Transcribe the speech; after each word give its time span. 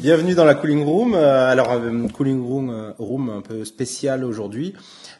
Bienvenue 0.00 0.34
dans 0.34 0.46
la 0.46 0.54
cooling 0.54 0.82
room. 0.82 1.14
Euh, 1.14 1.50
alors, 1.50 1.72
euh, 1.72 2.08
cooling 2.08 2.42
room, 2.42 2.70
euh, 2.70 2.92
room 2.98 3.28
un 3.28 3.42
peu 3.42 3.66
spécial 3.66 4.24
aujourd'hui. 4.24 4.72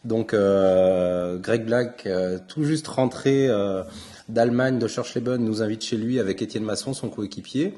Donc, 0.06 0.32
euh, 0.32 1.36
Greg 1.36 1.66
Black, 1.66 2.04
euh, 2.06 2.38
tout 2.48 2.64
juste 2.64 2.88
rentré 2.88 3.46
euh, 3.46 3.82
d'Allemagne, 4.30 4.78
de 4.78 4.88
Schorschleben, 4.88 5.36
nous 5.44 5.60
invite 5.60 5.84
chez 5.84 5.98
lui 5.98 6.18
avec 6.18 6.40
Étienne 6.40 6.64
Masson, 6.64 6.94
son 6.94 7.10
coéquipier. 7.10 7.74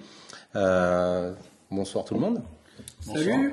Euh, 0.54 1.32
bonsoir 1.72 2.04
tout 2.04 2.14
le 2.14 2.20
monde. 2.20 2.40
Salut. 3.00 3.52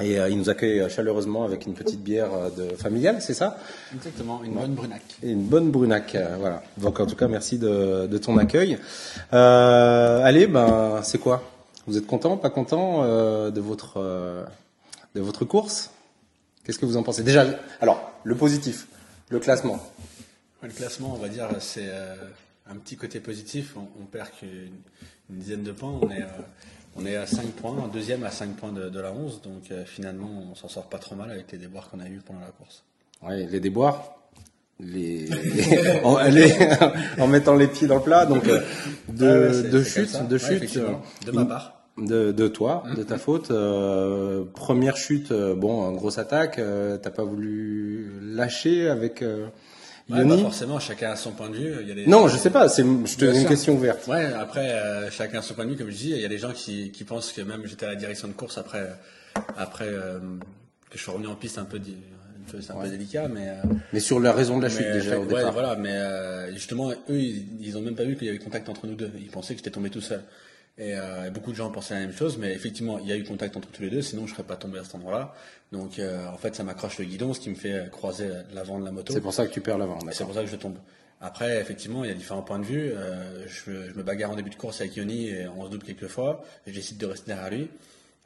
Et 0.00 0.20
euh, 0.20 0.28
il 0.28 0.38
nous 0.38 0.48
accueille 0.48 0.88
chaleureusement 0.88 1.44
avec 1.44 1.66
une 1.66 1.74
petite 1.74 2.04
bière 2.04 2.28
euh, 2.32 2.50
de 2.50 2.76
familiale, 2.76 3.16
c'est 3.18 3.34
ça? 3.34 3.58
Exactement, 3.92 4.40
une 4.44 4.52
bonne 4.52 4.74
brunac. 4.74 5.02
Et 5.24 5.32
une 5.32 5.42
bonne 5.42 5.72
brunac, 5.72 6.14
euh, 6.14 6.36
voilà. 6.38 6.62
Donc 6.76 7.00
en 7.00 7.06
tout 7.06 7.16
cas, 7.16 7.26
merci 7.26 7.58
de, 7.58 8.06
de 8.06 8.18
ton 8.18 8.38
accueil. 8.38 8.78
Euh, 9.32 10.22
allez, 10.22 10.46
ben 10.46 11.00
c'est 11.02 11.18
quoi? 11.18 11.42
Vous 11.86 11.96
êtes 11.96 12.06
content, 12.06 12.36
pas 12.36 12.50
content 12.50 13.02
euh, 13.04 13.50
de 13.50 13.60
votre 13.60 13.94
euh, 13.98 14.44
de 15.14 15.20
votre 15.20 15.44
course? 15.44 15.90
Qu'est-ce 16.64 16.78
que 16.78 16.86
vous 16.86 16.96
en 16.96 17.02
pensez? 17.02 17.22
Déjà, 17.22 17.44
alors 17.80 18.10
le 18.24 18.34
positif, 18.34 18.86
le 19.28 19.38
classement. 19.38 19.78
Le 20.62 20.68
classement, 20.70 21.12
on 21.14 21.18
va 21.22 21.28
dire, 21.28 21.48
c'est 21.60 21.86
euh, 21.88 22.16
un 22.68 22.74
petit 22.76 22.96
côté 22.96 23.20
positif. 23.20 23.74
On, 23.76 23.86
on 24.02 24.04
perd 24.06 24.30
qu'une 24.30 24.72
une 25.30 25.38
dizaine 25.38 25.62
de 25.62 25.70
points. 25.72 25.96
On 26.02 26.10
est, 26.10 26.24
on 26.96 27.06
est 27.06 27.14
à 27.16 27.26
5 27.26 27.46
points, 27.52 27.88
deuxième 27.92 28.24
à 28.24 28.30
5 28.30 28.56
points 28.56 28.72
de, 28.72 28.88
de 28.88 29.00
la 29.00 29.12
11. 29.12 29.42
Donc 29.42 29.70
finalement, 29.84 30.28
on 30.50 30.54
s'en 30.56 30.68
sort 30.68 30.88
pas 30.88 30.98
trop 30.98 31.14
mal 31.14 31.30
avec 31.30 31.52
les 31.52 31.58
déboires 31.58 31.88
qu'on 31.90 32.00
a 32.00 32.08
eu 32.08 32.20
pendant 32.24 32.40
la 32.40 32.46
course. 32.46 32.82
Ouais, 33.22 33.46
les 33.46 33.60
déboires, 33.60 34.16
les, 34.80 35.28
en, 36.04 36.18
les- 36.24 36.52
en 37.20 37.26
mettant 37.28 37.54
les 37.54 37.68
pieds 37.68 37.86
dans 37.86 37.96
le 37.96 38.02
plat. 38.02 38.26
Donc 38.26 38.44
de, 38.44 38.50
Ouais, 38.50 39.48
ouais, 39.62 39.62
de 39.70 39.82
chute, 39.84 40.26
de 40.28 40.38
chute. 40.38 40.78
De 41.26 41.30
ma 41.32 41.44
part. 41.44 41.75
De, 41.98 42.30
de 42.30 42.46
toi, 42.48 42.84
de 42.94 43.02
ta 43.02 43.16
faute. 43.16 43.50
Euh, 43.50 44.44
première 44.52 44.98
chute, 44.98 45.32
euh, 45.32 45.54
bon, 45.54 45.90
grosse 45.92 46.18
attaque. 46.18 46.58
euh, 46.58 46.98
T'as 46.98 47.10
pas 47.10 47.24
voulu 47.24 48.10
lâcher 48.22 48.88
avec 48.90 49.22
euh, 49.22 49.46
Ouais, 50.10 50.18
Yoni 50.18 50.36
pas 50.36 50.42
forcément, 50.50 50.78
chacun 50.78 51.10
a 51.12 51.16
son 51.16 51.32
point 51.32 51.48
de 51.48 51.56
vue. 51.56 51.74
Il 51.80 51.88
y 51.88 51.92
a 51.92 51.94
des- 51.94 52.06
Non, 52.06 52.28
je 52.28 52.36
sais 52.36 52.50
pas. 52.50 52.68
C'est, 52.68 52.82
je 52.84 53.16
te 53.16 53.24
une 53.24 53.46
question 53.46 53.74
ouverte. 53.74 54.06
Ouais, 54.08 54.26
après, 54.38 54.70
euh, 54.72 55.10
chacun 55.10 55.38
a 55.38 55.42
son 55.42 55.54
point 55.54 55.64
de 55.64 55.70
vue, 55.70 55.76
comme 55.76 55.90
je 55.90 55.96
dis. 55.96 56.10
Il 56.10 56.20
y 56.20 56.24
a 56.24 56.28
des 56.28 56.36
gens 56.38 56.52
qui, 56.52 56.90
qui 56.92 57.02
pensent 57.04 57.32
que 57.32 57.40
même 57.40 57.62
j'étais 57.64 57.86
à 57.86 57.88
la 57.88 57.96
direction 57.96 58.28
de 58.28 58.34
course 58.34 58.58
après, 58.58 58.88
après 59.56 59.88
euh, 59.88 60.18
que 60.90 60.98
je 60.98 61.02
suis 61.02 61.10
revenu 61.10 61.28
en 61.28 61.34
piste 61.34 61.56
un 61.58 61.64
peu, 61.64 61.78
di- 61.78 61.96
un 62.46 62.52
peu- 62.52 62.60
c'est 62.60 62.72
un 62.72 62.76
peu 62.76 62.88
délicat, 62.88 63.26
mais. 63.28 63.48
euh, 63.48 63.54
Mais 63.94 64.00
sur 64.00 64.20
la 64.20 64.32
raison 64.32 64.58
de 64.58 64.64
la 64.64 64.68
chute 64.68 64.86
déjà 64.92 65.12
fait- 65.12 65.16
au 65.16 65.22
ouais, 65.22 65.34
départ. 65.34 65.52
voilà, 65.54 65.76
mais 65.76 65.90
euh, 65.92 66.52
justement, 66.52 66.90
eux, 66.90 66.96
ils, 67.18 67.46
ils 67.60 67.76
ont 67.78 67.80
même 67.82 67.96
pas 67.96 68.04
vu 68.04 68.16
qu'il 68.16 68.26
y 68.26 68.30
avait 68.30 68.38
contact 68.38 68.68
entre 68.68 68.86
nous 68.86 68.94
deux. 68.96 69.10
Ils 69.18 69.30
pensaient 69.30 69.54
que 69.54 69.58
j'étais 69.60 69.70
tombé 69.70 69.88
tout 69.90 70.02
seul. 70.02 70.20
Et 70.78 70.94
euh, 70.94 71.30
beaucoup 71.30 71.52
de 71.52 71.56
gens 71.56 71.70
pensaient 71.70 71.94
la 71.94 72.00
même 72.00 72.12
chose, 72.12 72.36
mais 72.36 72.52
effectivement, 72.52 72.98
il 72.98 73.06
y 73.06 73.12
a 73.12 73.16
eu 73.16 73.24
contact 73.24 73.56
entre 73.56 73.68
tous 73.68 73.82
les 73.82 73.88
deux, 73.88 74.02
sinon 74.02 74.26
je 74.26 74.34
serais 74.34 74.42
pas 74.42 74.56
tombé 74.56 74.78
à 74.78 74.84
cet 74.84 74.94
endroit-là. 74.94 75.32
Donc, 75.72 75.98
euh, 75.98 76.28
en 76.28 76.36
fait, 76.36 76.54
ça 76.54 76.64
m'accroche 76.64 76.98
le 76.98 77.06
guidon, 77.06 77.32
ce 77.32 77.40
qui 77.40 77.48
me 77.48 77.54
fait 77.54 77.88
croiser 77.90 78.28
l'avant 78.52 78.78
de 78.78 78.84
la 78.84 78.92
moto. 78.92 79.12
C'est 79.12 79.22
pour 79.22 79.32
ça 79.32 79.46
que 79.46 79.52
tu 79.52 79.62
perds 79.62 79.78
l'avant. 79.78 79.98
Et 80.08 80.12
C'est 80.12 80.24
pour 80.24 80.34
ça 80.34 80.42
que 80.42 80.48
je 80.48 80.56
tombe. 80.56 80.76
Après, 81.22 81.58
effectivement, 81.60 82.04
il 82.04 82.08
y 82.08 82.12
a 82.12 82.14
différents 82.14 82.42
points 82.42 82.58
de 82.58 82.64
vue. 82.64 82.92
Euh, 82.94 83.46
je, 83.48 83.88
je 83.88 83.94
me 83.94 84.02
bagarre 84.02 84.32
en 84.32 84.36
début 84.36 84.50
de 84.50 84.54
course 84.54 84.82
avec 84.82 84.96
Yoni 84.96 85.30
et 85.30 85.48
on 85.48 85.64
se 85.64 85.70
double 85.70 85.84
quelques 85.84 86.08
fois. 86.08 86.44
Je 86.66 86.72
décide 86.72 86.98
de 86.98 87.06
rester 87.06 87.28
derrière 87.28 87.50
lui. 87.50 87.68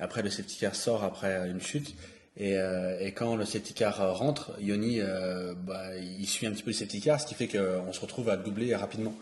Après, 0.01 0.23
le 0.23 0.31
safety 0.31 0.59
car 0.59 0.75
sort 0.75 1.05
après 1.05 1.49
une 1.49 1.61
chute. 1.61 1.95
Et, 2.37 2.57
euh, 2.57 2.99
et 3.01 3.13
quand 3.13 3.37
le 3.37 3.45
safety 3.45 3.75
car 3.75 4.01
euh, 4.01 4.13
rentre, 4.13 4.53
Yoni, 4.61 5.01
euh, 5.01 5.55
bah, 5.55 5.97
il 5.97 6.27
suit 6.27 6.47
un 6.47 6.53
petit 6.53 6.63
peu 6.63 6.71
le 6.71 6.77
safety 6.77 7.01
car, 7.01 7.21
ce 7.21 7.27
qui 7.27 7.35
fait 7.35 7.49
qu'on 7.49 7.93
se 7.93 8.01
retrouve 8.01 8.29
à 8.29 8.37
doubler 8.37 8.75
rapidement. 8.75 9.15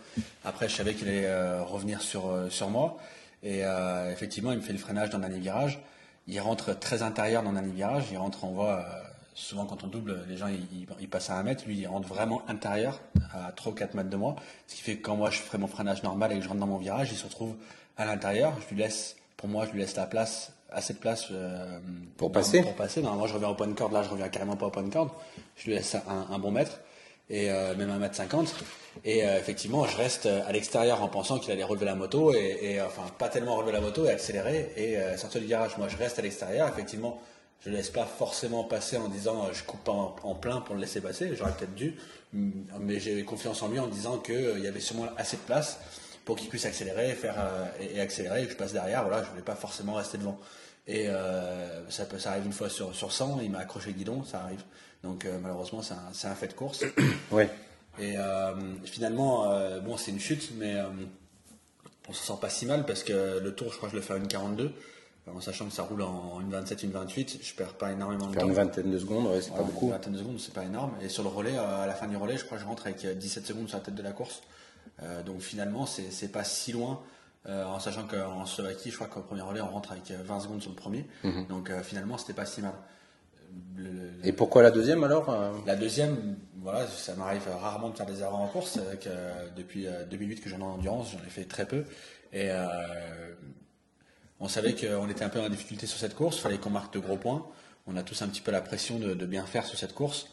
Après, 0.45 0.69
je 0.69 0.75
savais 0.75 0.93
qu'il 0.93 1.07
allait 1.07 1.25
euh, 1.25 1.61
revenir 1.63 2.01
sur, 2.01 2.33
sur 2.49 2.69
moi. 2.69 2.97
Et 3.43 3.63
euh, 3.63 4.11
effectivement, 4.11 4.51
il 4.51 4.57
me 4.57 4.63
fait 4.63 4.73
le 4.73 4.79
freinage 4.79 5.09
dans 5.09 5.19
dernier 5.19 5.39
virage. 5.39 5.79
Il 6.27 6.39
rentre 6.39 6.77
très 6.77 7.01
intérieur 7.01 7.43
dans 7.43 7.53
dernier 7.53 7.71
virage. 7.71 8.05
Il 8.11 8.17
rentre, 8.17 8.43
on 8.43 8.51
voit, 8.51 8.79
euh, 8.79 8.83
souvent 9.33 9.65
quand 9.65 9.83
on 9.83 9.87
double, 9.87 10.23
les 10.27 10.37
gens 10.37 10.47
ils, 10.47 11.07
passent 11.07 11.29
à 11.29 11.37
un 11.37 11.43
mètre. 11.43 11.65
Lui, 11.65 11.77
il 11.77 11.87
rentre 11.87 12.07
vraiment 12.07 12.41
intérieur, 12.47 12.99
à 13.33 13.51
3 13.51 13.71
ou 13.71 13.75
4 13.75 13.93
mètres 13.95 14.09
de 14.09 14.17
moi. 14.17 14.35
Ce 14.67 14.75
qui 14.75 14.81
fait 14.81 14.97
que 14.97 15.01
quand 15.01 15.15
moi 15.15 15.29
je 15.29 15.39
ferai 15.39 15.57
mon 15.57 15.67
freinage 15.67 16.03
normal 16.03 16.31
et 16.31 16.35
que 16.35 16.41
je 16.41 16.47
rentre 16.47 16.59
dans 16.59 16.67
mon 16.67 16.77
virage, 16.77 17.11
il 17.11 17.17
se 17.17 17.25
retrouve 17.25 17.55
à 17.97 18.05
l'intérieur. 18.05 18.53
Je 18.61 18.75
lui 18.75 18.81
laisse, 18.81 19.15
pour 19.37 19.49
moi, 19.49 19.65
je 19.65 19.71
lui 19.71 19.79
laisse 19.79 19.95
la 19.95 20.05
place, 20.05 20.51
assez 20.71 20.93
de 20.93 20.99
place 20.99 21.27
euh, 21.31 21.79
Pour 22.17 22.31
passer. 22.31 22.61
Pour 22.61 22.75
passer. 22.75 23.01
Normalement, 23.01 23.27
je 23.27 23.33
reviens 23.33 23.49
au 23.49 23.55
point 23.55 23.67
de 23.67 23.73
corde. 23.73 23.93
Là, 23.93 24.03
je 24.03 24.09
reviens 24.09 24.27
carrément 24.27 24.57
pas 24.57 24.67
au 24.67 24.71
point 24.71 24.83
de 24.83 24.93
corde. 24.93 25.09
Je 25.55 25.65
lui 25.65 25.73
laisse 25.73 25.95
un, 25.95 26.27
un 26.29 26.39
bon 26.39 26.51
mètre 26.51 26.79
et 27.29 27.51
euh, 27.51 27.75
même 27.75 27.89
un 27.89 27.99
mètre 27.99 28.15
cinquante. 28.15 28.53
Et 29.05 29.25
euh, 29.25 29.37
effectivement, 29.37 29.85
je 29.85 29.95
reste 29.97 30.25
euh, 30.25 30.41
à 30.47 30.51
l'extérieur 30.51 31.01
en 31.03 31.07
pensant 31.07 31.39
qu'il 31.39 31.51
allait 31.51 31.63
relever 31.63 31.85
la 31.85 31.95
moto 31.95 32.33
et, 32.33 32.57
et, 32.61 32.79
euh, 32.79 32.87
enfin 32.87 33.03
pas 33.17 33.29
tellement 33.29 33.55
relever 33.55 33.71
la 33.71 33.81
moto 33.81 34.05
et 34.05 34.09
accélérer 34.09 34.71
et 34.75 34.97
euh, 34.97 35.17
sortir 35.17 35.39
du 35.41 35.47
garage. 35.47 35.77
Moi, 35.77 35.87
je 35.87 35.97
reste 35.97 36.19
à 36.19 36.21
l'extérieur. 36.21 36.67
Effectivement, 36.67 37.21
je 37.61 37.69
ne 37.69 37.75
laisse 37.75 37.89
pas 37.89 38.05
forcément 38.05 38.63
passer 38.63 38.97
en 38.97 39.07
disant 39.07 39.47
je 39.53 39.63
coupe 39.63 39.87
en, 39.89 40.15
en 40.23 40.35
plein 40.35 40.61
pour 40.61 40.75
le 40.75 40.81
laisser 40.81 41.01
passer. 41.01 41.35
J'aurais 41.35 41.51
peut-être 41.53 41.75
dû, 41.75 41.95
Mm, 42.33 42.51
mais 42.79 42.99
j'ai 42.99 43.23
confiance 43.23 43.61
en 43.63 43.69
lui 43.69 43.79
en 43.79 43.87
disant 43.87 44.19
qu'il 44.19 44.59
y 44.59 44.67
avait 44.67 44.79
sûrement 44.79 45.07
assez 45.17 45.37
de 45.37 45.41
place 45.41 45.79
pour 46.25 46.35
qu'il 46.35 46.49
puisse 46.49 46.65
accélérer, 46.65 47.13
faire 47.15 47.35
euh, 47.39 47.65
et, 47.79 47.95
et 47.95 48.01
accélérer 48.01 48.43
et 48.43 48.45
que 48.45 48.51
je 48.51 48.57
passe 48.57 48.73
derrière. 48.73 49.03
Voilà, 49.03 49.23
je 49.23 49.29
voulais 49.29 49.41
pas 49.41 49.55
forcément 49.55 49.93
rester 49.93 50.17
devant. 50.17 50.37
Et 50.87 51.07
ça, 51.89 52.07
ça 52.17 52.31
arrive 52.31 52.47
une 52.47 52.51
fois 52.51 52.67
sur, 52.67 52.95
sur 52.95 53.11
100, 53.11 53.41
il 53.41 53.51
m'a 53.51 53.59
accroché 53.59 53.91
le 53.91 53.93
guidon, 53.93 54.23
ça 54.23 54.41
arrive. 54.41 54.63
Donc 55.03 55.25
euh, 55.25 55.37
malheureusement, 55.41 55.81
c'est 55.81 55.93
un, 55.93 56.31
un 56.31 56.35
fait 56.35 56.47
de 56.47 56.53
course. 56.53 56.83
Ouais. 57.31 57.49
Et 57.99 58.17
euh, 58.17 58.53
finalement, 58.85 59.51
euh, 59.51 59.79
bon, 59.79 59.97
c'est 59.97 60.11
une 60.11 60.19
chute, 60.19 60.51
mais 60.57 60.75
on 62.07 62.13
s'en 62.13 62.23
sort 62.23 62.39
pas 62.39 62.49
si 62.49 62.65
mal 62.65 62.85
parce 62.85 63.03
que 63.03 63.39
le 63.39 63.53
tour, 63.53 63.71
je 63.71 63.77
crois 63.77 63.89
que 63.89 63.95
je 63.95 63.97
le 63.99 64.05
fais 64.05 64.13
à 64.13 64.17
une 64.17 64.27
42, 64.27 64.71
en 65.27 65.41
sachant 65.41 65.65
que 65.65 65.73
ça 65.73 65.83
roule 65.83 66.01
en 66.01 66.39
une 66.41 66.49
27, 66.49 66.83
une 66.83 66.91
28, 66.91 67.39
je 67.43 67.53
perds 67.55 67.73
pas 67.73 67.91
énormément 67.91 68.27
de 68.27 68.35
temps. 68.35 68.47
une 68.47 68.53
vingtaine 68.53 68.89
de 68.91 68.97
secondes, 68.97 69.27
ouais, 69.27 69.41
c'est 69.41 69.51
pas 69.53 69.63
beaucoup. 69.63 69.87
Une 69.87 69.91
vingtaine 69.91 70.13
de 70.13 70.17
secondes, 70.19 70.39
c'est 70.39 70.53
pas 70.53 70.63
énorme. 70.63 70.93
Et 71.01 71.09
sur 71.09 71.23
le 71.23 71.29
relais, 71.29 71.57
à 71.57 71.85
la 71.85 71.93
fin 71.93 72.07
du 72.07 72.15
relais, 72.15 72.37
je 72.37 72.45
crois 72.45 72.57
que 72.57 72.63
je 72.63 72.67
rentre 72.67 72.87
avec 72.87 73.03
euh, 73.05 73.13
17 73.13 73.45
secondes 73.45 73.67
sur 73.67 73.77
la 73.77 73.83
tête 73.83 73.95
de 73.95 74.01
la 74.03 74.11
course. 74.11 74.41
Euh, 75.03 75.21
donc 75.23 75.41
finalement, 75.41 75.85
c'est 75.85 76.31
pas 76.31 76.43
si 76.43 76.71
loin. 76.71 77.01
euh, 77.47 77.63
en 77.65 77.79
sachant 77.79 78.05
qu'en 78.07 78.45
Slovaquie, 78.45 78.89
je 78.91 78.95
crois 78.95 79.07
qu'au 79.07 79.21
premier 79.21 79.41
relais, 79.41 79.61
on 79.61 79.69
rentre 79.69 79.91
avec 79.91 80.09
euh, 80.11 80.17
20 80.23 80.39
secondes 80.39 80.61
sur 80.61 80.71
le 80.71 80.75
premier. 80.77 81.05
Donc 81.49 81.69
euh, 81.69 81.83
finalement, 81.83 82.17
c'était 82.17 82.33
pas 82.33 82.45
si 82.45 82.61
mal. 82.61 82.73
Le- 83.77 84.27
Et 84.27 84.31
pourquoi 84.33 84.61
la 84.63 84.71
deuxième 84.71 85.03
alors 85.03 85.29
euh 85.29 85.51
la 85.65 85.75
deuxième, 85.75 86.35
voilà, 86.57 86.85
ça 86.87 87.15
m'arrive 87.15 87.47
rarement 87.61 87.89
de 87.89 87.95
faire 87.97 88.05
des 88.05 88.19
erreurs 88.21 88.35
en 88.35 88.47
course. 88.47 88.77
euh, 88.77 88.95
que 88.95 89.55
depuis 89.57 89.87
euh, 89.87 90.05
2008 90.05 90.41
que 90.41 90.49
j'en 90.49 90.59
ai 90.59 90.63
en 90.63 90.71
endurance, 90.73 91.11
j'en 91.13 91.25
ai 91.25 91.29
fait 91.29 91.45
très 91.45 91.65
peu. 91.65 91.85
Et 92.33 92.51
euh, 92.51 92.65
on 94.39 94.47
savait 94.47 94.73
qu'on 94.73 95.09
était 95.09 95.23
un 95.23 95.29
peu 95.29 95.39
en 95.39 95.49
difficulté 95.49 95.85
sur 95.87 95.97
cette 95.99 96.15
course. 96.15 96.37
Il 96.37 96.41
fallait 96.41 96.57
qu'on 96.57 96.69
marque 96.69 96.93
de 96.93 96.99
gros 96.99 97.17
points. 97.17 97.45
On 97.87 97.97
a 97.97 98.03
tous 98.03 98.21
un 98.21 98.27
petit 98.27 98.41
peu 98.41 98.51
la 98.51 98.61
pression 98.61 98.99
de, 98.99 99.13
de 99.13 99.25
bien 99.25 99.45
faire 99.45 99.65
sur 99.65 99.77
cette 99.77 99.93
course. 99.93 100.27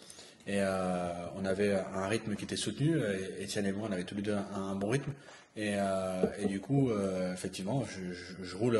Et 0.47 0.61
euh, 0.61 1.09
on 1.37 1.45
avait 1.45 1.75
un 1.95 2.07
rythme 2.07 2.37
qui 2.37 2.45
était 2.45 2.57
soutenu. 2.57 2.99
Et 3.39 3.43
Étienne 3.45 3.67
et 3.67 3.73
moi, 3.73 3.89
on 3.89 3.93
avait 3.93 4.05
tous 4.05 4.15
les 4.15 4.23
deux 4.23 4.35
un, 4.35 4.47
un 4.55 4.75
bon 4.77 4.91
rythme. 4.91 5.13
Et, 5.57 5.75
euh, 5.77 6.23
et 6.39 6.47
du 6.47 6.61
coup, 6.61 6.91
euh, 6.91 7.33
effectivement, 7.33 7.85
je, 7.85 8.13
je- 8.13 8.45
je 8.45 8.57
roule. 8.57 8.79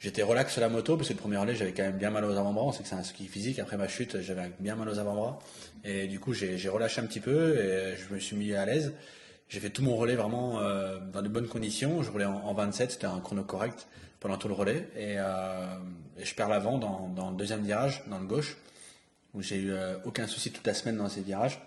J'étais 0.00 0.22
relax 0.22 0.52
sur 0.52 0.62
la 0.62 0.68
moto 0.68 0.96
parce 0.96 1.08
que 1.08 1.14
le 1.14 1.18
premier 1.18 1.36
relais 1.36 1.54
j'avais 1.54 1.72
quand 1.72 1.82
même 1.82 1.98
bien 1.98 2.10
mal 2.10 2.24
aux 2.24 2.36
avant-bras. 2.36 2.64
On 2.64 2.72
sait 2.72 2.82
que 2.82 2.88
c'est 2.88 2.94
un 2.94 3.02
ski 3.02 3.26
physique. 3.26 3.58
Après 3.58 3.76
ma 3.76 3.86
chute, 3.86 4.20
j'avais 4.20 4.50
bien 4.58 4.74
mal 4.74 4.88
aux 4.88 4.98
avant-bras. 4.98 5.38
Et 5.84 6.06
du 6.06 6.18
coup, 6.18 6.32
j'ai 6.32 6.68
relâché 6.68 7.00
un 7.00 7.06
petit 7.06 7.20
peu 7.20 7.58
et 7.58 7.96
je 7.96 8.12
me 8.12 8.18
suis 8.18 8.34
mis 8.34 8.54
à 8.54 8.64
l'aise. 8.64 8.94
J'ai 9.50 9.60
fait 9.60 9.70
tout 9.70 9.82
mon 9.82 9.96
relais 9.96 10.14
vraiment 10.14 10.60
euh, 10.60 10.98
dans 11.12 11.22
de 11.22 11.28
bonnes 11.28 11.48
conditions. 11.48 12.02
Je 12.02 12.10
roulais 12.10 12.24
en, 12.24 12.36
en 12.36 12.54
27, 12.54 12.92
c'était 12.92 13.06
un 13.06 13.20
chrono 13.20 13.44
correct 13.44 13.88
pendant 14.20 14.36
tout 14.36 14.48
le 14.48 14.54
relais. 14.54 14.88
Et, 14.96 15.16
euh, 15.18 15.66
je 16.22 16.34
perds 16.34 16.48
l'avant 16.48 16.78
dans, 16.78 17.30
le 17.30 17.36
deuxième 17.36 17.62
virage, 17.62 18.04
dans 18.06 18.18
le 18.18 18.26
gauche, 18.26 18.56
où 19.34 19.42
j'ai 19.42 19.56
eu 19.56 19.72
euh, 19.72 19.96
aucun 20.04 20.26
souci 20.26 20.52
toute 20.52 20.66
la 20.66 20.74
semaine 20.74 20.98
dans 20.98 21.08
ces 21.08 21.22
virages. 21.22 21.60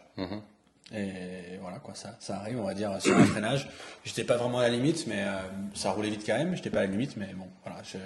Et 0.93 1.57
voilà 1.61 1.79
quoi, 1.79 1.95
ça, 1.95 2.15
ça 2.19 2.37
arrive, 2.37 2.59
on 2.59 2.65
va 2.65 2.73
dire, 2.73 3.01
sur 3.01 3.17
un 3.17 3.25
freinage. 3.25 3.69
J'étais 4.03 4.23
pas 4.23 4.37
vraiment 4.37 4.59
à 4.59 4.63
la 4.63 4.69
limite, 4.69 5.07
mais 5.07 5.21
euh, 5.21 5.39
ça 5.73 5.91
roulait 5.91 6.09
vite 6.09 6.23
quand 6.25 6.37
même. 6.37 6.55
J'étais 6.55 6.69
pas 6.69 6.79
à 6.79 6.85
la 6.85 6.91
limite, 6.91 7.17
mais 7.17 7.29
bon, 7.35 7.47
voilà, 7.65 7.81
je, 7.83 7.97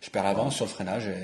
je 0.00 0.10
perds 0.10 0.24
l'avant 0.24 0.50
sur 0.50 0.66
le 0.66 0.70
freinage. 0.70 1.06
Et, 1.06 1.14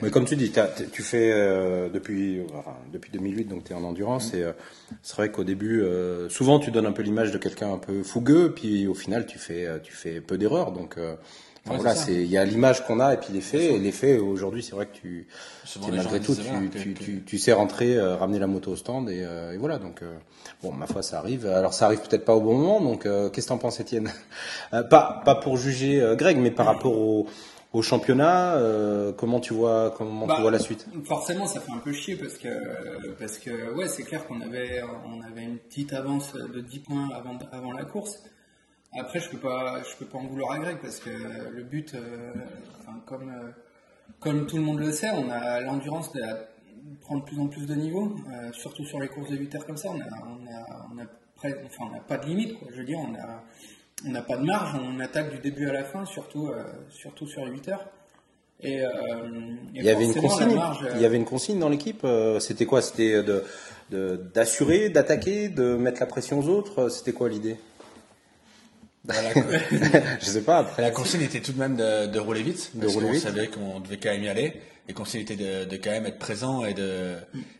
Mais 0.00 0.10
comme 0.10 0.24
tu 0.24 0.34
dis, 0.34 0.50
tu 0.92 1.02
fais 1.02 1.30
euh, 1.30 1.90
depuis, 1.90 2.40
enfin, 2.54 2.76
depuis 2.92 3.10
2008, 3.12 3.44
donc 3.44 3.64
tu 3.64 3.72
es 3.72 3.76
en 3.76 3.84
endurance. 3.84 4.32
Et 4.32 4.42
euh, 4.42 4.52
c'est 5.02 5.16
vrai 5.16 5.30
qu'au 5.30 5.44
début, 5.44 5.84
souvent 6.28 6.58
tu 6.58 6.70
donnes 6.70 6.86
un 6.86 6.92
peu 6.92 7.02
l'image 7.02 7.32
de 7.32 7.38
quelqu'un 7.38 7.72
un 7.72 7.78
peu 7.78 8.02
fougueux, 8.02 8.52
puis 8.54 8.86
au 8.86 8.94
final 8.94 9.26
tu 9.26 9.38
fais, 9.38 9.68
tu 9.82 9.92
fais 9.92 10.20
peu 10.20 10.38
d'erreurs. 10.38 10.72
Donc 10.72 10.96
enfin, 11.66 11.76
voilà, 11.76 11.94
c'est 11.94 12.14
il 12.14 12.26
y 12.30 12.36
a 12.38 12.44
l'image 12.44 12.84
qu'on 12.86 13.00
a 13.00 13.14
et 13.14 13.16
puis 13.16 13.32
les 13.32 13.40
faits. 13.40 13.60
Et 13.60 13.78
les 13.78 13.92
faits 13.92 14.20
aujourd'hui, 14.20 14.62
c'est 14.62 14.74
vrai 14.74 14.86
que 14.86 14.94
tu, 14.96 15.26
malgré 15.90 16.20
tout, 16.20 16.34
tu, 16.34 16.70
tu, 16.70 16.94
que- 16.94 16.98
tu, 17.02 17.22
tu 17.24 17.38
sais 17.38 17.52
rentrer, 17.52 17.96
euh, 17.96 18.16
ramener 18.16 18.38
la 18.38 18.46
moto 18.46 18.72
au 18.72 18.76
stand 18.76 19.08
et, 19.10 19.22
euh, 19.24 19.52
et 19.52 19.56
voilà. 19.58 19.78
Donc 19.78 20.02
euh, 20.02 20.16
bon, 20.62 20.72
ma 20.72 20.86
foi, 20.86 21.02
ça 21.02 21.18
arrive. 21.18 21.46
Alors 21.46 21.74
ça 21.74 21.86
arrive 21.86 22.00
peut-être 22.00 22.24
pas 22.24 22.34
au 22.34 22.40
bon 22.40 22.56
moment. 22.56 22.80
Donc 22.80 23.06
euh, 23.06 23.28
qu'est-ce 23.30 23.46
que 23.46 23.52
t'en 23.52 23.58
penses, 23.58 23.80
Étienne? 23.80 24.10
Euh, 24.74 24.82
Pas, 24.82 25.22
pas 25.24 25.34
pour 25.34 25.56
juger 25.56 26.00
euh, 26.00 26.16
Greg, 26.16 26.36
mais 26.38 26.50
par 26.50 26.66
rapport 26.66 26.96
au 26.98 27.26
au 27.74 27.80
championnat, 27.80 28.56
euh, 28.56 29.12
comment 29.12 29.40
tu 29.40 29.54
vois 29.54 29.94
comment 29.96 30.26
Bah, 30.26 30.34
tu 30.36 30.42
vois 30.42 30.50
la 30.50 30.58
suite? 30.58 30.86
Forcément, 31.04 31.46
ça 31.46 31.58
fait 31.58 31.72
un 31.72 31.78
peu 31.78 31.92
chier 31.94 32.16
parce 32.16 32.34
que, 32.34 32.48
parce 33.18 33.38
que 33.38 33.72
ouais, 33.74 33.88
c'est 33.88 34.02
clair 34.02 34.26
qu'on 34.26 34.42
avait, 34.42 34.82
on 35.06 35.22
avait 35.22 35.44
une 35.44 35.56
petite 35.56 35.94
avance 35.94 36.34
de 36.34 36.60
10 36.60 36.80
points 36.80 37.08
avant, 37.16 37.38
avant 37.50 37.72
la 37.72 37.84
course. 37.84 38.18
Après, 38.94 39.20
je 39.20 39.28
peux 39.30 39.38
pas, 39.38 39.82
je 39.82 39.96
peux 39.96 40.04
pas 40.04 40.18
en 40.18 40.26
vouloir 40.26 40.52
à 40.52 40.58
Greg 40.58 40.78
parce 40.82 40.98
que 41.00 41.10
le 41.10 41.62
but, 41.62 41.94
euh, 41.94 42.32
enfin, 42.80 43.00
comme, 43.06 43.30
euh, 43.30 43.48
comme 44.20 44.46
tout 44.46 44.56
le 44.56 44.62
monde 44.62 44.80
le 44.80 44.92
sait, 44.92 45.10
on 45.10 45.30
a 45.30 45.60
l'endurance 45.60 46.12
de 46.12 46.20
prendre 47.00 47.22
de 47.22 47.26
plus 47.26 47.38
en 47.40 47.46
plus 47.46 47.66
de 47.66 47.74
niveau, 47.74 48.14
euh, 48.32 48.52
surtout 48.52 48.84
sur 48.84 49.00
les 49.00 49.08
courses 49.08 49.30
de 49.30 49.36
8 49.36 49.54
heures 49.54 49.66
comme 49.66 49.76
ça. 49.78 49.88
On 49.90 50.00
a, 50.00 50.04
on 50.04 50.46
a, 50.46 50.86
on 50.94 50.98
a 51.02 51.06
près- 51.36 51.62
enfin, 51.64 51.84
on 51.90 51.94
n'a 51.94 52.00
pas 52.00 52.18
de 52.18 52.26
limite, 52.26 52.58
quoi. 52.58 52.68
Je 52.70 52.78
veux 52.80 52.84
dire, 52.84 52.98
on 52.98 53.14
a, 53.14 53.42
on 54.06 54.10
n'a 54.10 54.22
pas 54.22 54.36
de 54.36 54.44
marge, 54.44 54.78
on 54.78 55.00
attaque 55.00 55.30
du 55.32 55.38
début 55.38 55.68
à 55.68 55.72
la 55.72 55.84
fin, 55.84 56.04
surtout, 56.04 56.50
surtout 56.90 57.26
sur 57.26 57.44
les 57.46 57.52
8 57.52 57.68
heures. 57.68 57.86
Et, 58.64 58.74
et 58.78 58.86
Il 59.74 59.82
y 59.82 59.88
avait 59.90 60.04
une 60.04 60.14
consigne. 60.14 60.54
marge, 60.54 60.86
Il 60.94 61.00
y 61.00 61.04
avait 61.04 61.16
une 61.16 61.24
consigne 61.24 61.58
dans 61.58 61.68
l'équipe. 61.68 62.06
C'était 62.40 62.66
quoi? 62.66 62.82
C'était 62.82 63.22
de- 63.22 63.42
d'assurer, 64.34 64.88
d'attaquer, 64.88 65.48
de 65.48 65.76
mettre 65.76 66.00
la 66.00 66.06
pression 66.06 66.38
aux 66.38 66.48
autres? 66.48 66.88
C'était 66.88 67.12
quoi 67.12 67.28
l'idée? 67.28 67.56
Voilà. 69.04 69.30
Je 70.20 70.24
sais 70.26 70.42
pas. 70.42 70.58
Après, 70.58 70.82
La 70.82 70.90
consigne 70.90 71.22
était 71.22 71.40
tout 71.40 71.52
de 71.52 71.58
même 71.58 71.76
de, 71.76 72.06
de 72.06 72.18
rouler 72.20 72.42
vite, 72.42 72.70
De 72.74 72.80
parce 72.82 72.92
rouler 72.94 73.12
vite. 73.12 73.22
savait 73.22 73.48
qu'on 73.48 73.80
devait 73.80 73.96
quand 73.98 74.10
même 74.10 74.22
y 74.22 74.28
aller. 74.28 74.60
Et 74.88 74.92
consigne 74.94 75.20
était 75.20 75.36
de, 75.36 75.64
de 75.64 75.76
quand 75.76 75.90
même 75.90 76.06
être 76.06 76.18
présent 76.18 76.64
et 76.64 76.74
de 76.74 77.14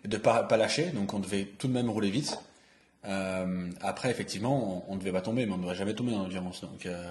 de 0.04 0.16
pas, 0.16 0.42
pas 0.42 0.56
lâcher, 0.56 0.86
donc 0.86 1.14
on 1.14 1.20
devait 1.20 1.44
tout 1.58 1.68
de 1.68 1.72
même 1.72 1.88
rouler 1.88 2.10
vite. 2.10 2.36
Euh, 3.04 3.68
après, 3.80 4.10
effectivement, 4.10 4.84
on, 4.88 4.92
on 4.92 4.96
devait 4.96 5.12
pas 5.12 5.20
tomber, 5.20 5.46
mais 5.46 5.52
on 5.52 5.56
ne 5.56 5.62
devrait 5.62 5.76
jamais 5.76 5.94
tomber 5.94 6.12
dans 6.12 6.18
l'endurance. 6.22 6.60
Donc, 6.60 6.86
euh, 6.86 7.10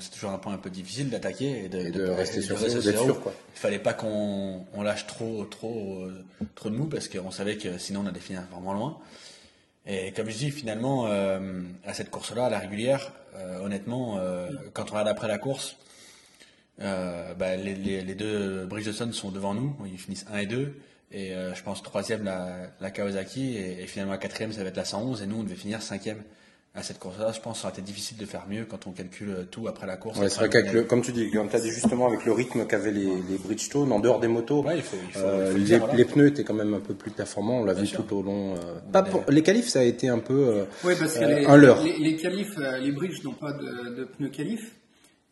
c'est 0.00 0.10
toujours 0.10 0.30
un 0.30 0.38
point 0.38 0.54
un 0.54 0.58
peu 0.58 0.70
difficile 0.70 1.08
d'attaquer 1.10 1.64
et 1.64 1.68
de, 1.68 1.78
Et 1.78 1.90
de 1.90 2.04
rester 2.10 2.42
sur 2.42 2.58
zéro. 2.58 3.04
sûr, 3.04 3.20
quoi. 3.20 3.32
Il 3.54 3.58
fallait 3.58 3.78
pas 3.78 3.92
qu'on 3.92 4.64
on 4.72 4.82
lâche 4.82 5.06
trop 5.06 5.44
trop 5.44 6.04
trop 6.56 6.70
de 6.70 6.76
mou 6.76 6.86
parce 6.86 7.08
qu'on 7.08 7.30
savait 7.30 7.56
que 7.56 7.78
sinon 7.78 8.02
on 8.04 8.06
allait 8.06 8.18
finir 8.20 8.42
vraiment 8.52 8.72
loin. 8.72 8.98
Et 9.86 10.12
comme 10.12 10.30
je 10.30 10.38
dis, 10.38 10.50
finalement, 10.50 11.06
euh, 11.06 11.60
à 11.84 11.92
cette 11.92 12.10
course-là, 12.10 12.46
à 12.46 12.50
la 12.50 12.58
régulière, 12.58 13.12
euh, 13.36 13.60
honnêtement, 13.60 14.18
euh, 14.18 14.48
quand 14.72 14.84
on 14.84 14.92
regarde 14.92 15.08
après 15.08 15.28
la 15.28 15.38
course, 15.38 15.76
bah, 16.78 17.56
les, 17.56 17.74
les, 17.74 18.02
les 18.02 18.14
deux 18.14 18.66
Bridgestone 18.66 19.12
sont 19.12 19.30
devant 19.30 19.54
nous, 19.54 19.76
ils 19.86 19.98
finissent 19.98 20.26
1 20.32 20.38
et 20.38 20.46
2, 20.46 20.74
et 21.12 21.32
je 21.54 21.62
pense 21.62 21.82
troisième 21.84 22.24
la, 22.24 22.70
la 22.80 22.90
Kawasaki, 22.90 23.56
et, 23.56 23.82
et 23.82 23.86
finalement 23.86 24.12
la 24.12 24.18
quatrième 24.18 24.52
ça 24.52 24.62
va 24.62 24.70
être 24.70 24.76
la 24.76 24.84
111, 24.84 25.22
et 25.22 25.26
nous 25.26 25.36
on 25.36 25.42
devait 25.44 25.54
finir 25.54 25.82
cinquième 25.82 26.24
à 26.76 26.82
cette 26.82 26.98
course-là. 26.98 27.30
Je 27.32 27.40
pense 27.40 27.56
que 27.58 27.62
ça 27.62 27.68
aurait 27.68 27.74
été 27.78 27.82
difficile 27.82 28.16
de 28.18 28.26
faire 28.26 28.46
mieux 28.48 28.64
quand 28.64 28.86
on 28.88 28.90
calcule 28.90 29.46
tout 29.50 29.68
après 29.68 29.86
la 29.86 29.96
course. 29.96 30.18
Ouais, 30.18 30.28
c'est 30.28 30.40
vrai 30.40 30.48
qu'avec 30.48 30.72
le, 30.72 30.82
comme 30.82 31.02
tu 31.02 31.12
dis, 31.12 31.30
comme 31.30 31.48
tu 31.48 31.54
as 31.56 31.60
dit 31.60 31.70
justement, 31.70 32.08
avec 32.08 32.24
le 32.24 32.32
rythme 32.32 32.66
qu'avaient 32.66 32.90
les, 32.90 33.04
les 33.28 33.38
Bridgestone, 33.38 33.92
en 33.92 34.00
dehors 34.00 34.18
des 34.18 34.26
motos, 34.28 34.62
Ouais, 34.64 34.78
il 34.78 34.82
faut- 34.82 34.96
il 35.06 35.12
faut- 35.12 35.20
euh, 35.20 35.44
il 35.44 35.46
faut 35.46 35.52
le 35.54 35.58
les, 35.60 35.64
dire, 35.64 35.78
voilà. 35.78 35.94
les 35.94 36.04
pneus 36.04 36.26
étaient 36.26 36.42
quand 36.44 36.54
même 36.54 36.74
un 36.74 36.80
peu 36.80 36.94
plus 36.94 37.12
performants. 37.12 37.60
On 37.60 37.64
l'a 37.64 37.74
vu 37.74 37.86
sûr. 37.86 38.04
tout 38.04 38.16
au 38.16 38.22
long. 38.22 38.54
euh, 38.56 38.80
pas 38.92 39.02
pour- 39.04 39.24
les 39.30 39.42
qualifs, 39.42 39.68
ça 39.68 39.80
a 39.80 39.82
été 39.84 40.08
un 40.08 40.18
peu 40.18 40.34
euh, 40.48 40.64
parce 40.82 41.14
que 41.14 41.18
euh, 41.24 41.38
les, 41.40 41.46
un 41.46 41.56
leurre. 41.56 41.82
les, 41.84 41.96
les 41.98 42.16
qualifs, 42.16 42.58
euh, 42.58 42.78
les 42.78 42.90
bridges 42.92 43.22
n'ont 43.22 43.32
pas 43.34 43.52
de, 43.52 43.94
de 43.94 44.04
pneus 44.04 44.30
qualifs, 44.30 44.74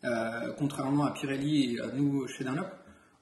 euh, 0.05 0.53
contrairement 0.57 1.03
à 1.05 1.11
Pirelli 1.11 1.75
et 1.75 1.81
à 1.81 1.87
nous 1.93 2.25
chez 2.27 2.45
Dunlop, 2.45 2.67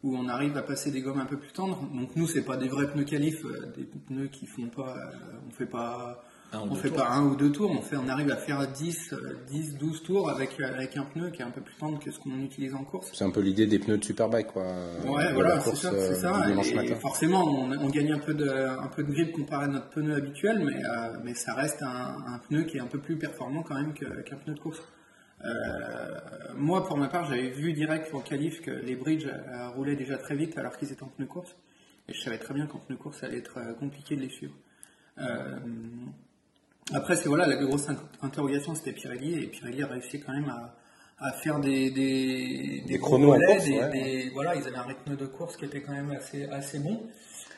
où 0.03 0.15
on 0.15 0.27
arrive 0.29 0.55
à 0.57 0.61
passer 0.61 0.91
des 0.91 1.01
gommes 1.01 1.19
un 1.19 1.25
peu 1.25 1.37
plus 1.37 1.51
tendres. 1.53 1.81
Donc 1.93 2.15
nous, 2.15 2.27
c'est 2.27 2.43
pas 2.43 2.57
des 2.57 2.67
vrais 2.67 2.85
pneus 2.91 3.03
qualifs, 3.05 3.43
des 3.75 3.83
pneus 3.83 4.27
qui 4.27 4.45
font 4.45 4.67
pas, 4.67 4.95
euh, 4.95 5.37
on 5.47 5.51
fait 5.51 5.65
pas, 5.65 6.23
Un 6.53 6.59
on 6.69 6.75
fait 6.75 6.89
tours. 6.89 6.97
pas 6.97 7.09
un 7.09 7.23
ou 7.23 7.35
deux 7.35 7.51
tours, 7.51 7.71
on 7.71 7.81
fait, 7.81 7.95
on 7.95 8.09
arrive 8.09 8.29
à 8.29 8.35
faire 8.35 8.67
10, 8.67 9.13
euh, 9.13 9.37
10, 9.47 9.77
12 9.77 10.03
tours 10.03 10.29
avec 10.29 10.59
avec 10.59 10.97
un 10.97 11.03
pneu 11.05 11.29
qui 11.29 11.41
est 11.41 11.45
un 11.45 11.51
peu 11.51 11.61
plus 11.61 11.75
tendre 11.75 11.99
que 11.99 12.11
ce 12.11 12.19
qu'on 12.19 12.41
utilise 12.41 12.73
en 12.73 12.83
course. 12.83 13.09
C'est 13.13 13.23
un 13.23 13.31
peu 13.31 13.39
l'idée 13.39 13.67
des 13.67 13.79
pneus 13.79 13.97
de 13.97 14.03
Superbike, 14.03 14.47
quoi. 14.47 14.63
Ouais, 15.05 15.29
de 15.29 15.33
voilà, 15.33 15.59
c'est 15.61 15.75
ça, 15.75 15.93
euh, 15.93 16.07
c'est 16.09 16.21
ça. 16.21 16.49
Et 16.49 16.75
matin. 16.75 16.95
forcément, 16.95 17.43
on, 17.45 17.71
on 17.71 17.89
gagne 17.89 18.11
un 18.11 18.19
peu 18.19 18.33
de, 18.33 18.49
un 18.49 18.87
peu 18.87 19.03
de 19.03 19.11
grip 19.11 19.31
comparé 19.31 19.65
à 19.65 19.67
notre 19.67 19.89
pneu 19.89 20.15
habituel, 20.15 20.63
mais, 20.65 20.83
euh, 20.83 21.17
mais 21.23 21.33
ça 21.35 21.53
reste 21.53 21.81
un, 21.83 22.17
un 22.27 22.39
pneu 22.47 22.63
qui 22.63 22.77
est 22.77 22.81
un 22.81 22.87
peu 22.87 22.99
plus 22.99 23.17
performant 23.17 23.63
quand 23.63 23.75
même 23.75 23.93
qu'un 23.93 24.35
pneu 24.37 24.53
de 24.53 24.59
course. 24.59 24.81
Euh, 25.43 26.19
moi, 26.55 26.85
pour 26.85 26.97
ma 26.97 27.07
part, 27.07 27.25
j'avais 27.25 27.49
vu 27.49 27.73
direct 27.73 28.09
pour 28.09 28.19
le 28.19 28.25
qualif 28.25 28.61
que 28.61 28.71
les 28.71 28.95
bridges 28.95 29.27
euh, 29.27 29.69
roulaient 29.69 29.95
déjà 29.95 30.17
très 30.17 30.35
vite 30.35 30.57
alors 30.57 30.77
qu'ils 30.77 30.91
étaient 30.91 31.03
en 31.03 31.07
pneu 31.07 31.25
course. 31.25 31.55
Et 32.07 32.13
je 32.13 32.21
savais 32.21 32.37
très 32.37 32.53
bien 32.53 32.67
qu'en 32.67 32.79
pneu 32.79 32.97
course, 32.97 33.19
ça 33.19 33.27
allait 33.27 33.37
être 33.39 33.57
euh, 33.57 33.73
compliqué 33.73 34.15
de 34.15 34.21
les 34.21 34.29
suivre. 34.29 34.53
Euh, 35.17 35.57
après, 36.93 37.15
c'est 37.15 37.29
voilà, 37.29 37.45
la 37.47 37.55
grosse 37.55 37.89
in- 37.89 37.97
interrogation, 38.21 38.75
c'était 38.75 38.91
Pirelli, 38.93 39.43
et 39.43 39.47
Pirelli 39.47 39.83
a 39.83 39.87
réussi 39.87 40.19
quand 40.19 40.33
même 40.33 40.49
à, 40.49 40.75
à 41.19 41.31
faire 41.31 41.59
des, 41.59 41.89
des, 41.91 42.83
chronos 42.99 43.31
relais, 43.33 43.45
course, 43.45 43.65
des- 43.65 43.77
ouais. 43.79 44.29
voilà, 44.33 44.55
ils 44.55 44.67
avaient 44.67 44.75
un 44.77 44.83
rythme 44.83 45.15
de 45.15 45.25
course 45.25 45.55
qui 45.57 45.65
était 45.65 45.81
quand 45.81 45.93
même 45.93 46.11
assez, 46.11 46.45
assez 46.45 46.79
bon. 46.79 47.01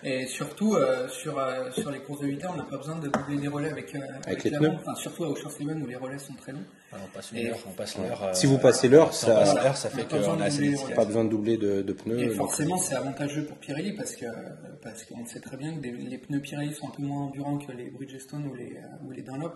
Et 0.05 0.27
surtout, 0.27 0.75
euh, 0.75 1.07
sur, 1.07 1.39
euh, 1.39 1.71
sur 1.71 1.89
les 1.89 1.99
courses 1.99 2.19
de 2.21 2.27
8 2.27 2.43
heures, 2.43 2.51
on 2.53 2.57
n'a 2.57 2.63
pas 2.63 2.77
besoin 2.77 2.97
de 2.99 3.07
doubler 3.07 3.37
les 3.37 3.47
relais 3.47 3.69
avec, 3.71 3.95
euh, 3.95 3.99
Avec 4.27 4.43
les 4.43 4.49
la 4.49 4.59
pneus. 4.59 4.71
Enfin, 4.75 4.95
surtout 4.95 5.23
à 5.23 5.29
Ocean 5.29 5.49
où 5.81 5.87
les 5.87 5.95
relais 5.95 6.19
sont 6.19 6.33
très 6.33 6.51
longs. 6.51 6.65
On 7.03 7.07
passe 7.15 7.31
Et- 7.33 7.41
une 7.41 7.47
heure, 7.47 7.57
on 7.67 7.71
passe 7.71 7.97
l'heure. 7.97 8.23
euh, 8.23 8.33
Si 8.33 8.45
vous 8.45 8.57
passez 8.57 8.89
l'heure, 8.89 9.07
passe 9.09 9.19
ça, 9.19 9.89
fait 9.89 10.01
a 10.01 10.05
pas 10.05 10.17
besoin 10.17 10.33
qu'on 10.33 10.37
de 10.39 10.43
a 10.43 10.45
assez 10.45 10.93
pas 10.95 11.05
besoin 11.05 11.23
de 11.25 11.29
doubler 11.29 11.57
de, 11.57 11.81
de 11.81 11.93
pneus. 11.93 12.19
Et 12.19 12.29
forcément, 12.29 12.77
c'est 12.77 12.95
avantageux 12.95 13.45
pour 13.45 13.57
Pirelli 13.57 13.93
parce 13.93 14.15
que 14.15 14.25
parce 14.81 15.03
qu'on 15.05 15.25
sait 15.25 15.39
très 15.39 15.57
bien 15.57 15.73
que 15.75 15.79
des- 15.79 15.91
les 15.91 16.17
pneus 16.17 16.39
Pirelli 16.41 16.73
sont 16.73 16.87
un 16.87 16.91
peu 16.91 17.03
moins 17.03 17.23
endurants 17.25 17.57
que 17.57 17.71
les 17.71 17.89
Bridgestone 17.89 18.45
ou 18.47 18.55
les 18.55 18.75
euh, 18.77 19.05
ou 19.05 19.11
les 19.11 19.21
Dunlop, 19.21 19.53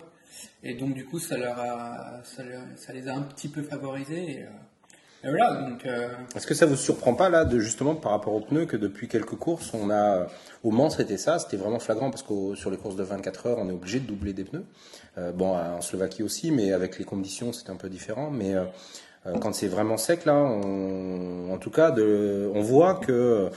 et 0.62 0.74
donc 0.74 0.94
du 0.94 1.04
coup, 1.04 1.18
ça 1.18 1.36
leur 1.36 1.58
a 1.58 2.20
ça, 2.24 2.42
leur- 2.44 2.62
ça 2.76 2.92
les 2.92 3.08
a 3.08 3.14
un 3.14 3.22
petit 3.22 3.48
peu 3.48 3.62
favorisés. 3.62 4.30
Et, 4.32 4.42
euh, 4.42 4.48
euh, 5.24 6.08
Est-ce 6.36 6.46
que 6.46 6.54
ça 6.54 6.66
vous 6.66 6.76
surprend 6.76 7.14
pas 7.14 7.28
là, 7.28 7.44
de 7.44 7.58
justement 7.58 7.94
par 7.94 8.12
rapport 8.12 8.34
aux 8.34 8.40
pneus, 8.40 8.66
que 8.66 8.76
depuis 8.76 9.08
quelques 9.08 9.36
courses, 9.36 9.72
on 9.74 9.90
a 9.90 10.26
au 10.62 10.70
Mans 10.70 10.90
c'était 10.90 11.16
ça, 11.16 11.38
c'était 11.38 11.56
vraiment 11.56 11.80
flagrant 11.80 12.10
parce 12.10 12.22
que 12.22 12.54
sur 12.54 12.70
les 12.70 12.76
courses 12.76 12.96
de 12.96 13.02
24 13.02 13.46
heures, 13.46 13.58
on 13.58 13.68
est 13.68 13.72
obligé 13.72 14.00
de 14.00 14.06
doubler 14.06 14.32
des 14.32 14.44
pneus. 14.44 14.64
Euh, 15.18 15.32
bon, 15.32 15.56
en 15.56 15.80
Slovaquie 15.80 16.22
aussi, 16.22 16.50
mais 16.50 16.72
avec 16.72 16.98
les 16.98 17.04
conditions, 17.04 17.52
c'est 17.52 17.70
un 17.70 17.76
peu 17.76 17.88
différent. 17.88 18.30
Mais 18.30 18.54
euh, 18.54 18.64
euh, 19.26 19.38
quand 19.38 19.54
c'est 19.54 19.68
vraiment 19.68 19.96
sec 19.96 20.24
là, 20.24 20.34
on, 20.34 21.50
en 21.52 21.58
tout 21.58 21.70
cas, 21.70 21.92
on 21.96 22.60
voit 22.62 22.94
que 22.94 23.50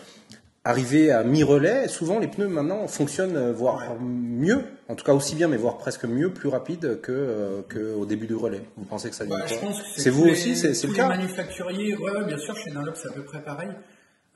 arrivé 0.64 1.12
à 1.12 1.24
mi-relais, 1.24 1.88
souvent 1.88 2.20
les 2.20 2.28
pneus 2.28 2.48
maintenant 2.48 2.88
fonctionnent 2.88 3.36
euh, 3.36 3.52
voire 3.52 4.00
mieux, 4.00 4.62
en 4.88 4.96
tout 4.96 5.04
cas 5.04 5.14
aussi 5.14 5.36
bien, 5.36 5.48
mais 5.48 5.58
voire 5.58 5.78
presque 5.78 6.06
mieux, 6.06 6.32
plus 6.32 6.50
rapide 6.50 7.02
que 7.02 7.12
euh, 7.12 7.62
que 7.68 7.94
au 7.96 8.06
début 8.06 8.28
du 8.28 8.36
relais. 8.36 8.62
Vous 8.78 8.86
pensez 8.86 9.10
que 9.10 9.16
ça 9.16 9.26
quoi 9.26 9.46
je 9.48 9.56
pense 9.56 9.82
que 9.82 9.88
C'est 10.02 10.10
vous 10.12 10.26
les- 10.26 10.32
aussi, 10.32 10.56
c'est 10.56 10.70
le 10.84 10.90
les 10.92 10.96
cas 10.96 11.08
manufacturiers, 11.08 11.96
ouais, 11.98 12.12
ouais, 12.12 12.26
bien 12.26 12.38
sûr, 12.38 12.56
chez 12.58 12.70
Dunlop, 12.72 12.96
c'est 12.96 13.10
à 13.10 13.12
peu 13.14 13.24
près 13.24 13.42
pareil. 13.44 13.70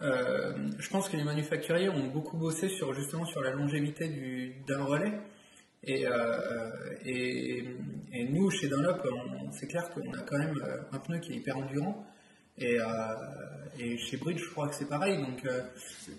Euh, 0.01 0.51
je 0.77 0.89
pense 0.89 1.07
que 1.09 1.15
les 1.15 1.23
manufacturiers 1.23 1.89
ont 1.89 2.07
beaucoup 2.13 2.37
bossé 2.37 2.67
sur 2.69 2.93
justement 2.93 3.25
sur 3.25 3.41
la 3.41 3.51
longévité 3.51 4.07
du, 4.09 4.55
d'un 4.67 4.83
relais. 4.83 5.13
Et, 5.87 6.07
euh, 6.07 6.11
et, 7.05 7.63
et 8.11 8.27
nous, 8.29 8.49
chez 8.49 8.67
Dunlop, 8.67 8.97
c'est 9.51 9.67
clair 9.67 9.89
qu'on 9.91 10.01
a 10.13 10.21
quand 10.27 10.39
même 10.39 10.55
un 10.91 10.97
pneu 10.97 11.19
qui 11.19 11.33
est 11.33 11.35
hyper 11.35 11.57
endurant. 11.57 12.03
Et, 12.57 12.79
euh, 12.79 12.85
et 13.77 13.97
chez 13.97 14.15
Bridge, 14.15 14.41
je 14.45 14.49
crois 14.51 14.69
que 14.69 14.75
c'est 14.75 14.87
pareil. 14.87 15.17
Donc, 15.17 15.43
euh, 15.45 15.61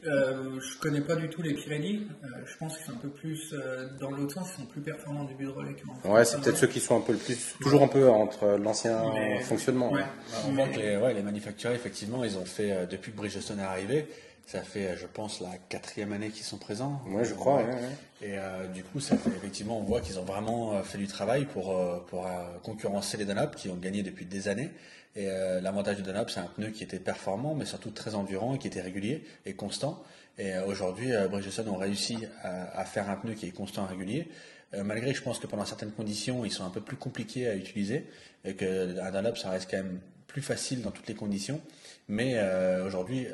euh, 0.06 0.60
je 0.60 0.78
connais 0.78 1.00
pas 1.00 1.16
du 1.16 1.30
tout 1.30 1.40
les 1.40 1.54
Pirelli. 1.54 2.06
Euh, 2.22 2.26
je 2.44 2.56
pense 2.58 2.76
qu'ils 2.76 2.84
sont 2.86 2.92
un 2.92 2.96
peu 2.96 3.08
plus 3.08 3.54
euh, 3.54 3.88
dans 3.98 4.10
l'autre 4.10 4.34
sens, 4.34 4.48
ils 4.52 4.60
sont 4.60 4.66
plus 4.66 4.82
performants 4.82 5.20
en 5.22 5.24
début 5.24 5.44
de 5.44 5.50
relais 5.50 5.74
Ouais, 6.04 6.24
c'est 6.26 6.38
peut-être 6.40 6.58
ceux 6.58 6.66
qui 6.66 6.80
sont 6.80 6.98
un 6.98 7.00
peu 7.00 7.12
le 7.12 7.18
plus, 7.18 7.54
toujours 7.60 7.82
un 7.82 7.88
peu 7.88 8.08
entre 8.10 8.58
l'ancien 8.62 9.02
fonctionnement. 9.44 9.90
Ouais. 9.92 10.04
On 10.46 10.52
voit 10.52 10.68
que 10.68 10.78
les, 10.78 10.96
ouais, 10.98 11.14
les 11.14 11.22
manufacturiers, 11.22 11.76
effectivement, 11.76 12.22
ils 12.24 12.36
ont 12.36 12.44
fait, 12.44 12.70
euh, 12.72 12.86
depuis 12.86 13.12
que 13.12 13.16
Bridgestone 13.16 13.58
est 13.60 13.62
arrivé, 13.62 14.06
ça 14.44 14.60
fait, 14.60 14.96
je 14.96 15.06
pense, 15.06 15.40
la 15.40 15.56
quatrième 15.70 16.12
année 16.12 16.28
qu'ils 16.28 16.44
sont 16.44 16.58
présents. 16.58 17.02
Ouais, 17.08 17.24
je 17.24 17.32
crois. 17.34 17.56
ouais, 17.56 17.64
ouais. 17.64 17.80
Et 18.22 18.38
euh, 18.38 18.66
du 18.68 18.84
coup, 18.84 19.00
ça 19.00 19.16
fait, 19.16 19.30
effectivement, 19.30 19.78
on 19.80 19.82
voit 19.84 20.00
qu'ils 20.02 20.18
ont 20.18 20.24
vraiment 20.24 20.82
fait 20.84 20.98
du 20.98 21.06
travail 21.06 21.46
pour, 21.46 21.74
pour 22.06 22.26
euh, 22.26 22.30
concurrencer 22.62 23.16
les 23.16 23.24
Dunlop 23.24 23.56
qui 23.56 23.70
ont 23.70 23.76
gagné 23.76 24.02
depuis 24.02 24.26
des 24.26 24.48
années. 24.48 24.70
Et 25.16 25.28
euh, 25.28 25.60
l'avantage 25.62 25.96
du 25.96 26.02
Dunlop, 26.02 26.28
c'est 26.28 26.40
un 26.40 26.50
pneu 26.54 26.68
qui 26.68 26.84
était 26.84 26.98
performant, 26.98 27.54
mais 27.54 27.64
surtout 27.64 27.90
très 27.90 28.14
endurant 28.14 28.54
et 28.54 28.58
qui 28.58 28.66
était 28.66 28.82
régulier 28.82 29.24
et 29.46 29.54
constant. 29.54 30.04
Et 30.38 30.54
euh, 30.54 30.66
aujourd'hui, 30.66 31.12
euh, 31.12 31.28
Bridgestone 31.28 31.68
ont 31.68 31.76
réussi 31.76 32.18
à, 32.42 32.84
faire 32.84 33.08
un 33.08 33.16
pneu 33.16 33.34
qui 33.34 33.46
est 33.46 33.52
constant 33.52 33.86
et 33.86 33.90
régulier. 33.90 34.28
Euh, 34.74 34.84
malgré, 34.84 35.14
je 35.14 35.22
pense 35.22 35.38
que 35.38 35.46
pendant 35.46 35.64
certaines 35.64 35.92
conditions, 35.92 36.44
ils 36.44 36.52
sont 36.52 36.64
un 36.64 36.70
peu 36.70 36.80
plus 36.80 36.96
compliqués 36.96 37.48
à 37.48 37.54
utiliser 37.54 38.06
et 38.44 38.54
que 38.54 38.98
un 39.00 39.10
Dunlop, 39.10 39.36
ça 39.36 39.50
reste 39.50 39.70
quand 39.70 39.78
même 39.78 40.00
plus 40.26 40.42
facile 40.42 40.82
dans 40.82 40.90
toutes 40.90 41.08
les 41.08 41.14
conditions. 41.14 41.60
Mais 42.08 42.38
aujourd'hui, 42.84 43.26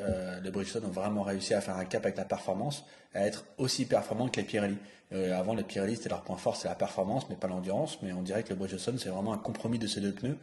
les 0.43 0.51
Bridgestone 0.51 0.85
ont 0.85 0.93
vraiment 0.93 1.23
réussi 1.23 1.53
à 1.53 1.61
faire 1.61 1.77
un 1.77 1.85
cap 1.85 2.05
avec 2.05 2.17
la 2.17 2.25
performance, 2.25 2.85
à 3.13 3.27
être 3.27 3.45
aussi 3.59 3.85
performants 3.85 4.29
que 4.29 4.41
les 4.41 4.47
Pirelli. 4.47 4.77
Euh, 5.13 5.39
avant, 5.39 5.55
les 5.55 5.63
Pirelli, 5.63 5.97
c'était 5.97 6.09
leur 6.09 6.23
point 6.23 6.37
fort, 6.37 6.57
c'est 6.57 6.69
la 6.69 6.75
performance, 6.75 7.27
mais 7.29 7.37
pas 7.37 7.49
l'endurance. 7.49 7.99
Mais 8.03 8.13
on 8.13 8.23
dirait 8.23 8.43
que 8.43 8.51
le 8.51 8.57
Bridgestone, 8.57 8.99
c'est 8.99 9.09
vraiment 9.09 9.33
un 9.33 9.39
compromis 9.39 9.79
de 9.79 9.87
ces 9.87 10.01
deux 10.01 10.13
pneus. 10.13 10.37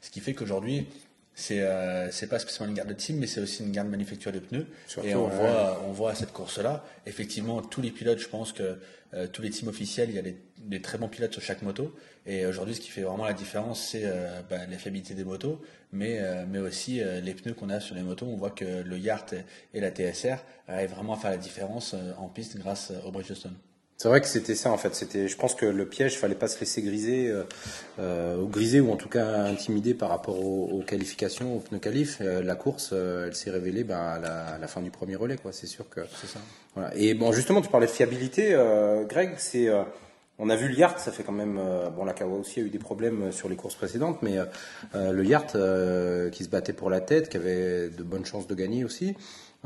Ce 0.00 0.10
qui 0.10 0.20
fait 0.20 0.34
qu'aujourd'hui, 0.34 0.88
c'est 1.34 1.60
euh, 1.60 2.10
pas 2.30 2.38
spécialement 2.38 2.70
une 2.70 2.76
garde 2.76 2.88
de 2.88 2.94
team, 2.94 3.18
mais 3.18 3.26
c'est 3.26 3.40
aussi 3.40 3.62
une 3.62 3.72
garde 3.72 3.88
manufacture 3.88 4.32
de 4.32 4.38
pneus. 4.38 4.66
Surtout, 4.86 5.06
et 5.06 5.14
on 5.14 5.28
ouais. 5.28 5.34
voit, 5.34 5.82
on 5.86 5.92
voit 5.92 6.12
à 6.12 6.14
cette 6.14 6.32
course-là, 6.32 6.84
effectivement, 7.04 7.60
tous 7.60 7.82
les 7.82 7.90
pilotes, 7.90 8.18
je 8.18 8.28
pense 8.28 8.52
que 8.52 8.78
euh, 9.14 9.26
tous 9.28 9.42
les 9.42 9.50
teams 9.50 9.68
officiels, 9.68 10.10
il 10.10 10.16
y 10.16 10.18
a 10.18 10.22
des, 10.22 10.36
des 10.58 10.82
très 10.82 10.98
bons 10.98 11.08
pilotes 11.08 11.32
sur 11.32 11.42
chaque 11.42 11.62
moto. 11.62 11.94
Et 12.26 12.44
aujourd'hui, 12.44 12.74
ce 12.74 12.80
qui 12.80 12.90
fait 12.90 13.02
vraiment 13.02 13.24
la 13.24 13.32
différence, 13.32 13.80
c'est 13.80 14.02
euh, 14.04 14.40
bah, 14.50 14.66
la 14.68 14.78
fiabilité 14.78 15.14
des 15.14 15.24
motos, 15.24 15.62
mais, 15.92 16.18
euh, 16.20 16.44
mais 16.48 16.58
aussi 16.58 17.00
les 17.22 17.34
pneus 17.34 17.54
qu'on 17.54 17.70
a 17.70 17.80
sur 17.80 17.94
les 17.94 18.02
motos. 18.02 18.26
On 18.26 18.36
voit 18.36 18.50
que 18.50 18.82
le 18.82 18.98
Yart 18.98 19.34
et 19.74 19.80
la 19.80 19.90
TSR 19.90 20.36
arrivent 20.68 20.90
vraiment 20.90 21.14
à 21.14 21.16
faire 21.16 21.30
la 21.30 21.36
différence 21.36 21.94
en 22.18 22.28
piste 22.28 22.56
grâce 22.56 22.92
au 23.04 23.10
Bridgestone. 23.10 23.54
C'est 23.98 24.08
vrai 24.08 24.20
que 24.20 24.26
c'était 24.26 24.54
ça 24.54 24.70
en 24.70 24.76
fait. 24.76 24.94
C'était, 24.94 25.26
je 25.26 25.36
pense 25.36 25.54
que 25.54 25.64
le 25.64 25.86
piège, 25.86 26.18
fallait 26.18 26.34
pas 26.34 26.48
se 26.48 26.60
laisser 26.60 26.82
griser, 26.82 27.28
euh, 27.28 27.44
euh, 27.98 28.36
ou 28.36 28.46
griser 28.46 28.80
ou 28.80 28.92
en 28.92 28.96
tout 28.96 29.08
cas 29.08 29.26
intimider 29.26 29.94
par 29.94 30.10
rapport 30.10 30.38
aux, 30.38 30.82
qualifications, 30.86 31.56
aux 31.56 31.60
pneus 31.60 31.78
qualifs. 31.78 32.18
Euh, 32.20 32.42
la 32.42 32.56
course, 32.56 32.92
elle 32.92 33.34
s'est 33.34 33.50
révélée 33.50 33.84
ben, 33.84 33.96
à, 33.96 34.58
la, 34.58 34.68
fin 34.68 34.82
du 34.82 34.90
premier 34.90 35.16
relais, 35.16 35.38
quoi. 35.38 35.52
C'est 35.52 35.66
sûr 35.66 35.88
que. 35.88 36.02
C'est 36.20 36.26
ça. 36.26 36.40
Voilà. 36.74 36.94
Et 36.94 37.14
bon, 37.14 37.32
justement, 37.32 37.62
tu 37.62 37.70
parlais 37.70 37.86
de 37.86 37.92
fiabilité, 37.92 38.54
Greg. 39.08 39.34
C'est, 39.38 39.70
on 40.38 40.50
a 40.50 40.56
vu 40.56 40.68
le 40.68 40.74
Yard, 40.74 40.98
ça 40.98 41.10
fait 41.10 41.22
quand 41.22 41.32
même. 41.32 41.58
bon, 41.96 42.04
la 42.04 42.12
Kawa 42.12 42.36
aussi 42.36 42.60
a 42.60 42.64
eu 42.64 42.68
des 42.68 42.78
problèmes 42.78 43.32
sur 43.32 43.48
les 43.48 43.56
courses 43.56 43.76
précédentes, 43.76 44.20
mais 44.20 44.36
le 44.92 45.24
Yard 45.24 45.52
qui 46.32 46.44
se 46.44 46.50
battait 46.50 46.74
pour 46.74 46.90
la 46.90 47.00
tête, 47.00 47.30
qui 47.30 47.38
avait 47.38 47.88
de 47.88 48.02
bonnes 48.02 48.26
chances 48.26 48.46
de 48.46 48.54
gagner 48.54 48.84
aussi. 48.84 49.14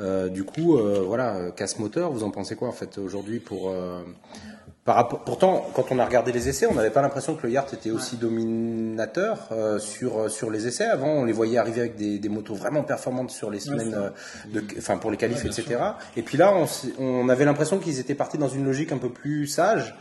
Euh, 0.00 0.28
du 0.28 0.45
coup, 0.45 0.78
euh, 0.78 1.02
voilà, 1.07 1.50
casse 1.54 1.78
moteur, 1.78 2.11
vous 2.11 2.25
en 2.25 2.30
pensez 2.30 2.57
quoi 2.57 2.69
en 2.69 2.73
fait 2.73 2.97
aujourd'hui 2.97 3.38
pour 3.38 3.71
euh, 3.71 4.02
par 4.85 4.95
rapport, 4.97 5.21
pourtant, 5.25 5.66
quand 5.75 5.87
on 5.90 5.99
a 5.99 6.04
regardé 6.07 6.33
les 6.33 6.49
essais, 6.49 6.66
on 6.66 6.75
n'avait 6.75 6.90
pas 6.90 7.02
l'impression 7.02 7.35
que 7.35 7.47
le 7.47 7.52
Yard 7.52 7.69
était 7.75 7.90
aussi 7.90 8.16
dominateur 8.16 9.50
sur 9.78 10.30
sur 10.30 10.50
les 10.50 10.66
essais. 10.66 10.87
Avant, 10.87 11.09
on 11.09 11.25
les 11.26 11.35
voyait 11.35 11.59
arriver 11.59 11.80
avec 11.80 11.97
des, 11.97 12.28
motos 12.30 12.54
vraiment 12.54 12.83
performantes 12.83 13.30
sur 13.30 13.50
les 13.50 13.61
semaines, 13.61 14.11
de, 14.47 14.64
enfin 14.78 14.97
pour 14.97 15.11
les 15.11 15.19
qualifs, 15.19 15.45
etc. 15.45 15.76
Et 16.16 16.23
puis 16.23 16.38
là, 16.38 16.54
on, 16.54 16.66
on 16.99 17.28
avait 17.28 17.45
l'impression 17.45 17.78
qu'ils 17.78 18.00
étaient 18.00 18.14
partis 18.14 18.38
dans 18.38 18.49
une 18.49 18.64
logique 18.64 18.90
un 18.90 18.99
peu 18.99 19.11
plus 19.11 19.47
sage 19.47 19.95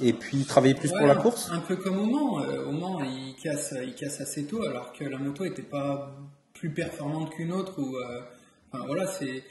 et 0.00 0.14
puis 0.14 0.44
travailler 0.44 0.74
plus 0.74 0.90
pour 0.90 1.06
la 1.06 1.14
course. 1.14 1.50
Un 1.52 1.58
peu 1.58 1.76
comme 1.76 2.00
au 2.00 2.06
Mans. 2.06 2.42
au 2.66 2.72
Mans, 2.72 3.00
il 3.02 3.36
casse, 3.40 3.74
il 3.84 3.94
casse 3.94 4.22
assez 4.22 4.44
tôt, 4.44 4.64
alors 4.64 4.94
que 4.94 5.04
la 5.04 5.18
moto 5.18 5.44
n'était 5.44 5.60
pas 5.60 6.16
plus 6.54 6.70
performante 6.70 7.30
qu'une 7.30 7.52
autre 7.52 7.78
ou 7.78 7.98
voilà, 8.72 9.06
c'est. 9.06 9.42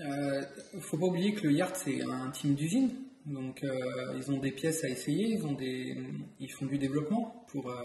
Euh, 0.00 0.42
faut 0.80 0.98
pas 0.98 1.06
oublier 1.06 1.32
que 1.34 1.46
le 1.46 1.52
Yard 1.52 1.74
c'est 1.74 2.02
un 2.02 2.30
team 2.30 2.54
d'usine, 2.54 2.90
donc 3.24 3.64
euh, 3.64 4.14
ils 4.16 4.30
ont 4.30 4.38
des 4.38 4.50
pièces 4.50 4.84
à 4.84 4.88
essayer, 4.88 5.28
ils 5.28 5.46
ont 5.46 5.52
des, 5.52 5.96
ils 6.38 6.50
font 6.50 6.66
du 6.66 6.76
développement 6.76 7.46
pour 7.48 7.70
euh, 7.70 7.82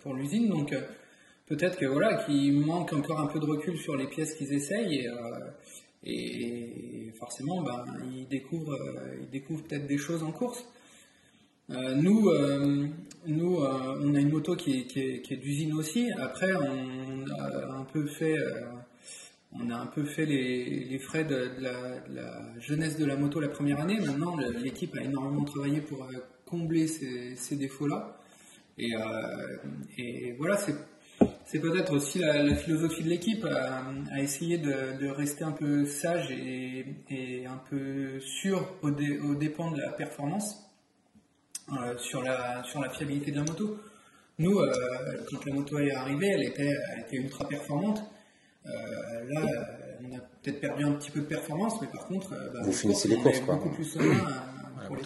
pour 0.00 0.14
l'usine, 0.14 0.48
donc 0.48 0.74
peut-être 1.46 1.76
que 1.76 1.86
voilà 1.86 2.22
qu'il 2.24 2.60
manque 2.60 2.92
encore 2.92 3.20
un 3.20 3.26
peu 3.26 3.40
de 3.40 3.46
recul 3.46 3.78
sur 3.78 3.96
les 3.96 4.06
pièces 4.06 4.34
qu'ils 4.34 4.52
essayent 4.52 5.10
et, 6.04 7.12
forcément 7.18 7.62
ben 7.62 7.84
ils 8.14 8.28
découvrent 8.28 8.78
découvrent 9.32 9.64
peut-être 9.64 9.86
des 9.86 9.98
choses 9.98 10.22
en 10.22 10.32
course. 10.32 10.64
nous, 11.68 12.30
nous, 13.26 13.56
on 13.56 14.14
a 14.14 14.20
une 14.20 14.30
moto 14.30 14.54
qui 14.56 14.80
est, 14.80 14.84
qui 14.86 15.34
est 15.34 15.36
d'usine 15.36 15.74
aussi. 15.74 16.10
Après, 16.12 16.52
on 16.54 17.28
a 17.30 17.74
un 17.74 17.84
peu 17.84 18.06
fait 18.06 18.36
on 19.52 19.70
a 19.70 19.76
un 19.76 19.86
peu 19.86 20.04
fait 20.04 20.26
les, 20.26 20.98
frais 20.98 21.24
de, 21.24 21.50
la, 21.58 22.60
jeunesse 22.60 22.96
de 22.96 23.04
la 23.04 23.16
moto 23.16 23.40
la 23.40 23.48
première 23.48 23.80
année. 23.80 23.98
Maintenant, 23.98 24.36
l'équipe 24.36 24.94
a 24.96 25.02
énormément 25.02 25.44
travaillé 25.44 25.80
pour 25.80 26.04
euh, 26.04 26.18
combler 26.46 26.86
ces, 26.86 27.56
défauts-là. 27.56 28.16
Et, 28.78 28.94
euh, 28.94 30.34
voilà, 30.38 30.56
c'est 30.56 31.58
peut-être 31.58 31.92
aussi 31.92 32.20
la, 32.20 32.54
philosophie 32.54 33.02
de 33.02 33.08
l'équipe 33.08 33.44
à, 33.44 34.20
essayer 34.20 34.58
de, 34.58 35.08
rester 35.08 35.42
un 35.42 35.52
peu 35.52 35.84
sage 35.84 36.30
et, 36.30 37.44
un 37.46 37.60
peu 37.68 38.20
sûr 38.20 38.76
au, 38.82 38.90
dépend 38.90 39.72
de 39.72 39.80
la 39.80 39.90
performance 39.90 40.64
euh, 41.72 41.98
sur, 41.98 42.22
la, 42.22 42.62
fiabilité 42.92 43.32
de 43.32 43.36
la 43.36 43.44
moto. 43.44 43.78
Nous, 44.38 44.58
quand 45.28 45.44
la 45.44 45.54
moto 45.54 45.78
est 45.80 45.92
arrivée, 45.92 46.28
elle 46.28 46.44
était, 46.44 46.72
elle 46.92 47.00
était 47.00 47.16
ultra 47.16 47.46
performante. 47.46 48.00
Euh, 48.66 48.70
là, 49.28 49.40
on 50.02 50.16
a 50.16 50.20
peut-être 50.42 50.60
perdu 50.60 50.84
un 50.84 50.92
petit 50.92 51.10
peu 51.10 51.20
de 51.20 51.26
performance, 51.26 51.80
mais 51.80 51.88
par 51.88 52.06
contre, 52.06 52.32
euh, 52.32 52.50
bah, 52.52 52.60
vous 52.62 52.72
finissez 52.72 53.08
les 53.08 53.16
courses, 53.16 53.40
quoi. 53.40 53.54
Beaucoup 53.54 53.70
plus 53.70 53.96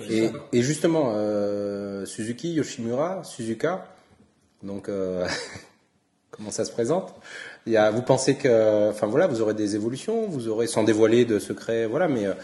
et, 0.09 0.31
et, 0.53 0.63
justement, 0.63 1.13
euh, 1.15 2.07
Suzuki, 2.07 2.55
Yoshimura, 2.55 3.23
Suzuka, 3.23 3.87
donc 4.63 4.89
comment 6.37 6.51
ça 6.51 6.65
se 6.65 6.73
présente 6.73 7.15
il 7.67 7.73
y 7.73 7.79
a, 7.79 7.91
vous 7.91 8.03
pensez 8.03 8.35
que, 8.35 8.91
enfin 8.91 9.07
voilà, 9.07 9.27
vous 9.27 9.41
aurez 9.41 9.55
des 9.55 9.75
évolutions, 9.75 10.27
vous 10.29 10.49
aurez 10.49 10.67
sans 10.67 10.85
dévoiler 10.85 11.25
de 11.25 11.39
secrets, 11.39 11.87
voilà, 11.87 12.09
mais 12.09 12.27
euh, 12.27 12.35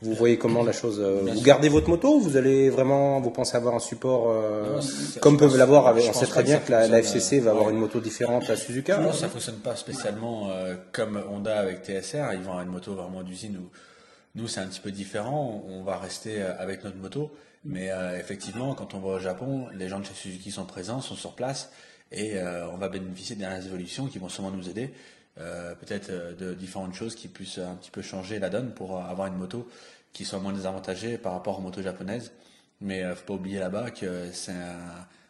vous 0.00 0.14
voyez 0.14 0.38
comment 0.38 0.62
la 0.62 0.70
chose. 0.70 1.00
Euh, 1.00 1.22
vous 1.26 1.42
gardez 1.42 1.68
votre 1.68 1.88
moto, 1.88 2.20
vous 2.20 2.36
allez 2.36 2.70
vraiment, 2.70 3.20
vous 3.20 3.30
pensez 3.30 3.56
avoir 3.56 3.74
un 3.74 3.80
support 3.80 4.30
euh, 4.30 4.80
comme 5.20 5.38
peuvent 5.38 5.56
l'avoir. 5.56 5.92
On 5.96 6.12
sait 6.12 6.26
très 6.26 6.44
bien 6.44 6.58
que, 6.58 6.70
la, 6.70 7.00
FCC 7.00 7.40
va 7.40 7.50
avoir 7.50 7.70
une 7.70 7.78
moto 7.78 7.98
différente 7.98 8.48
à 8.48 8.54
Suzuka. 8.54 8.98
Non, 8.98 9.12
ça 9.12 9.28
fonctionne 9.28 9.56
pas 9.56 9.74
spécialement 9.74 10.50
comme 10.92 11.20
Honda 11.30 11.58
avec 11.58 11.84
TSR. 11.84 12.32
Ils 12.34 12.40
vont 12.40 12.52
avoir 12.52 12.62
une 12.62 12.70
moto 12.70 12.94
vraiment 12.94 13.24
d'usine 13.24 13.56
où 13.56 13.70
nous 14.36 14.46
c'est 14.46 14.60
un 14.60 14.66
petit 14.66 14.80
peu 14.80 14.92
différent. 14.92 15.64
On 15.68 15.82
va 15.82 15.96
rester 15.96 16.42
avec 16.42 16.84
notre 16.84 16.96
moto, 16.96 17.32
mais 17.64 17.90
effectivement, 18.16 18.74
quand 18.74 18.94
on 18.94 19.00
va 19.00 19.16
au 19.16 19.18
Japon, 19.18 19.66
les 19.74 19.88
gens 19.88 19.98
de 19.98 20.04
chez 20.04 20.14
Suzuki 20.14 20.52
sont 20.52 20.64
présents, 20.64 21.00
sont 21.00 21.16
sur 21.16 21.32
place 21.32 21.70
et 22.12 22.36
euh, 22.36 22.68
on 22.70 22.76
va 22.76 22.88
bénéficier 22.88 23.36
des 23.36 23.42
dernières 23.42 23.64
évolutions 23.64 24.06
qui 24.06 24.18
vont 24.18 24.28
sûrement 24.28 24.50
nous 24.50 24.68
aider. 24.68 24.92
Euh, 25.38 25.74
peut-être 25.76 26.10
euh, 26.10 26.34
de 26.34 26.54
différentes 26.54 26.94
choses 26.94 27.14
qui 27.14 27.28
puissent 27.28 27.58
un 27.58 27.76
petit 27.76 27.90
peu 27.90 28.02
changer 28.02 28.38
la 28.38 28.50
donne 28.50 28.72
pour 28.72 29.00
avoir 29.00 29.28
une 29.28 29.36
moto 29.36 29.68
qui 30.12 30.24
soit 30.24 30.40
moins 30.40 30.52
désavantagée 30.52 31.18
par 31.18 31.32
rapport 31.32 31.58
aux 31.58 31.62
motos 31.62 31.82
japonaises. 31.82 32.32
Mais 32.80 33.04
ne 33.04 33.14
faut 33.14 33.26
pas 33.26 33.34
oublier 33.34 33.58
là-bas 33.58 33.90
que 33.90 34.30
c'est 34.32 34.52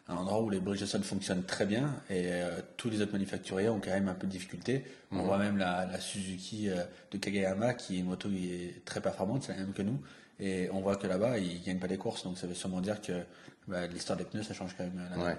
un, 0.07 0.15
endroit 0.15 0.41
où 0.41 0.49
les 0.49 0.59
Bridgestone 0.59 1.03
fonctionnent 1.03 1.43
très 1.43 1.65
bien 1.65 1.93
et 2.09 2.31
tous 2.77 2.89
les 2.89 3.01
autres 3.01 3.11
manufacturiers 3.11 3.67
ont 3.69 3.79
quand 3.79 3.91
même 3.91 4.07
un 4.07 4.13
peu 4.13 4.25
de 4.25 4.31
difficultés. 4.31 4.85
On 5.11 5.17
mhm. 5.17 5.25
voit 5.25 5.37
même 5.37 5.57
la, 5.57 5.99
Suzuki 5.99 6.69
de 7.11 7.17
Kageyama 7.17 7.73
qui 7.73 7.97
est 7.97 7.99
une 7.99 8.05
moto 8.05 8.29
qui 8.29 8.53
est 8.53 8.85
très 8.85 9.01
performante, 9.01 9.43
c'est 9.43 9.51
la 9.51 9.59
même 9.59 9.73
que 9.73 9.81
nous. 9.81 9.99
Et 10.39 10.69
on 10.71 10.79
voit 10.79 10.95
que 10.95 11.07
là-bas, 11.07 11.37
ils 11.37 11.59
ne 11.59 11.65
gagnent 11.65 11.79
pas 11.79 11.87
les 11.87 11.97
courses. 11.97 12.23
Donc 12.23 12.37
ça 12.37 12.47
veut 12.47 12.55
sûrement 12.55 12.81
dire 12.81 13.01
que 13.01 13.21
bah, 13.67 13.85
l'histoire 13.87 14.17
des 14.17 14.23
pneus, 14.23 14.43
ça 14.43 14.53
change 14.53 14.75
quand 14.77 14.83
même. 14.83 15.01
Ouais. 15.17 15.37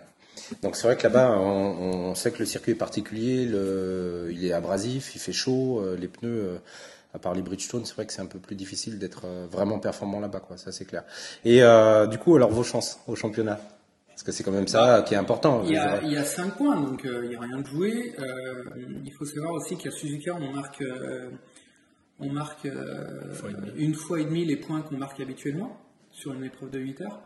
Donc 0.62 0.77
c'est 0.77 0.87
vrai 0.87 0.97
que 0.97 1.03
là-bas, 1.03 1.39
on, 1.39 2.15
sait 2.15 2.31
que 2.31 2.39
le 2.39 2.47
circuit 2.47 2.73
est 2.73 2.77
particulier, 2.77 3.47
le, 3.47 4.29
il 4.33 4.45
est 4.45 4.53
abrasif, 4.53 5.15
il 5.15 5.19
fait 5.19 5.33
chaud, 5.33 5.81
euh, 5.81 5.97
les 5.97 6.09
pneus, 6.09 6.29
euh, 6.29 6.59
à 7.15 7.19
part 7.19 7.35
les 7.35 7.43
Bridgestone, 7.43 7.85
c'est 7.85 7.95
vrai 7.95 8.07
que 8.07 8.12
c'est 8.12 8.23
un 8.23 8.27
peu 8.27 8.39
plus 8.39 8.57
difficile 8.57 8.99
d'être 8.99 9.23
euh, 9.25 9.47
vraiment 9.51 9.79
performant 9.79 10.21
là-bas, 10.21 10.41
quoi. 10.41 10.57
Ça 10.57 10.73
c'est 10.73 10.85
clair. 10.85 11.05
Et 11.45 11.62
du 12.11 12.19
coup, 12.19 12.37
alors 12.37 12.51
vos 12.51 12.65
chances 12.65 13.01
au 13.07 13.17
championnat? 13.17 13.61
Parce 14.09 14.25
que 14.25 14.33
c'est 14.33 14.45
quand 14.45 14.53
même 14.53 14.69
ça 14.69 15.03
qui 15.07 15.15
est 15.15 15.17
important. 15.17 15.62
Il 15.65 15.73
y 15.73 15.77
a, 15.79 16.03
il 16.03 16.23
5 16.23 16.57
points, 16.57 16.79
donc 16.79 17.01
il 17.05 17.29
n'y 17.31 17.35
a 17.35 17.41
rien 17.41 17.59
de 17.59 17.67
joué. 17.67 18.15
il 19.05 19.12
faut 19.12 19.25
savoir 19.25 19.53
aussi 19.53 19.77
qu'à 19.77 19.91
Suzuka, 19.91 20.35
on 20.35 20.53
marque, 20.53 20.85
on 22.21 22.31
marque 22.31 22.69
une 23.77 23.95
fois 23.95 24.21
et 24.21 24.25
demi 24.25 24.45
les 24.45 24.57
points 24.57 24.83
qu'on 24.83 24.97
marque 24.97 25.19
habituellement 25.21 25.79
sur 26.11 26.35
une 26.35 26.45
épreuve 26.45 26.71
de 26.71 26.79
8 26.79 27.01
heures. 27.01 27.23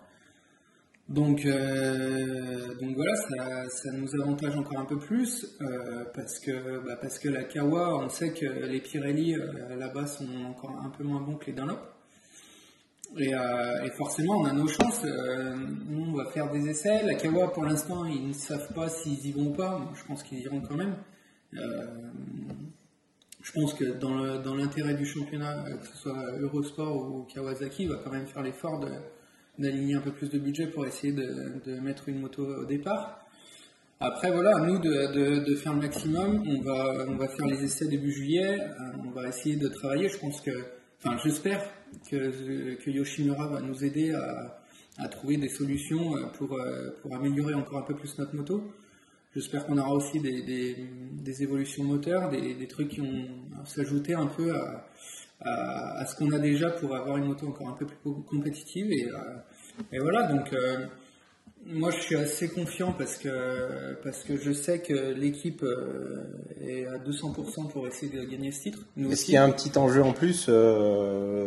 Donc, 1.09 1.47
euh, 1.47 2.75
donc 2.81 2.97
voilà, 2.97 3.15
ça, 3.15 3.69
ça, 3.69 3.93
nous 3.93 4.13
avantage 4.21 4.57
encore 4.57 4.81
un 4.81 4.85
peu 4.85 4.99
plus 4.99 5.47
euh, 5.61 6.05
parce 6.13 6.41
que 6.41 6.85
bah 6.85 6.97
parce 7.01 7.21
que 7.21 7.29
la 7.29 7.45
Kawa, 7.45 8.05
on 8.05 8.09
sait 8.09 8.33
que 8.33 8.45
les 8.45 8.81
Pirelli 8.81 9.37
euh, 9.37 9.77
là-bas 9.77 10.09
sont 10.09 10.27
encore 10.49 10.77
un 10.85 10.91
peu 10.91 11.05
moins 11.05 11.21
bons 11.21 11.37
que 11.37 11.47
les 11.47 11.53
Dunlop. 11.53 11.79
Et, 13.19 13.33
forcément, 13.97 14.39
on 14.39 14.45
a 14.47 14.53
nos 14.53 14.67
chances. 14.67 15.07
on 15.91 16.13
va 16.13 16.27
faire 16.27 16.51
des 16.51 16.69
essais. 16.69 17.05
La 17.05 17.15
Kawa, 17.15 17.53
pour 17.53 17.65
l'instant, 17.65 18.05
ils 18.05 18.29
ne 18.29 18.33
savent 18.33 18.73
pas 18.75 18.89
s'ils 18.89 19.27
y 19.27 19.33
vont 19.33 19.47
ou 19.47 19.55
pas. 19.55 19.81
Je 19.95 20.05
pense 20.05 20.25
qu'ils 20.25 20.41
iront 20.41 20.61
quand 20.61 20.75
même. 20.75 20.97
je 21.53 23.53
pense 23.53 23.75
que 23.75 23.85
dans 23.85 24.55
l'intérêt 24.55 24.95
du 24.95 25.07
championnat, 25.07 25.65
que 25.81 25.87
ce 25.87 25.97
soit 25.97 26.33
Eurosport 26.41 26.97
ou 26.97 27.27
Kawasaki, 27.33 27.85
il 27.85 27.91
va 27.91 28.01
quand 28.05 28.11
même 28.11 28.27
faire 28.27 28.43
l'effort 28.43 28.81
de 28.81 28.89
d'aligner 29.59 29.95
un 29.95 30.01
peu 30.01 30.13
plus 30.13 30.31
de 30.31 30.39
budget 30.39 30.67
pour 30.67 30.87
essayer 30.87 31.13
de, 31.13 31.81
mettre 31.81 32.09
une 32.09 32.21
moto 32.21 32.45
au 32.45 32.65
départ. 32.65 33.27
Après, 33.99 34.31
voilà, 34.31 34.59
nous 34.61 34.79
de, 34.79 35.43
de, 35.45 35.55
faire 35.57 35.73
le 35.73 35.81
maximum. 35.81 36.43
On 36.47 36.61
va, 36.61 37.07
on 37.09 37.17
va 37.17 37.29
faire 37.29 37.47
les 37.47 37.65
essais 37.65 37.89
début 37.89 38.13
juillet. 38.13 38.61
Euh, 38.61 39.05
on 39.07 39.11
va 39.11 39.29
essayer 39.29 39.57
de 39.57 39.69
travailler. 39.69 40.09
Je 40.09 40.19
pense 40.19 40.41
que, 40.43 40.51
enfin, 41.03 41.17
j'espère 41.25 41.63
que, 42.11 42.75
que 42.75 42.91
Yoshimura 42.91 43.47
va 43.49 43.61
nous 43.63 43.85
aider 43.85 44.13
à, 44.13 44.61
à 44.99 45.09
trouver 45.09 45.39
des 45.39 45.49
solutions 45.49 46.17
euh, 46.17 46.27
pour, 46.37 46.55
euh, 46.55 46.91
pour 47.01 47.15
améliorer 47.15 47.55
encore 47.55 47.79
un 47.79 47.87
peu 47.87 47.95
plus 47.95 48.19
notre 48.19 48.35
moto. 48.35 48.71
J'espère 49.35 49.67
qu'on 49.67 49.77
aura 49.79 49.93
aussi 49.93 50.21
des, 50.21 50.43
des, 50.43 50.77
des 51.13 51.43
évolutions 51.43 51.85
moteurs, 51.85 52.31
des, 52.31 52.55
des, 52.55 52.67
trucs 52.67 52.89
qui 52.89 53.01
vont 53.01 53.27
s'ajouter 53.65 54.15
un 54.15 54.27
peu 54.27 54.55
à, 54.55 54.89
à, 55.41 56.07
ce 56.07 56.17
qu'on 56.17 56.33
a 56.33 56.39
déjà 56.39 56.71
pour 56.71 56.95
avoir 56.95 57.17
une 57.17 57.27
moto 57.27 57.49
encore 57.49 57.69
un 57.69 57.73
peu 57.73 57.87
plus 57.87 57.97
compétitive. 58.29 58.91
Et, 58.91 59.09
euh, 59.09 59.17
et 59.93 59.99
voilà, 59.99 60.23
donc 60.25 60.53
euh, 60.53 60.87
moi 61.67 61.91
je 61.91 62.01
suis 62.01 62.17
assez 62.17 62.49
confiant 62.49 62.93
parce 62.93 63.17
que, 63.17 63.95
parce 64.03 64.23
que 64.23 64.37
je 64.39 64.53
sais 64.53 64.81
que 64.81 65.13
l'équipe 65.13 65.63
euh, 65.63 66.25
est 66.61 66.87
à 66.87 66.99
200% 66.99 67.69
pour 67.69 67.87
essayer 67.87 68.11
de 68.11 68.25
gagner 68.25 68.51
ce 68.51 68.63
titre. 68.63 68.79
Est-ce 69.11 69.25
qu'il 69.25 69.35
y 69.35 69.37
a 69.37 69.45
un 69.45 69.51
petit 69.51 69.77
enjeu 69.77 70.03
en 70.03 70.13
plus 70.13 70.51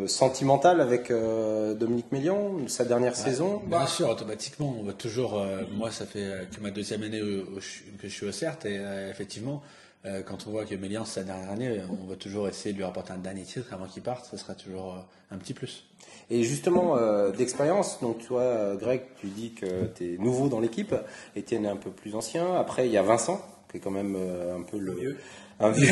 sentimental 0.08 0.82
avec 0.82 1.12
Dominique 1.12 2.12
Mélion, 2.12 2.68
sa 2.68 2.86
dernière 2.86 3.16
saison? 3.16 3.62
Bien 3.66 3.88
sûr, 3.88 4.10
automatiquement, 4.10 4.76
on 4.80 4.84
va 4.84 4.94
toujours. 4.94 5.44
moi, 5.74 5.90
ça 5.90 6.06
fait 6.06 6.48
que 6.56 6.62
ma 6.62 6.72
deuxième 6.72 7.04
année 7.04 7.22
que 7.22 8.08
je 8.08 8.14
suis 8.14 8.26
au 8.26 8.32
CERT 8.32 8.66
et 8.66 8.80
effectivement, 9.10 9.64
euh, 10.06 10.22
quand 10.24 10.48
on 10.48 10.52
voit 10.52 10.66
que 10.66 10.76
Mélian, 10.76 11.06
sa 11.06 11.24
dernière 11.24 11.52
année, 11.52 11.82
on 11.90 12.08
va 12.08 12.16
toujours 12.16 12.48
essayer 12.48 12.72
de 12.74 12.78
lui 12.78 12.86
rapporter 12.86 13.12
un 13.14 13.18
dernier 13.18 13.44
titre 13.44 13.74
avant 13.74 13.86
qu'il 13.86 14.02
parte, 14.02 14.26
ce 14.30 14.38
sera 14.38 14.56
toujours 14.56 14.94
euh, 14.94 15.36
un 15.36 15.38
petit 15.38 15.54
plus. 15.54 15.86
Et 16.30 16.44
justement, 16.44 16.96
euh, 16.98 17.32
d'expérience, 17.32 18.00
donc 18.02 18.26
toi, 18.26 18.76
Greg, 18.80 19.02
tu 19.20 19.28
dis 19.28 19.52
que 19.54 19.86
tu 19.96 20.14
es 20.14 20.18
nouveau 20.18 20.48
dans 20.48 20.60
l'équipe, 20.60 20.96
Étienne 21.36 21.66
est 21.66 21.70
un 21.70 21.76
peu 21.76 21.90
plus 21.90 22.16
ancien. 22.16 22.56
Après, 22.56 22.88
il 22.88 22.92
y 22.92 22.98
a 22.98 23.02
Vincent, 23.02 23.42
qui 23.70 23.78
est 23.78 23.80
quand 23.80 23.92
même 23.92 24.16
euh, 24.18 24.58
un 24.58 24.62
peu 24.62 24.78
le 24.78 24.94
Vieux. 24.94 25.18
un 25.62 25.72
vieux, 25.72 25.92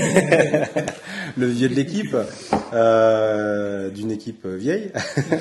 le 1.36 1.48
vieux 1.48 1.68
de 1.68 1.74
l'équipe, 1.74 2.16
euh, 2.72 3.90
d'une 3.90 4.12
équipe 4.12 4.48
vieille. 4.48 4.94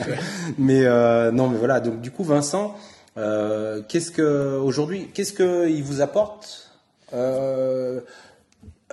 mais 0.59 0.85
euh, 0.85 1.31
non, 1.31 1.49
mais 1.49 1.59
voilà. 1.59 1.79
Donc 1.79 2.01
du 2.01 2.11
coup, 2.11 2.25
Vincent, 2.25 2.77
euh, 3.19 3.83
qu'est-ce 3.89 4.11
que 4.11 4.59
aujourd'hui, 4.59 5.11
qu'est-ce 5.15 5.33
que 5.33 5.69
il 5.69 5.85
vous 5.85 6.01
apporte 6.01 6.73
euh, 7.13 8.01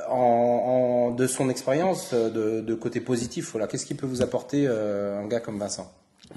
en, 0.09 0.13
en- 0.15 1.11
de 1.11 1.27
son 1.27 1.49
expérience 1.49 2.13
de, 2.13 2.61
de 2.61 2.73
côté 2.75 2.99
positif 2.99 3.51
Voilà, 3.51 3.67
qu'est-ce 3.67 3.85
qui 3.85 3.93
peut 3.95 4.07
vous 4.07 4.21
apporter 4.21 4.65
euh, 4.67 5.19
un 5.19 5.27
gars 5.27 5.39
comme 5.39 5.59
Vincent? 5.59 5.91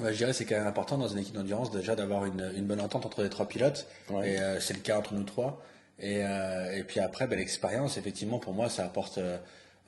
Je 0.04 0.10
dirais 0.10 0.32
que 0.32 0.36
c'est 0.36 0.44
quand 0.44 0.56
même 0.56 0.66
important 0.66 0.98
dans 0.98 1.08
une 1.08 1.18
équipe 1.18 1.34
d'endurance 1.34 1.70
déjà 1.70 1.94
d'avoir 1.94 2.26
une, 2.26 2.52
une 2.56 2.64
bonne 2.66 2.80
entente 2.80 3.06
entre 3.06 3.22
les 3.22 3.30
trois 3.30 3.46
pilotes. 3.46 3.86
Ouais. 4.10 4.32
Et 4.32 4.40
euh, 4.40 4.60
c'est 4.60 4.74
le 4.74 4.80
cas 4.80 4.98
entre 4.98 5.14
nous 5.14 5.22
trois. 5.22 5.62
Et, 6.00 6.18
euh, 6.22 6.76
et 6.76 6.82
puis 6.82 7.00
après, 7.00 7.26
ben, 7.26 7.38
l'expérience, 7.38 7.96
effectivement, 7.96 8.38
pour 8.38 8.52
moi, 8.52 8.68
ça 8.68 8.84
apporte. 8.84 9.16
euh, 9.18 9.38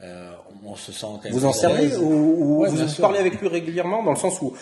euh, 0.00 0.30
on, 0.64 0.76
se 0.76 0.92
sent 0.92 1.06
quand 1.06 1.24
même. 1.24 1.32
Vous 1.32 1.44
en 1.44 1.52
servez 1.52 1.94
ou, 1.96 2.10
ou 2.12 2.62
Ouais, 2.62 2.68
vous 2.70 3.00
parlez 3.02 3.18
avec 3.18 3.40
lui 3.40 3.48
régulièrement 3.48 4.02
dans 4.02 4.12
le 4.12 4.16
sens 4.16 4.40
où 4.40 4.52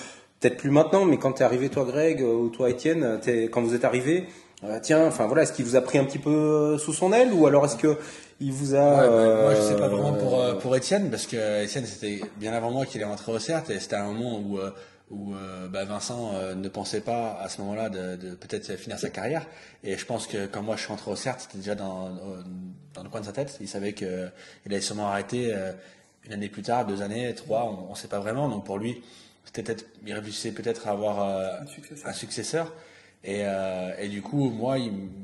peut-être 0.40 0.56
plus 0.56 0.70
maintenant, 0.70 1.04
mais 1.04 1.18
quand 1.18 1.32
t'es 1.34 1.44
arrivé 1.44 1.68
toi 1.68 1.84
Greg 1.84 2.22
euh, 2.22 2.34
ou 2.34 2.48
toi 2.48 2.70
Étienne, 2.70 3.20
quand 3.52 3.60
vous 3.62 3.74
êtes 3.74 3.84
arrivé, 3.84 4.24
euh, 4.64 4.78
tiens, 4.82 5.06
enfin 5.06 5.26
voilà, 5.26 5.42
est-ce 5.42 5.52
qu'il 5.52 5.64
vous 5.64 5.76
a 5.76 5.80
pris 5.82 5.98
un 5.98 6.04
petit 6.04 6.18
peu 6.18 6.30
euh, 6.30 6.78
sous 6.78 6.92
son 6.92 7.12
aile 7.12 7.32
ou 7.32 7.46
alors 7.46 7.64
est-ce 7.66 7.76
que 7.76 7.98
il 8.40 8.52
vous 8.52 8.74
a 8.74 8.78
Ouais, 8.78 9.08
bah, 9.08 9.42
moi, 9.42 9.54
je 9.54 9.60
sais 9.62 9.76
pas 9.76 9.88
vraiment 9.88 10.12
pour, 10.12 10.40
euh, 10.40 10.54
pour 10.54 10.76
Étienne, 10.76 11.10
parce 11.10 11.26
que 11.26 11.64
Étienne, 11.64 11.86
c'était 11.86 12.20
bien 12.36 12.52
avant 12.52 12.70
moi 12.70 12.84
qu'il 12.84 13.00
est 13.00 13.04
rentré 13.04 13.32
au 13.32 13.38
CERT, 13.38 13.70
et 13.70 13.80
c'était 13.80 13.96
un 13.96 14.12
moment 14.12 14.38
où, 14.38 14.58
où 15.10 15.34
euh, 15.34 15.68
bah, 15.68 15.84
Vincent 15.84 16.32
euh, 16.34 16.54
ne 16.54 16.68
pensait 16.68 17.00
pas 17.00 17.38
à 17.40 17.48
ce 17.48 17.60
moment-là 17.62 17.88
de, 17.88 18.16
de 18.16 18.34
peut-être 18.34 18.76
finir 18.76 18.98
sa 18.98 19.08
carrière. 19.08 19.46
Et 19.84 19.96
je 19.96 20.04
pense 20.04 20.26
que 20.26 20.46
quand 20.46 20.62
moi 20.62 20.76
je 20.76 20.80
suis 20.82 20.90
rentré 20.90 21.10
au 21.10 21.16
CERT, 21.16 21.40
c'était 21.40 21.58
déjà 21.58 21.74
dans, 21.74 22.10
dans 22.92 23.02
le 23.02 23.08
coin 23.08 23.20
de 23.20 23.26
sa 23.26 23.32
tête. 23.32 23.56
Il 23.60 23.68
savait 23.68 23.94
qu'il 23.94 24.30
allait 24.66 24.80
sûrement 24.80 25.08
arrêter 25.08 25.54
une 26.26 26.32
année 26.32 26.48
plus 26.48 26.62
tard, 26.62 26.84
deux 26.86 27.02
années, 27.02 27.34
trois, 27.34 27.64
on 27.88 27.92
ne 27.92 27.96
sait 27.96 28.08
pas 28.08 28.18
vraiment. 28.18 28.48
Donc 28.48 28.64
pour 28.66 28.78
lui, 28.78 29.02
c'était 29.44 29.62
peut-être, 29.62 29.84
il 30.04 30.12
réfléchissait 30.12 30.50
peut-être 30.50 30.88
à 30.88 30.90
avoir 30.90 31.20
Un 31.62 31.66
successeur. 31.66 32.08
un 32.08 32.12
successeur. 32.12 32.72
Et, 33.26 33.40
euh, 33.42 33.92
et 33.98 34.08
du 34.08 34.22
coup, 34.22 34.50
moi, 34.50 34.76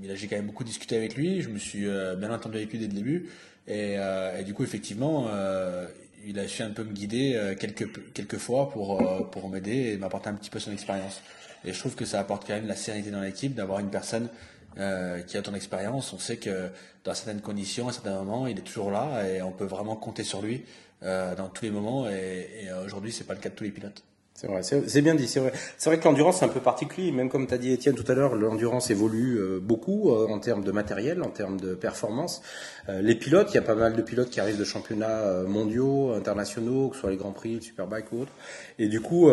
j'ai 0.02 0.26
quand 0.26 0.34
même 0.34 0.46
beaucoup 0.46 0.64
discuté 0.64 0.96
avec 0.96 1.14
lui. 1.14 1.40
Je 1.40 1.48
me 1.48 1.58
suis 1.58 1.86
euh, 1.86 2.16
bien 2.16 2.34
entendu 2.34 2.56
avec 2.56 2.70
lui 2.72 2.78
dès 2.80 2.88
le 2.88 2.92
début. 2.92 3.30
Et, 3.68 3.94
euh, 3.96 4.42
du 4.42 4.54
coup, 4.54 4.64
effectivement, 4.64 5.28
euh, 5.30 5.86
il 6.26 6.36
a 6.40 6.48
su 6.48 6.62
un 6.62 6.70
peu 6.70 6.82
me 6.82 6.92
guider 6.92 7.56
quelques, 7.58 8.38
fois 8.38 8.70
pour, 8.70 9.48
m'aider 9.48 9.92
et 9.92 9.96
m'apporter 9.96 10.28
un 10.28 10.34
petit 10.34 10.50
peu 10.50 10.58
son 10.58 10.72
expérience. 10.72 11.22
Et 11.64 11.72
je 11.72 11.78
trouve 11.78 11.94
que 11.94 12.04
ça 12.04 12.18
apporte 12.18 12.44
quand 12.44 12.54
même 12.54 12.66
la 12.66 12.74
sérénité 12.74 13.12
dans 13.12 13.20
l'équipe 13.20 13.54
d'avoir 13.54 13.78
une 13.78 13.90
personne 13.90 14.28
qui 14.74 15.36
a 15.36 15.42
ton 15.42 15.54
expérience. 15.54 16.12
On 16.12 16.18
sait 16.18 16.36
que 16.36 16.70
dans 17.04 17.14
certaines 17.14 17.40
conditions, 17.40 17.88
à 17.88 17.92
certains 17.92 18.14
moments, 18.14 18.46
il 18.46 18.58
est 18.58 18.62
toujours 18.62 18.90
là 18.90 19.28
et 19.28 19.42
on 19.42 19.52
peut 19.52 19.64
vraiment 19.64 19.96
compter 19.96 20.24
sur 20.24 20.42
lui 20.42 20.64
dans 21.02 21.48
tous 21.52 21.64
les 21.64 21.70
moments. 21.72 22.08
Et, 22.08 22.48
et 22.62 22.72
aujourd'hui, 22.84 23.12
c'est 23.12 23.24
pas 23.24 23.34
le 23.34 23.40
cas 23.40 23.48
de 23.48 23.54
tous 23.54 23.64
les 23.64 23.70
pilotes. 23.70 24.04
C'est 24.34 24.46
vrai, 24.46 24.62
c'est 24.62 25.02
bien 25.02 25.14
dit, 25.14 25.28
c'est 25.28 25.40
vrai. 25.40 25.52
C'est 25.76 25.90
vrai 25.90 25.98
que 26.00 26.04
l'endurance 26.04 26.38
c'est 26.38 26.44
un 26.44 26.48
peu 26.48 26.60
particulier, 26.60 27.12
même 27.12 27.28
comme 27.28 27.46
tu 27.46 27.54
as 27.54 27.58
dit 27.58 27.70
Étienne 27.70 27.94
tout 27.94 28.10
à 28.10 28.14
l'heure, 28.14 28.34
l'endurance 28.34 28.90
évolue 28.90 29.36
euh, 29.38 29.60
beaucoup 29.60 30.10
euh, 30.10 30.26
en 30.28 30.40
termes 30.40 30.64
de 30.64 30.72
matériel, 30.72 31.22
en 31.22 31.28
termes 31.28 31.60
de 31.60 31.74
performance. 31.74 32.42
Euh, 32.88 33.02
les 33.02 33.14
pilotes, 33.14 33.50
il 33.52 33.56
y 33.56 33.58
a 33.58 33.62
pas 33.62 33.74
mal 33.74 33.94
de 33.94 34.02
pilotes 34.02 34.30
qui 34.30 34.40
arrivent 34.40 34.58
de 34.58 34.64
championnats 34.64 35.20
euh, 35.20 35.46
mondiaux, 35.46 36.12
internationaux, 36.14 36.88
que 36.88 36.96
ce 36.96 37.02
soit 37.02 37.10
les 37.10 37.18
Grands 37.18 37.32
Prix, 37.32 37.56
le 37.56 37.60
Superbike 37.60 38.10
ou 38.12 38.22
autre. 38.22 38.32
Et 38.78 38.88
du 38.88 39.00
coup, 39.00 39.30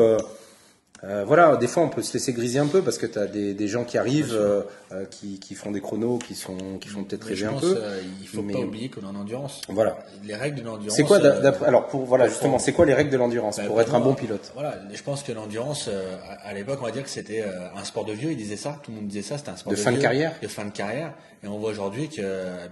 euh, 1.03 1.23
voilà, 1.25 1.55
des 1.55 1.67
fois 1.67 1.83
on 1.83 1.89
peut 1.89 2.01
se 2.01 2.13
laisser 2.13 2.33
griser 2.33 2.59
un 2.59 2.67
peu 2.67 2.81
parce 2.81 2.97
que 2.97 3.05
tu 3.05 3.17
as 3.17 3.25
des, 3.25 3.53
des 3.53 3.67
gens 3.67 3.85
qui 3.85 3.97
arrivent, 3.97 4.33
euh, 4.33 4.63
euh, 4.91 5.05
qui, 5.05 5.39
qui 5.39 5.55
font 5.55 5.71
des 5.71 5.79
chronos, 5.79 6.17
qui 6.17 6.35
sont 6.35 6.77
qui 6.79 6.89
font 6.89 7.03
peut-être 7.05 7.23
rêver 7.23 7.45
un 7.45 7.53
peu. 7.53 7.79
il 8.21 8.27
faut 8.27 8.41
mais- 8.41 8.53
pas 8.53 8.59
oublier 8.59 8.89
qu'on 8.89 9.01
est 9.01 9.05
en 9.05 9.15
endurance. 9.15 9.61
Voilà. 9.69 9.97
Les 10.25 10.35
règles 10.35 10.59
de 10.59 10.65
l'endurance. 10.65 10.95
C'est 10.97 11.03
quoi 11.03 11.19
d'après 11.19 11.67
Alors 11.67 11.87
pour 11.87 12.05
voilà 12.05 12.27
justement, 12.27 12.59
c'est 12.59 12.73
quoi 12.73 12.85
les 12.85 12.93
règles 12.93 13.11
de 13.11 13.17
l'endurance 13.17 13.57
bah, 13.57 13.63
pour 13.65 13.79
être 13.81 13.95
un 13.95 13.99
bon 13.99 14.13
pilote? 14.13 14.51
Voilà, 14.53 14.77
je 14.93 15.01
pense 15.01 15.23
que 15.23 15.31
l'endurance, 15.31 15.87
euh, 15.87 16.17
à, 16.43 16.53
l'époque, 16.53 16.79
on 16.81 16.85
va 16.85 16.91
dire 16.91 17.03
que 17.03 17.09
c'était 17.09 17.41
euh, 17.41 17.67
un 17.75 17.83
sport 17.83 18.03
de 18.05 18.13
vieux. 18.13 18.31
Ils 18.31 18.37
disaient 18.37 18.57
ça, 18.57 18.79
tout 18.83 18.91
le 18.91 18.97
monde 18.97 19.07
disait 19.07 19.21
ça, 19.21 19.37
c'était 19.37 19.51
un 19.51 19.55
sport 19.57 19.71
De 19.71 19.77
de, 19.77 19.81
fin 19.81 19.91
de 19.91 20.01
carrière? 20.01 20.33
de 20.41 20.47
fin 20.47 20.65
de 20.65 20.71
carrière. 20.71 21.13
Et 21.43 21.47
on 21.47 21.57
voit 21.59 21.69
aujourd'hui 21.71 22.09
que 22.09 22.21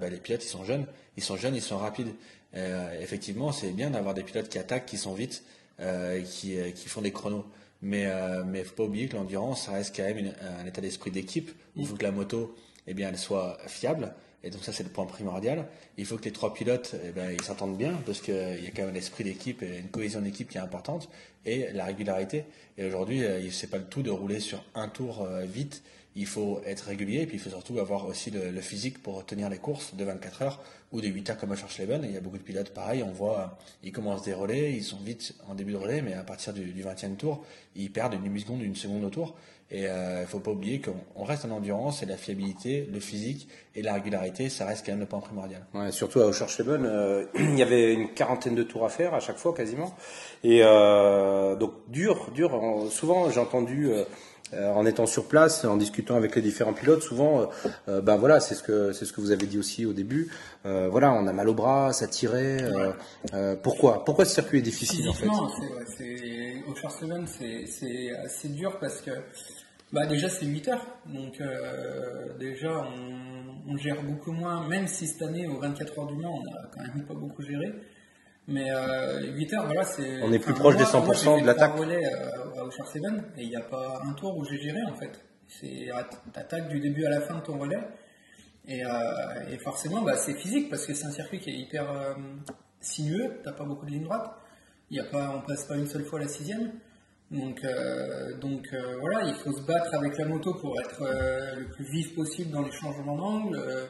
bah, 0.02 0.10
les 0.10 0.18
pilotes, 0.18 0.44
ils 0.44 0.50
sont 0.50 0.66
jeunes, 0.66 0.86
ils 1.16 1.24
sont 1.24 1.38
jeunes, 1.38 1.56
ils 1.56 1.62
sont 1.62 1.78
rapides. 1.78 2.13
Euh, 2.56 2.90
effectivement, 3.02 3.52
c'est 3.52 3.72
bien 3.72 3.90
d'avoir 3.90 4.13
des 4.13 4.24
pilotes 4.24 4.50
qui 4.50 4.58
attaquent, 4.58 4.86
qui 4.86 4.98
sont 4.98 5.13
vite, 5.13 5.44
euh, 5.80 6.22
qui, 6.22 6.58
qui 6.76 6.90
font 6.90 7.02
des 7.02 7.12
chronos. 7.12 7.46
Mais 7.82 8.06
euh, 8.08 8.44
mais 8.46 8.63
faut 8.63 8.76
pas 8.76 8.84
oublier 8.84 9.08
que 9.08 9.16
l'endurance, 9.16 9.68
reste 9.68 9.96
quand 9.96 10.04
même 10.04 10.34
un 10.60 10.66
état 10.66 10.82
d'esprit 10.82 11.12
d'équipe. 11.12 11.52
Il 11.76 11.86
faut 11.86 11.96
que 11.96 12.04
la 12.04 12.12
moto, 12.12 12.56
eh 12.88 12.94
bien, 12.94 13.10
elle 13.10 13.18
soit 13.18 13.58
fiable. 13.68 14.13
Et 14.44 14.50
donc 14.50 14.63
ça, 14.63 14.72
c'est 14.72 14.84
le 14.84 14.90
point 14.90 15.06
primordial. 15.06 15.68
Il 15.98 16.06
faut 16.06 16.18
que 16.18 16.26
les 16.26 16.32
trois 16.32 16.54
pilotes, 16.54 16.96
eh 17.04 17.12
ben, 17.12 17.32
ils 17.32 17.42
s'entendent 17.42 17.78
bien 17.78 17.94
parce 18.06 18.22
qu'il 18.22 18.34
y 18.34 18.68
a 18.68 18.72
quand 18.76 18.86
même 18.86 18.94
l'esprit 18.94 19.24
d'équipe 19.24 19.63
et 19.63 19.80
une 19.80 19.90
cohésion 19.90 20.22
d'équipe 20.22 20.48
qui 20.48 20.58
est 20.58 20.62
importante 20.62 21.10
et 21.46 21.72
la 21.74 21.86
régularité. 21.86 22.46
Et 22.78 22.86
aujourd'hui, 22.86 23.24
euh, 23.24 23.50
c'est 23.52 23.70
pas 23.70 23.78
le 23.78 23.86
tout 23.86 24.04
de 24.04 24.12
rouler 24.12 24.40
sur 24.40 24.63
un 24.76 24.90
tour 24.90 25.24
euh, 25.24 25.44
vite. 25.44 25.84
Il 26.19 26.25
faut 26.25 26.62
être 26.65 26.82
régulier 26.88 27.21
et 27.21 27.25
puis 27.27 27.38
il 27.38 27.39
faut 27.39 27.49
surtout 27.51 27.77
avoir 27.80 28.08
aussi 28.08 28.32
le, 28.32 28.49
le 28.49 28.62
physique 28.62 29.01
pour 29.03 29.23
tenir 29.25 29.49
les 29.49 29.60
courses 29.60 29.93
de 29.95 30.03
24 30.03 30.41
heures 30.41 30.60
ou 30.91 30.99
de 30.99 31.08
8 31.08 31.30
heures 31.30 31.38
comme 31.38 31.51
à. 31.51 32.03
Et 32.03 32.08
il 32.08 32.13
y 32.13 32.17
a 32.17 32.21
beaucoup 32.21 32.39
de 32.39 32.43
pilotes 32.43 32.71
pareil. 32.73 33.03
On 33.03 33.12
voit, 33.12 33.39
euh, 33.39 33.45
ils 33.84 33.91
commencent 33.91 34.23
des 34.23 34.34
relais, 34.34 34.73
ils 34.73 34.84
sont 34.84 34.97
vite 34.97 35.36
en 35.47 35.53
début 35.53 35.73
de 35.73 35.77
relais, 35.77 36.01
mais 36.01 36.13
à 36.15 36.23
partir 36.23 36.53
du, 36.53 36.65
du 36.71 36.84
20e 36.84 37.15
tour, 37.17 37.43
ils 37.75 37.91
perdent 37.91 38.15
une 38.15 38.23
demi-seconde, 38.23 38.62
une 38.63 38.75
seconde 38.75 39.03
au 39.06 39.10
tour. 39.10 39.36
Et 39.69 39.86
euh, 39.86 40.21
il 40.21 40.27
faut 40.27 40.39
pas 40.39 40.51
oublier 40.51 40.80
qu'on 40.80 40.95
on 41.17 41.25
reste 41.25 41.43
en 41.43 41.51
endurance 41.51 42.01
et 42.01 42.06
la 42.06 42.15
fiabilité, 42.15 42.88
le 42.89 43.01
physique 43.01 43.49
et 43.75 43.82
la 43.82 43.93
régularité, 43.95 44.47
ça 44.47 44.65
reste 44.65 44.86
quand 44.86 44.93
même 44.93 45.01
le 45.01 45.08
point 45.08 45.19
primordial. 45.19 45.65
Ouais, 45.73 45.91
surtout 45.91 46.21
à 46.21 46.25
Oschersleben, 46.25 46.86
euh, 46.86 47.25
il 47.38 47.60
y 47.60 47.62
avait 47.62 47.93
une 47.93 48.13
quarantaine 48.13 48.56
de 48.56 48.63
tours 48.63 48.86
à 48.86 48.89
faire 48.89 49.13
à 49.13 49.19
chaque 49.19 49.36
fois 49.38 49.53
quasiment. 49.53 49.93
Et 50.45 50.62
euh, 50.63 51.58
donc 51.58 51.73
dur, 51.89 52.32
dur. 52.34 52.53
En- 52.56 52.89
souvent 52.89 53.30
j'ai 53.30 53.41
entendu 53.41 53.91
euh, 54.54 54.72
en 54.72 54.86
étant 54.86 55.06
sur 55.06 55.28
place, 55.28 55.66
en 55.66 55.76
discutant 55.76 56.16
avec 56.16 56.36
les 56.36 56.42
différents 56.42 56.74
pilotes, 56.74 57.02
souvent, 57.02 57.42
euh, 57.42 57.46
euh, 57.90 58.02
ben 58.02 58.16
voilà, 58.16 58.40
c'est 58.40 58.56
ce 58.56 58.64
que 58.64 59.22
vous 59.22 59.32
avez 59.32 59.46
dit 59.46 59.60
aussi 59.60 59.86
au 59.86 59.94
début. 59.94 60.32
Voilà, 60.64 61.14
on 61.14 61.28
a 61.28 61.34
mal 61.34 61.48
au 61.48 61.54
bras, 61.54 61.94
ça 61.94 62.08
tirait. 62.08 62.58
pourquoi? 63.64 64.04
Pourquoi 64.06 64.26
ce 64.26 64.36
circuit 64.36 64.60
est 64.60 64.62
difficile 64.62 65.08
en 65.10 65.14
fait? 65.14 65.28
C'est, 65.98 66.64
au 66.68 66.76
Schwarzschild, 66.76 67.28
c'est, 67.28 68.12
assez 68.12 68.50
dur 68.50 68.78
parce 68.80 69.02
que, 69.02 69.12
bah, 69.94 70.06
déjà, 70.06 70.30
c'est 70.30 70.46
8 70.46 70.68
heures. 70.68 70.86
Donc, 71.06 71.42
déjà, 72.40 72.86
on, 72.86 73.74
on 73.74 73.78
gère 73.78 74.04
beaucoup 74.04 74.32
moins, 74.32 74.68
même 74.68 74.88
si 74.88 75.08
cette 75.08 75.22
année, 75.22 75.48
aux 75.48 75.60
24 75.60 76.00
heures 76.00 76.08
du 76.08 76.16
Mans, 76.16 76.38
on 76.38 76.56
a 76.56 76.68
quand 76.74 76.82
même 76.82 77.06
pas 77.06 77.14
beaucoup 77.14 77.42
géré. 77.42 77.74
Mais 78.50 78.72
euh, 78.72 79.32
8 79.34 79.54
heures, 79.54 79.66
voilà, 79.66 79.84
c'est. 79.84 80.22
On 80.24 80.32
est 80.32 80.40
plus 80.40 80.54
proche 80.54 80.76
des 80.78 80.84
moi- 80.84 81.02
moi, 81.02 81.14
100% 81.14 81.24
j'ai 81.32 81.36
fait 81.36 81.42
de 81.42 81.48
l'attaque. 81.48 81.76
relais 81.78 82.06
euh, 82.06 82.64
au 82.64 82.72
Schwarzschild 82.72 83.24
et 83.38 83.44
il 83.44 83.50
n'y 83.50 83.56
a 83.58 83.62
pas 83.62 84.02
un 84.06 84.14
tour 84.14 84.38
où 84.38 84.46
j'ai 84.46 84.58
géré, 84.58 84.82
en 84.84 84.94
fait. 84.96 85.20
C'est, 85.48 85.88
t'attaques 86.34 86.70
du 86.70 86.80
début 86.80 87.06
à 87.06 87.10
la 87.10 87.22
fin 87.22 87.36
de 87.36 87.42
ton 87.42 87.58
relais. 87.58 87.80
Et, 88.68 88.84
euh, 88.86 88.90
et 89.52 89.58
forcément, 89.58 90.02
bah, 90.02 90.16
c'est 90.18 90.34
physique 90.36 90.70
parce 90.70 90.86
que 90.86 90.94
c'est 90.94 91.06
un 91.06 91.12
circuit 91.12 91.40
qui 91.40 91.50
est 91.50 91.58
hyper 91.58 91.90
euh, 91.92 92.14
sinueux. 92.82 93.40
T'as 93.44 93.54
pas 93.54 93.64
beaucoup 93.66 93.86
de 93.86 93.92
lignes 93.92 94.04
droites. 94.04 94.30
Il 94.92 94.98
y 94.98 95.00
a 95.00 95.06
pas, 95.06 95.34
on 95.36 95.42
passe 95.46 95.66
pas 95.66 95.76
une 95.76 95.88
seule 95.88 96.04
fois 96.06 96.20
la 96.20 96.28
sixième. 96.28 96.72
Donc, 97.32 97.62
euh, 97.66 98.38
donc 98.40 98.68
euh, 98.74 98.96
voilà, 99.02 99.24
il 99.28 99.36
faut 99.36 99.52
se 99.52 99.62
battre 99.64 99.94
avec 99.94 100.18
la 100.18 100.26
moto 100.26 100.54
pour 100.54 100.80
être 100.80 101.02
euh, 101.02 101.56
le 101.58 101.66
plus 101.70 101.84
vif 101.92 102.16
possible 102.16 102.52
dans 102.52 102.62
les 102.62 102.72
changements 102.72 103.18
d'angle. 103.18 103.58
Euh, 103.58 103.86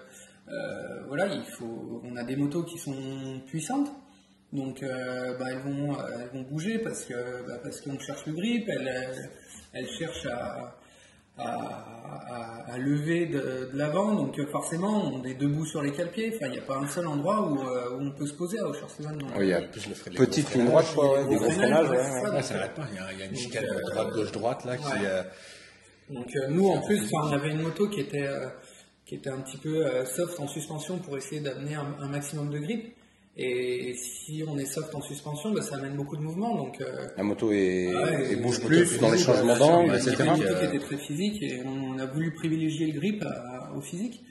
euh, 0.49 1.05
voilà, 1.07 1.27
il 1.27 1.43
faut. 1.45 2.01
On 2.03 2.15
a 2.15 2.23
des 2.23 2.35
motos 2.35 2.63
qui 2.63 2.77
sont 2.79 3.39
puissantes. 3.45 3.91
Donc, 4.53 4.81
euh, 4.81 5.37
bah, 5.37 5.45
elles, 5.51 5.59
vont, 5.59 5.93
euh, 5.99 6.03
elles 6.21 6.29
vont 6.37 6.43
bouger 6.49 6.79
parce 6.79 7.03
que 7.03 7.13
bah, 7.47 7.59
parce 7.61 7.81
qu'on 7.81 7.99
cherche 7.99 8.25
le 8.25 8.33
grip, 8.33 8.67
elles, 8.69 8.87
elles, 8.87 9.29
elles 9.73 9.89
cherchent 9.89 10.25
à, 10.27 10.77
à, 11.37 11.43
à- 11.45 12.63
à 12.73 12.77
lever 12.77 13.25
de, 13.27 13.69
de 13.71 13.77
l'avant, 13.77 14.13
donc 14.15 14.39
euh, 14.39 14.45
forcément 14.47 15.03
on 15.13 15.23
est 15.23 15.33
debout 15.35 15.65
sur 15.65 15.81
les 15.81 15.91
cale-pieds. 15.91 16.33
Enfin, 16.35 16.47
il 16.47 16.51
n'y 16.53 16.57
a 16.59 16.61
pas 16.61 16.77
un 16.77 16.87
seul 16.87 17.07
endroit 17.07 17.41
où, 17.49 17.59
euh, 17.61 17.91
où 17.97 18.01
on 18.01 18.11
peut 18.11 18.25
se 18.25 18.33
poser 18.33 18.57
à 18.59 18.63
Oui, 19.37 19.45
il 19.45 19.47
y 19.49 19.53
a 19.53 19.61
plus, 19.61 19.87
le 19.87 19.93
petite 20.15 20.53
ligne 20.55 20.65
droite, 20.65 20.85
quoi, 20.95 21.23
des 21.25 21.35
gros 21.35 21.49
freinages. 21.49 21.89
ouais, 21.89 21.97
ouais, 21.97 22.01
ouais. 22.03 22.11
c'est 22.21 22.21
ça. 22.27 22.33
Ouais, 22.33 22.41
ça 22.41 22.53
n'arrête 22.55 22.73
pas. 22.73 22.87
Il 22.89 22.95
y 22.95 22.99
a, 22.99 23.13
il 23.13 23.19
y 23.19 23.23
a 23.23 23.25
une 23.25 23.35
chicane 23.35 23.65
euh, 23.65 23.81
droite, 23.91 24.09
gauche, 24.13 24.31
droite 24.31 24.65
là 24.65 24.77
qui. 24.77 24.83
euh, 25.05 25.23
Donc 26.09 26.27
euh, 26.37 26.47
nous 26.49 26.69
en 26.69 26.81
plus, 26.81 27.11
on 27.13 27.31
avait 27.33 27.51
une 27.51 27.61
moto 27.61 27.89
qui 27.89 27.99
était 27.99 28.25
euh, 28.27 28.47
qui 29.05 29.15
était 29.15 29.29
un 29.29 29.39
petit 29.41 29.57
peu 29.57 29.85
euh, 29.85 30.05
soft 30.05 30.39
en 30.39 30.47
suspension 30.47 30.99
pour 30.99 31.17
essayer 31.17 31.41
d'amener 31.41 31.75
un, 31.75 31.95
un 31.99 32.07
maximum 32.07 32.49
de 32.49 32.59
grip. 32.59 32.95
Et 33.39 33.93
si 33.95 34.43
on 34.47 34.57
est 34.57 34.65
soft 34.65 34.95
en 34.95 35.01
suspension, 35.01 35.51
bah, 35.53 35.61
ça 35.61 35.75
amène 35.75 35.95
beaucoup 35.95 36.17
de 36.17 36.21
mouvement. 36.23 36.55
Donc 36.55 36.81
euh, 36.81 37.07
La 37.15 37.23
moto 37.23 37.51
est, 37.51 37.93
Ouais, 37.95 38.31
et 38.31 38.35
bouge 38.35 38.59
la 38.61 38.65
plus 38.65 38.95
est 38.95 38.99
dans 38.99 39.11
les 39.11 39.17
changements 39.19 39.53
ouais, 39.53 39.59
d'angle, 39.59 39.91
ouais, 39.91 39.97
etc. 39.99 40.15
Une 40.23 40.29
moto 40.31 40.43
euh, 40.43 40.63
était 40.73 40.79
très 40.79 40.97
physique 40.97 41.43
et 41.43 41.61
on 41.63 41.99
a 41.99 42.05
voulu 42.07 42.33
privilégier 42.33 42.87
le 42.91 42.99
grip 42.99 43.23
à- 43.23 43.71
au 43.75 43.81
physique. 43.81 44.23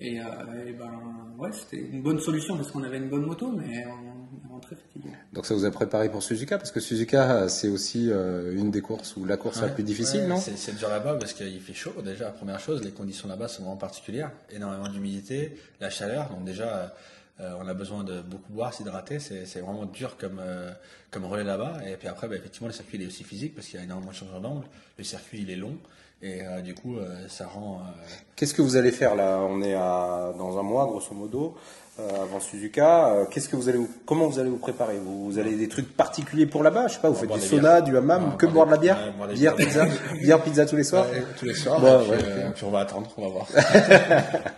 Et, 0.00 0.20
euh, 0.20 0.24
et 0.66 0.72
ben 0.72 0.90
ouais, 1.38 1.50
c'était 1.52 1.84
une 1.84 2.02
bonne 2.02 2.20
solution 2.20 2.56
parce 2.56 2.70
qu'on 2.70 2.82
avait 2.84 2.98
une 2.98 3.08
bonne 3.08 3.26
moto, 3.26 3.50
mais 3.50 3.84
on, 3.86 4.38
vraiment 4.40 4.60
très 4.60 4.76
fatigué. 4.76 5.10
Donc 5.32 5.44
ça 5.46 5.54
vous 5.54 5.64
a 5.64 5.70
préparé 5.72 6.08
pour 6.08 6.22
Suzuka 6.22 6.56
parce 6.58 6.70
que 6.70 6.78
Suzuka 6.80 7.48
c'est 7.48 7.68
aussi 7.68 8.08
euh, 8.10 8.54
une 8.56 8.70
des 8.70 8.80
courses 8.80 9.16
où 9.16 9.24
la 9.24 9.36
course 9.36 9.60
la 9.60 9.68
plus 9.68 9.82
difficile, 9.82 10.20
Ouais, 10.22 10.26
non? 10.28 10.36
c'est, 10.36 10.56
c'est 10.56 10.76
dur 10.76 10.88
là-bas 10.88 11.16
parce 11.18 11.32
qu'il 11.32 11.60
fait 11.60 11.74
chaud 11.74 11.94
déjà. 12.04 12.30
Première 12.30 12.60
chose, 12.60 12.82
les 12.84 12.92
conditions 12.92 13.28
là-bas 13.28 13.48
sont 13.48 13.62
vraiment 13.62 13.76
particulières. 13.76 14.30
Énormément 14.50 14.88
d'humidité, 14.88 15.56
la 15.80 15.90
chaleur. 15.90 16.28
Donc 16.30 16.44
déjà, 16.44 16.94
euh, 17.40 17.52
on 17.60 17.68
a 17.68 17.74
besoin 17.74 18.02
de 18.04 18.20
beaucoup 18.20 18.52
boire, 18.52 18.74
s'hydrater. 18.74 19.18
C'est, 19.20 19.60
vraiment 19.60 19.84
dur 19.86 20.16
comme, 20.18 20.40
euh, 20.40 20.70
comme 21.10 21.24
relais 21.24 21.44
là-bas. 21.44 21.74
Et 21.86 21.94
puis 21.96 22.08
après, 22.08 22.26
bah, 22.28 22.36
effectivement, 22.36 22.68
le 22.68 22.74
circuit 22.74 22.98
il 22.98 23.04
est 23.04 23.06
aussi 23.06 23.24
physique 23.24 23.54
parce 23.54 23.66
qu'il 23.68 23.78
y 23.78 23.82
a 23.82 23.84
énormément 23.84 24.10
de 24.10 24.16
changements 24.16 24.40
d'angle. 24.40 24.64
Le 24.98 25.04
circuit 25.04 25.40
il 25.42 25.50
est 25.50 25.56
long. 25.56 25.76
Et 26.20 26.40
euh, 26.42 26.60
du 26.62 26.74
coup, 26.74 26.96
euh, 26.98 27.28
ça 27.28 27.46
rend... 27.46 27.76
euh, 27.80 27.90
Qu'est-ce 28.34 28.52
que 28.54 28.62
vous 28.62 28.74
allez 28.74 28.90
faire 28.90 29.14
là? 29.14 29.38
On 29.38 29.62
est 29.62 29.74
à, 29.74 30.32
dans 30.36 30.58
un 30.58 30.62
mois 30.64 30.84
grosso 30.86 31.14
modo 31.14 31.56
euh, 32.00 32.22
avant 32.24 32.40
Suzuka. 32.40 33.28
Qu'est-ce 33.30 33.48
que 33.48 33.54
vous 33.54 33.68
allez 33.68 33.78
vous- 33.78 33.88
comment 34.04 34.26
vous 34.26 34.40
allez 34.40 34.50
vous 34.50 34.56
préparer? 34.58 34.98
Vous, 34.98 35.26
vous 35.26 35.38
avez 35.38 35.54
des 35.54 35.68
trucs 35.68 35.96
particuliers 35.96 36.46
pour 36.46 36.64
là-bas? 36.64 36.88
Je 36.88 36.94
sais 36.94 36.98
pas, 37.00 37.08
vous 37.10 37.18
On 37.18 37.20
faites 37.20 37.40
du 37.40 37.46
sauna, 37.46 37.82
du 37.82 37.96
hammam, 37.96 38.36
que 38.36 38.46
boire 38.46 38.66
de 38.66 38.72
la 38.72 38.78
bière? 38.78 38.98
ouais, 39.20 39.32
Bière, 39.34 39.54
pizza, 39.54 39.86
bière, 40.20 40.42
pizza 40.42 40.66
tous 40.66 40.74
les 40.74 40.82
soirs? 40.82 41.06
ouais, 41.08 41.22
tous 41.38 41.44
les 41.44 41.54
soirs. 41.54 41.80
Bon, 41.80 42.00
puis, 42.00 42.10
ouais, 42.10 42.18
euh, 42.20 42.50
puis 42.52 42.64
on 42.64 42.70
va 42.72 42.80
attendre, 42.80 43.08
on 43.16 43.22
va 43.22 43.28
voir. 43.28 43.46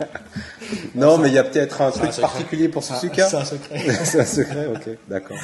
Non, 0.93 1.17
mais 1.17 1.29
il 1.29 1.33
y 1.33 1.37
a 1.37 1.43
peut-être 1.43 1.81
un 1.81 1.91
C'est 1.91 1.99
truc 1.99 2.11
un 2.17 2.21
particulier 2.21 2.67
pour 2.67 2.83
Suzuka. 2.83 3.27
C'est 3.27 3.37
un 3.37 3.45
secret. 3.45 3.79
C'est 4.03 4.19
un 4.19 4.25
secret, 4.25 4.67
ok, 4.67 4.97
d'accord. 5.07 5.37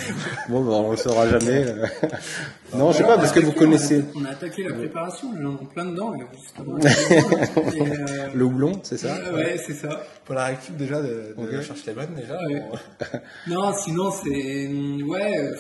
Bon, 0.49 0.62
ben, 0.62 0.71
on 0.71 0.91
le 0.91 0.97
saura 0.97 1.27
jamais. 1.27 1.65
euh. 1.65 1.86
Non, 2.75 2.91
je 2.91 2.97
sais 2.97 3.03
pas, 3.03 3.15
parce 3.17 3.31
que 3.31 3.39
vous 3.39 3.53
connaissez 3.53 4.03
On 4.13 4.25
a 4.25 4.31
attaqué 4.31 4.63
la 4.63 4.75
préparation, 4.75 5.31
les 5.33 5.41
gens 5.41 5.51
ont 5.53 5.65
plein 5.65 5.86
dedans, 5.86 6.13
justement. 6.33 6.77
euh, 6.86 8.27
le 8.33 8.43
houblon, 8.43 8.79
c'est 8.83 8.97
ça 8.97 9.15
ouais, 9.33 9.57
c'est 9.65 9.73
ça. 9.73 10.01
Pour 10.25 10.36
la 10.36 10.45
récup 10.47 10.75
déjà 10.75 11.01
de, 11.01 11.33
chercher 11.62 11.83
les 11.88 11.93
bonnes 11.93 12.13
déjà. 12.15 12.38
Ouais. 12.47 12.62
on- 12.71 13.51
Non, 13.53 13.73
sinon, 13.73 14.12
c'est. 14.12 14.67
Ouais, 15.07 15.38
euh, 15.38 15.55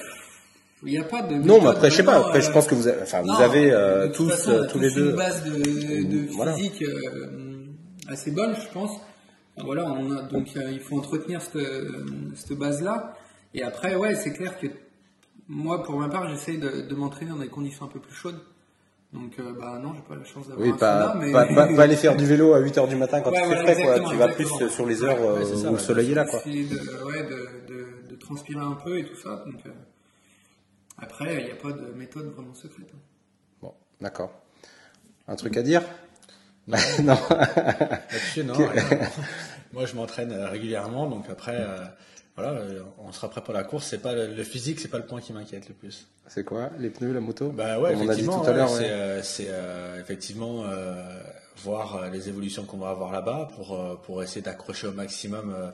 il 0.83 0.91
n'y 0.91 0.97
a 0.99 1.03
pas 1.03 1.21
de. 1.21 1.35
Non, 1.35 1.61
mais 1.61 1.69
après, 1.69 1.89
je 1.89 1.95
sais 1.95 2.03
pas. 2.03 2.17
Après, 2.17 2.41
je 2.41 2.49
euh, 2.49 2.53
pense 2.53 2.67
que 2.67 2.75
vous 2.75 2.87
avez, 2.87 3.01
enfin, 3.01 3.21
vous 3.21 3.41
avez 3.41 3.71
euh, 3.71 4.09
tous, 4.09 4.47
euh, 4.49 4.67
tous 4.67 4.79
les 4.79 4.91
deux. 4.93 5.11
une 5.11 5.15
base 5.15 5.43
de, 5.43 5.51
de 6.03 6.27
Voilà. 6.35 6.53
physique 6.53 6.83
euh, 6.83 7.65
assez 8.09 8.31
bonne, 8.31 8.53
je 8.55 8.73
pense. 8.73 8.91
Voilà, 9.63 9.85
on 9.85 10.11
a, 10.11 10.21
donc 10.23 10.55
euh, 10.55 10.71
il 10.71 10.79
faut 10.79 10.97
entretenir 10.97 11.41
cette, 11.41 11.57
cette 12.35 12.57
base-là. 12.57 13.13
Et 13.53 13.63
après, 13.63 13.95
ouais, 13.95 14.15
c'est 14.15 14.33
clair 14.33 14.57
que 14.59 14.67
moi, 15.47 15.83
pour 15.83 15.97
ma 15.99 16.09
part, 16.09 16.27
j'essaie 16.29 16.57
de, 16.57 16.81
de 16.81 16.95
m'entraîner 16.95 17.31
dans 17.31 17.37
des 17.37 17.47
conditions 17.47 17.85
un 17.85 17.89
peu 17.89 17.99
plus 17.99 18.13
chaudes. 18.13 18.39
Donc, 19.13 19.39
euh, 19.39 19.53
bah 19.57 19.79
non, 19.81 19.93
j'ai 19.95 20.01
pas 20.01 20.15
la 20.15 20.25
chance 20.25 20.47
d'avoir 20.49 20.67
Oui, 20.67 20.73
un 20.73 20.77
pas, 20.77 21.13
sauna, 21.13 21.25
mais... 21.25 21.31
pas, 21.31 21.45
pas, 21.45 21.67
pas 21.73 21.83
aller 21.83 21.95
faire 22.05 22.15
du 22.17 22.25
vélo 22.25 22.53
à 22.53 22.59
8 22.59 22.77
heures 22.77 22.87
du 22.89 22.97
matin 22.97 23.21
quand 23.21 23.31
Ouais, 23.31 23.39
il 23.41 23.55
fait 23.55 23.73
frais, 23.73 23.83
quoi. 23.83 23.93
Tu 24.11 24.15
vas 24.17 24.25
exactement. 24.31 24.57
plus 24.57 24.69
sur 24.69 24.85
les 24.85 25.03
heures 25.03 25.19
Ouais, 25.19 25.27
euh, 25.41 25.45
c'est 25.45 25.55
ça, 25.55 25.69
où 25.69 25.73
le 25.73 25.79
soleil 25.79 26.11
est 26.11 26.15
là, 26.15 26.25
quoi. 26.25 26.39
De, 26.41 27.05
ouais, 27.05 27.23
de, 27.23 27.73
de, 27.73 28.09
de 28.09 28.15
transpirer 28.17 28.59
un 28.59 28.73
peu 28.83 28.99
et 28.99 29.05
tout 29.05 29.15
ça. 29.15 29.43
Donc, 29.45 29.65
euh, 29.65 29.69
après, 30.97 31.37
il 31.39 31.45
n'y 31.45 31.51
a 31.51 31.55
pas 31.55 31.71
de 31.71 31.93
méthode 31.95 32.25
vraiment 32.35 32.53
secrète. 32.53 32.89
hein. 32.93 32.99
Bon, 33.61 33.73
d'accord. 34.01 34.31
Un 35.29 35.35
truc 35.37 35.55
à 35.57 35.61
dire? 35.61 35.83
Non. 37.03 37.17
Là-dessus, 37.29 38.43
non. 38.43 38.53
rien. 38.53 38.83
Moi, 39.73 39.85
je 39.85 39.95
m'entraîne 39.95 40.31
euh, 40.31 40.49
régulièrement, 40.49 41.07
donc 41.07 41.25
après, 41.29 41.55
euh, 41.59 41.85
voilà, 42.35 42.51
euh, 42.51 42.81
on 42.99 43.11
sera 43.11 43.29
prêt 43.29 43.41
pour 43.41 43.53
la 43.53 43.63
course. 43.63 43.87
C'est 43.87 44.01
pas 44.01 44.13
le, 44.13 44.27
le 44.33 44.43
physique, 44.43 44.79
c'est 44.79 44.87
pas 44.87 44.97
le 44.97 45.05
point 45.05 45.21
qui 45.21 45.33
m'inquiète 45.33 45.67
le 45.69 45.73
plus. 45.75 46.07
C'est 46.27 46.43
quoi 46.43 46.69
Les 46.79 46.89
pneus, 46.89 47.13
la 47.13 47.19
moto? 47.21 47.49
Bah 47.51 47.79
ouais, 47.79 47.91
on 47.95 48.01
a 48.09 48.15
dit 48.15 48.21
effectivement, 48.23 48.39
tout 48.41 48.47
à 48.47 48.51
ouais, 48.51 48.57
l'heure. 48.57 48.69
c'est 48.69 48.83
ouais. 48.83 48.89
euh, 48.91 49.23
c'est, 49.23 49.47
euh, 49.49 50.01
effectivement 50.01 50.63
euh, 50.65 51.21
voir 51.57 51.95
euh, 51.95 52.09
les 52.09 52.27
évolutions 52.29 52.63
qu'on 52.65 52.77
va 52.77 52.89
avoir 52.89 53.11
là-bas 53.11 53.49
pour 53.55 53.73
euh, 53.75 53.95
pour 53.95 54.21
essayer 54.23 54.41
d'accrocher 54.41 54.87
au 54.87 54.91
maximum 54.91 55.53
euh, 55.55 55.69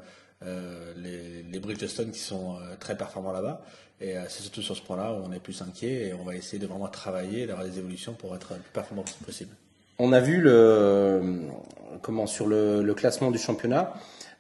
euh, 0.45 0.93
les, 0.97 1.43
les 1.43 1.59
Bridgestone 1.59 2.11
qui 2.11 2.19
sont 2.19 2.55
euh, 2.57 2.75
très 2.79 2.95
performants 2.97 3.31
là-bas. 3.31 3.61
Et 4.01 4.17
euh, 4.17 4.23
c'est 4.27 4.41
surtout 4.43 4.61
sur 4.61 4.75
ce 4.75 4.81
point-là 4.81 5.13
où 5.13 5.23
on 5.25 5.31
est 5.31 5.39
plus 5.39 5.61
inquiet 5.61 6.07
et 6.09 6.13
on 6.13 6.23
va 6.23 6.35
essayer 6.35 6.59
de 6.59 6.67
vraiment 6.67 6.87
travailler, 6.87 7.47
d'avoir 7.47 7.65
des 7.65 7.77
évolutions 7.79 8.13
pour 8.13 8.35
être 8.35 8.53
le 8.53 8.59
plus 8.59 8.71
performant 8.71 9.05
possible. 9.25 9.55
On 9.99 10.11
a 10.11 10.19
vu 10.19 10.41
le 10.41 11.49
comment 12.03 12.27
sur 12.27 12.47
le, 12.47 12.93
classement 12.93 13.31
du 13.31 13.39
championnat. 13.39 13.93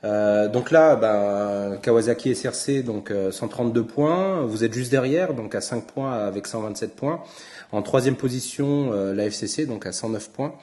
Euh, 0.03 0.49
donc 0.49 0.69
là, 0.69 0.97
ben, 0.97 1.77
Kawasaki 1.81 2.35
SRC, 2.35 2.83
donc 2.83 3.09
euh, 3.09 3.31
132 3.31 3.83
points. 3.85 4.41
Vous 4.41 4.63
êtes 4.63 4.73
juste 4.73 4.91
derrière, 4.91 5.33
donc 5.33 5.55
à 5.55 5.61
5 5.61 5.85
points 5.85 6.13
avec 6.13 6.45
127 6.45 6.93
points. 6.93 7.23
En 7.71 7.81
troisième 7.81 8.15
position, 8.15 8.91
euh, 8.91 9.13
la 9.13 9.25
FCC, 9.25 9.65
donc 9.65 9.85
à 9.85 9.93
109 9.93 10.29
points, 10.29 10.53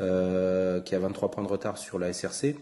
euh, 0.00 0.80
qui 0.80 0.94
a 0.94 0.98
23 0.98 1.30
points 1.30 1.44
de 1.44 1.48
retard 1.48 1.78
sur 1.78 1.98
la 1.98 2.12
SRC. 2.12 2.56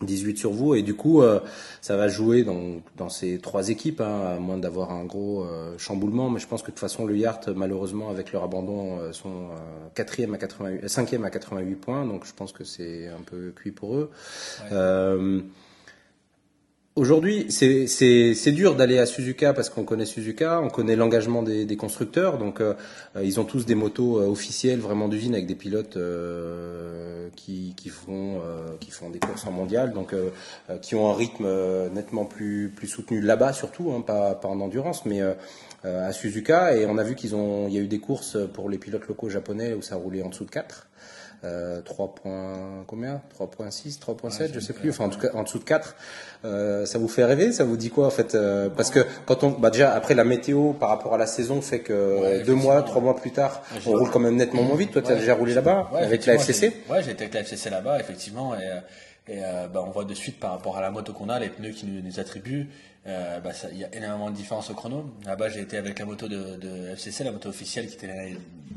18 0.00 0.38
sur 0.38 0.52
vous. 0.52 0.74
Et 0.74 0.82
du 0.82 0.94
coup 0.94 1.22
euh, 1.22 1.40
ça 1.80 1.96
va 1.96 2.08
jouer 2.08 2.44
dans, 2.44 2.80
dans 2.96 3.08
ces 3.08 3.38
trois 3.38 3.68
équipes 3.68 4.00
hein, 4.00 4.36
à 4.36 4.38
moins 4.38 4.58
d'avoir 4.58 4.90
un 4.92 5.04
gros 5.04 5.44
euh, 5.44 5.76
chamboulement. 5.78 6.30
Mais 6.30 6.40
je 6.40 6.46
pense 6.46 6.62
que 6.62 6.68
de 6.68 6.72
toute 6.72 6.80
façon 6.80 7.06
le 7.06 7.16
Yart 7.16 7.48
malheureusement 7.48 8.10
avec 8.10 8.32
leur 8.32 8.44
abandon 8.44 8.98
euh, 8.98 9.12
sont 9.12 9.28
euh, 9.28 9.88
quatrième 9.94 10.34
à 10.34 10.38
88 10.38 10.88
cinquième 10.88 11.24
à 11.24 11.30
88 11.30 11.74
points. 11.76 12.06
Donc 12.06 12.26
je 12.26 12.32
pense 12.32 12.52
que 12.52 12.64
c'est 12.64 13.08
un 13.08 13.22
peu 13.24 13.52
cuit 13.54 13.72
pour 13.72 13.96
eux. 13.96 14.10
Ouais. 14.70 15.42
Aujourd'hui, 16.94 17.46
c'est- 17.48 18.52
dur 18.52 18.74
d'aller 18.74 18.98
à 18.98 19.06
Suzuka 19.06 19.54
parce 19.54 19.70
qu'on 19.70 19.84
connaît 19.84 20.04
Suzuka, 20.04 20.60
on 20.60 20.68
connaît 20.68 20.94
l'engagement 20.94 21.42
des, 21.42 21.76
constructeurs, 21.76 22.36
donc 22.36 22.60
euh, 22.60 22.74
euh, 23.16 23.24
ils 23.24 23.40
ont 23.40 23.44
tous 23.44 23.64
des 23.64 23.74
motos 23.74 24.20
euh, 24.20 24.26
officielles, 24.26 24.78
vraiment 24.78 25.08
d'usine, 25.08 25.32
avec 25.32 25.46
des 25.46 25.54
pilotes 25.54 25.96
qui, 27.34 27.74
font 27.88 28.42
des 29.10 29.18
courses 29.20 29.46
en 29.46 29.52
mondial, 29.52 29.94
donc 29.94 30.14
qui 30.82 30.94
ont 30.94 31.10
un 31.10 31.14
rythme 31.14 31.48
nettement 31.94 32.26
plus 32.26 32.70
plus 32.76 32.88
soutenu 32.88 33.22
là-bas 33.22 33.54
surtout, 33.54 33.92
hein, 33.92 34.02
pas 34.02 34.34
pas 34.34 34.48
en 34.48 34.60
endurance, 34.60 35.06
mais 35.06 35.22
à 35.84 36.12
Suzuka. 36.12 36.76
Et 36.76 36.84
on 36.84 36.98
a 36.98 37.04
vu 37.04 37.14
qu'ils 37.14 37.34
ont, 37.34 37.68
il 37.68 37.74
y 37.74 37.78
a 37.78 37.80
eu 37.80 37.88
des 37.88 38.00
courses 38.00 38.36
pour 38.52 38.68
les 38.68 38.76
pilotes 38.76 39.08
locaux 39.08 39.30
japonais 39.30 39.72
où 39.72 39.80
ça 39.80 39.96
roulait 39.96 40.22
en 40.22 40.28
dessous 40.28 40.44
de 40.44 40.50
4. 40.50 40.88
Euh, 41.44 41.80
3 41.82 42.14
points, 42.14 42.84
combien? 42.86 43.20
3.6, 43.36 43.98
3.7, 43.98 44.50
je 44.54 44.60
sais 44.60 44.72
plus, 44.72 44.90
enfin 44.90 45.06
en 45.06 45.08
tout 45.08 45.18
cas 45.18 45.30
en 45.34 45.42
dessous 45.42 45.58
de 45.58 45.64
4. 45.64 45.96
Euh, 46.44 46.86
ça 46.86 46.98
vous 46.98 47.08
fait 47.08 47.24
rêver? 47.24 47.50
Ça 47.52 47.64
vous 47.64 47.76
dit 47.76 47.90
quoi 47.90 48.06
en 48.06 48.10
fait 48.10 48.34
Euh, 48.36 48.68
Parce 48.68 48.90
que 48.90 49.00
quand 49.26 49.42
on, 49.42 49.50
bah 49.50 49.70
déjà 49.70 49.92
après 49.92 50.14
la 50.14 50.22
météo 50.24 50.72
par 50.72 50.88
rapport 50.88 51.14
à 51.14 51.18
la 51.18 51.26
saison 51.26 51.60
fait 51.60 51.80
que 51.80 52.20
Ouais, 52.20 52.42
deux 52.44 52.54
mois, 52.54 52.82
trois 52.82 53.00
mois 53.02 53.16
plus 53.16 53.32
tard, 53.32 53.62
Ouais, 53.74 53.80
on 53.86 53.90
roule 53.98 54.10
quand 54.10 54.20
même 54.20 54.36
nettement 54.36 54.62
moins 54.62 54.76
vite. 54.76 54.92
Toi, 54.92 55.02
tu 55.02 55.08
as 55.08 55.14
Ouais. 55.14 55.20
déjà 55.20 55.34
roulé 55.34 55.52
là-bas 55.54 55.90
Ouais, 55.92 56.02
avec 56.02 56.26
la 56.26 56.34
FCC 56.34 56.72
Ouais, 56.88 57.02
j'ai 57.02 57.10
été 57.10 57.22
avec 57.24 57.34
la 57.34 57.40
FCC 57.40 57.70
là-bas, 57.70 57.98
effectivement, 57.98 58.54
et, 58.54 58.58
euh, 58.62 58.80
et 59.28 59.38
euh, 59.44 59.68
bah, 59.68 59.82
on 59.86 59.90
voit 59.90 60.04
de 60.04 60.14
suite 60.14 60.40
par 60.40 60.50
rapport 60.50 60.76
à 60.76 60.80
la 60.80 60.90
moto 60.90 61.12
qu'on 61.12 61.28
a, 61.28 61.38
les 61.38 61.48
pneus 61.48 61.70
qui 61.70 61.86
nous, 61.86 62.02
nous 62.02 62.20
attribuent, 62.20 62.68
euh, 63.06 63.40
bah, 63.40 63.52
ça- 63.52 63.68
il 63.70 63.78
y 63.78 63.84
a 63.84 63.94
énormément 63.94 64.30
de 64.30 64.36
différence 64.36 64.70
au 64.70 64.74
chrono. 64.74 65.10
Là-bas, 65.24 65.48
j'ai 65.48 65.60
été 65.60 65.76
avec 65.76 65.98
la 65.98 66.04
moto 66.04 66.28
de, 66.28 66.56
de 66.56 66.88
FCC, 66.88 67.24
la 67.24 67.32
moto 67.32 67.48
officielle 67.48 67.86
qui 67.88 67.94
était 67.94 68.08
la, 68.08 68.24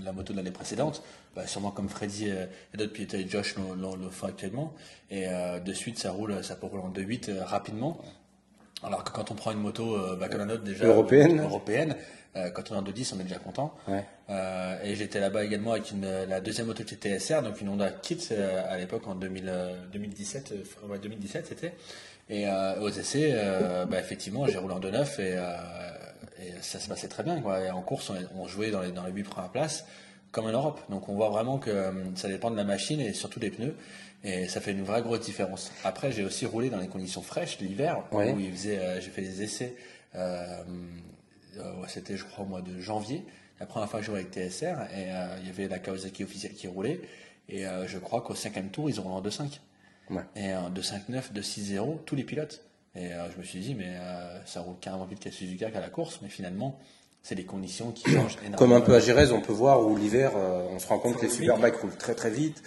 la 0.03 0.11
moto 0.11 0.33
de 0.33 0.37
l'année 0.37 0.51
précédente, 0.51 1.01
bah, 1.35 1.47
sûrement 1.47 1.71
comme 1.71 1.89
Freddy 1.89 2.29
euh, 2.29 2.45
et 2.73 2.77
d'autres 2.77 2.93
pilotes 2.93 3.13
et 3.15 3.27
Josh 3.27 3.55
le, 3.57 4.09
font 4.09 4.27
actuellement. 4.27 4.73
Et 5.09 5.25
euh, 5.27 5.59
de 5.59 5.73
suite, 5.73 5.97
ça 5.99 6.11
roule, 6.11 6.43
ça 6.43 6.55
peut 6.55 6.67
rouler 6.67 6.83
en 6.83 6.89
2.8 6.91 7.29
euh, 7.29 7.43
rapidement. 7.43 7.97
Alors 8.83 9.03
que 9.03 9.11
quand 9.11 9.31
on 9.31 9.35
prend 9.35 9.51
une 9.51 9.59
moto 9.61 9.97
bah, 10.19 10.27
comme 10.29 10.39
la 10.39 10.45
nôtre 10.45 10.63
déjà 10.63 10.85
Européenne. 10.85 11.39
européenne 11.39 11.95
euh, 12.35 12.49
quand 12.49 12.71
on 12.71 12.75
est 12.75 12.77
en 12.77 12.83
2.10, 12.83 13.13
on 13.15 13.19
est 13.19 13.23
déjà 13.23 13.39
content. 13.39 13.73
Ouais. 13.87 14.03
Euh, 14.29 14.77
et 14.83 14.95
j'étais 14.95 15.19
là-bas 15.19 15.43
également 15.45 15.71
avec 15.73 15.91
une, 15.91 16.05
la 16.27 16.41
deuxième 16.41 16.69
était 16.71 16.95
TSR, 16.95 17.41
donc 17.41 17.61
une 17.61 17.69
Honda 17.69 17.89
Kit 17.91 18.19
euh, 18.31 18.61
à 18.67 18.77
l'époque 18.77 19.07
en 19.07 19.15
2000, 19.15 19.43
euh, 19.47 19.73
2017, 19.93 20.51
euh, 20.53 20.87
ouais, 20.87 20.99
2017 20.99 21.47
c'était. 21.47 21.73
Et 22.29 22.47
euh, 22.47 22.79
aux 22.81 22.89
essais, 22.89 23.31
euh, 23.33 23.85
bah, 23.85 23.99
effectivement, 23.99 24.47
j'ai 24.47 24.57
roulé 24.57 24.73
en 24.73 24.79
2.9 24.79 25.21
et, 25.21 25.35
euh, 25.37 25.55
et 26.41 26.51
ça 26.61 26.79
se 26.79 26.87
passait 26.89 27.07
très 27.07 27.21
bien. 27.23 27.39
Quoi. 27.39 27.61
Et 27.63 27.69
en 27.69 27.81
course, 27.83 28.09
on, 28.09 28.15
on 28.41 28.47
jouait 28.47 28.71
dans 28.71 28.81
les, 28.81 28.91
dans 28.91 29.05
les 29.05 29.11
8 29.11 29.23
premières 29.23 29.51
places, 29.51 29.85
comme 30.31 30.45
en 30.45 30.51
Europe. 30.51 30.79
Donc 30.89 31.07
on 31.07 31.13
voit 31.13 31.29
vraiment 31.29 31.59
que 31.59 31.91
ça 32.15 32.27
dépend 32.27 32.49
de 32.51 32.57
la 32.57 32.63
machine 32.63 32.99
et 32.99 33.13
surtout 33.13 33.39
des 33.39 33.51
pneus. 33.51 33.75
Et 34.23 34.47
ça 34.47 34.59
fait 34.59 34.71
une 34.71 34.81
vraie 34.83 35.03
grosse 35.03 35.19
différence. 35.19 35.71
Après, 35.83 36.11
j'ai 36.11 36.25
aussi 36.25 36.47
roulé 36.47 36.71
dans 36.71 36.79
les 36.79 36.87
conditions 36.87 37.21
fraîches 37.21 37.59
l'hiver, 37.59 38.01
Ouais. 38.11 38.31
où 38.33 38.39
il 38.39 38.51
faisait, 38.51 38.79
euh, 38.79 38.99
j'ai 38.99 39.11
fait 39.11 39.21
des 39.21 39.43
essais. 39.43 39.75
euh, 40.15 40.63
c'était, 41.87 42.17
je 42.17 42.25
crois, 42.25 42.45
au 42.45 42.47
mois 42.47 42.61
de 42.61 42.79
janvier. 42.79 43.23
La 43.59 43.65
première 43.65 43.89
fois 43.89 43.99
que 43.99 44.05
je 44.05 44.11
jouais 44.11 44.19
avec 44.19 44.33
TSR, 44.33 44.65
et 44.93 45.11
euh, 45.11 45.37
il 45.39 45.47
y 45.47 45.49
avait 45.49 45.67
la 45.67 45.79
Kawasaki 45.79 46.23
officielle 46.23 46.53
qui 46.53 46.67
roulait. 46.67 46.99
Et 47.47 47.65
euh, 47.65 47.87
je 47.87 47.97
crois 47.97 48.21
qu'au 48.21 48.35
cinquième 48.35 48.69
tour, 48.69 48.89
ils 48.89 48.99
ont 48.99 49.03
roulé 49.03 49.15
en 49.15 49.21
2.5. 49.21 49.59
Ouais. 50.09 50.23
Et 50.35 50.53
en 50.53 50.69
2.5.9, 50.69 51.33
2.6.0, 51.33 52.03
tous 52.05 52.15
les 52.15 52.23
pilotes. 52.23 52.61
Et 52.95 53.13
euh, 53.13 53.31
je 53.31 53.37
me 53.37 53.43
suis 53.43 53.59
dit, 53.59 53.75
mais 53.75 53.87
euh, 53.87 54.45
ça 54.45 54.61
roule 54.61 54.75
carrément 54.81 55.05
vite 55.05 55.19
qu'à 55.19 55.31
Suzuka 55.31 55.71
qu'à 55.71 55.79
la 55.79 55.89
course. 55.89 56.19
Mais 56.21 56.29
finalement, 56.29 56.79
c'est 57.25 57.33
les 57.33 57.43
conditions 57.43 57.91
qui 57.91 58.03
changent 58.11 58.37
énormément. 58.45 58.57
Comme 58.57 58.73
un 58.73 58.81
peu 58.81 58.93
à 58.93 58.99
Gérèse, 58.99 59.31
on 59.31 59.41
peut 59.41 59.51
voir 59.51 59.81
où 59.81 59.97
l'hiver, 59.97 60.33
euh, 60.35 60.67
on 60.69 60.77
se 60.77 60.87
rend 60.87 60.99
compte 60.99 61.17
que 61.17 61.23
les 61.23 61.31
superbikes 61.31 61.75
roulent 61.77 61.97
très 61.97 62.13
très 62.13 62.29
vite, 62.29 62.61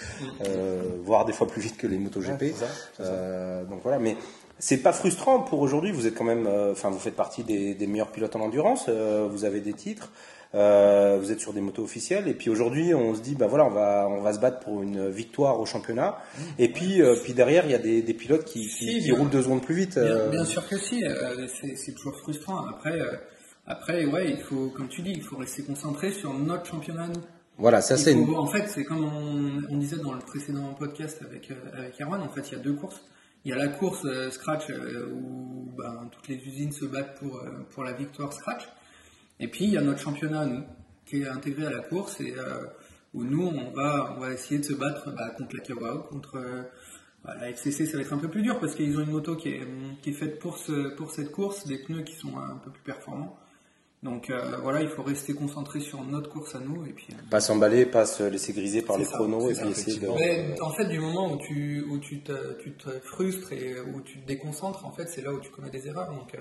euh, 0.45 0.83
voire 1.05 1.25
des 1.25 1.33
fois 1.33 1.47
plus 1.47 1.63
vite 1.63 1.77
que 1.77 1.87
les 1.87 1.97
motos 1.97 2.21
GP. 2.21 2.43
Ouais, 2.43 2.55
ça. 2.55 2.67
Euh, 2.99 3.65
donc 3.65 3.83
voilà, 3.85 4.01
mais 4.01 4.17
c'est 4.59 4.79
pas 4.79 4.93
frustrant 4.93 5.41
pour 5.41 5.61
aujourd'hui. 5.61 5.93
Vous 5.93 6.07
êtes 6.07 6.15
quand 6.15 6.25
même, 6.25 6.47
euh, 6.47 6.73
enfin, 6.73 6.91
vous 6.91 6.99
faites 6.99 7.17
partie 7.17 7.45
des, 7.45 7.75
des 7.75 7.87
meilleurs 7.87 8.11
pilotes 8.11 8.37
en 8.37 8.41
endurance. 8.41 8.87
euh, 8.89 9.27
vous 9.31 9.45
avez 9.45 9.61
des 9.61 9.73
titres. 9.75 10.11
Euh, 10.55 11.19
vous 11.21 11.31
êtes 11.31 11.41
sur 11.41 11.53
des 11.53 11.61
motos 11.61 11.83
officielles 11.83 12.27
et 12.27 12.33
puis 12.33 12.49
aujourd'hui 12.49 12.95
on 12.95 13.15
se 13.15 13.21
dit 13.21 13.35
bah 13.35 13.47
voilà 13.47 13.67
on 13.67 13.71
va 13.71 14.09
on 14.09 14.23
va 14.23 14.33
se 14.33 14.41
battre 14.41 14.61
pour 14.61 14.83
une 14.83 15.11
victoire 15.11 15.61
au 15.61 15.67
championnat 15.67 16.17
mmh. 16.17 16.43
et 16.59 16.69
puis 16.71 17.03
euh, 17.03 17.17
puis 17.23 17.35
derrière 17.35 17.67
il 17.67 17.73
y 17.73 17.75
a 17.75 17.79
des, 17.79 18.01
des 18.01 18.15
pilotes 18.15 18.47
qui, 18.47 18.67
qui, 18.67 18.99
qui 18.99 19.13
roulent 19.13 19.29
deux 19.29 19.43
secondes 19.43 19.61
plus 19.61 19.75
vite. 19.75 19.99
Bien, 19.99 20.29
bien 20.29 20.45
sûr 20.47 20.67
que 20.67 20.79
si, 20.79 21.05
euh, 21.05 21.47
c'est 21.77 21.93
toujours 21.93 22.19
frustrant. 22.21 22.67
Après 22.67 22.99
après 23.67 24.07
ouais 24.07 24.31
il 24.31 24.41
faut 24.41 24.71
comme 24.75 24.89
tu 24.89 25.03
dis 25.03 25.13
il 25.13 25.23
faut 25.23 25.37
rester 25.37 25.65
concentré 25.65 26.13
sur 26.13 26.33
notre 26.33 26.65
championnat. 26.65 27.11
Voilà, 27.59 27.83
ça 27.83 27.99
c'est. 27.99 28.15
En 28.15 28.47
fait, 28.47 28.69
c'est 28.69 28.85
comme 28.85 29.05
on, 29.05 29.75
on, 29.75 29.77
disait 29.77 29.97
dans 29.97 30.15
le 30.15 30.21
précédent 30.21 30.73
podcast 30.79 31.21
avec 31.29 31.51
avec 31.77 32.01
Erwan. 32.01 32.23
En 32.23 32.29
fait, 32.29 32.49
il 32.49 32.53
y 32.53 32.55
a 32.55 32.63
deux 32.63 32.73
courses. 32.75 33.03
Il 33.45 33.51
y 33.51 33.53
a 33.53 33.57
la 33.57 33.69
course 33.69 34.07
Scratch 34.31 34.71
où 34.71 35.73
ben, 35.77 36.09
toutes 36.11 36.29
les 36.29 36.37
usines 36.37 36.73
se 36.73 36.85
battent 36.85 37.19
pour 37.19 37.43
pour 37.71 37.85
la 37.85 37.93
victoire 37.93 38.33
Scratch. 38.33 38.69
Et 39.41 39.49
puis 39.49 39.65
il 39.65 39.71
y 39.71 39.77
a 39.77 39.81
notre 39.81 40.01
championnat, 40.01 40.47
nous, 40.47 40.65
qui 41.07 41.23
est 41.23 41.29
intégré 41.29 41.67
à 41.67 41.71
la 41.71 41.81
course 41.81 42.21
et 42.21 42.35
euh, 42.37 42.65
où 43.15 43.25
nous, 43.25 43.47
on 43.47 43.71
va, 43.71 44.33
essayer 44.33 44.61
de 44.61 44.65
se 44.65 44.75
battre 44.75 45.11
bah, 45.15 45.31
contre 45.31 45.57
la 45.57 45.63
Kawao, 45.63 46.03
contre 46.03 46.37
euh, 46.37 46.63
bah, 47.25 47.35
la 47.41 47.51
FCC, 47.51 47.87
ça 47.87 47.97
va 47.97 48.03
être 48.03 48.13
un 48.13 48.19
peu 48.19 48.29
plus 48.29 48.43
dur 48.43 48.61
parce 48.61 48.75
qu'ils 48.75 48.97
ont 48.99 49.01
une 49.01 49.11
moto 49.11 49.37
qui 49.37 49.49
est, 49.49 50.13
faite 50.13 50.39
pour 50.39 50.59
cette 50.59 51.33
course, 51.33 51.67
des 51.67 51.79
pneus 51.79 52.03
qui 52.03 52.15
sont 52.15 52.37
un 52.37 52.57
peu 52.57 52.71
plus 52.71 52.83
performants. 52.83 53.39
Donc 54.03 54.31
euh, 54.31 54.57
voilà, 54.63 54.81
il 54.81 54.89
faut 54.89 55.03
rester 55.03 55.35
concentré 55.35 55.81
sur 55.81 56.05
notre 56.05 56.31
course 56.31 56.55
à 56.55 56.61
nous 56.61 56.87
et 56.87 56.93
puis. 56.93 57.09
Pas 57.31 57.41
s'emballer, 57.41 57.85
pas 57.85 58.07
se 58.07 58.23
laisser 58.23 58.53
griser 58.53 58.83
par 58.83 58.97
les 58.97 59.05
chronos 59.05 59.51
et 59.51 59.55
puis 59.55 59.69
essayer 59.71 59.99
de. 59.99 60.09
Mais, 60.09 60.61
en 60.61 60.71
fait, 60.71 60.87
du 60.87 61.01
moment 61.01 61.33
où 61.33 61.37
tu 61.37 61.85
où 61.91 61.99
tu 61.99 62.21
te, 62.21 62.55
tu 62.63 62.73
te 62.73 62.91
frustres 63.01 63.53
et 63.53 63.81
où 63.81 64.01
tu 64.01 64.21
te 64.21 64.27
déconcentres, 64.27 64.87
en 64.87 64.93
fait, 64.93 65.09
c'est 65.09 65.23
là 65.23 65.33
où 65.33 65.41
tu 65.41 65.51
commets 65.51 65.71
des 65.71 65.89
erreurs. 65.89 66.13
Donc 66.13 66.37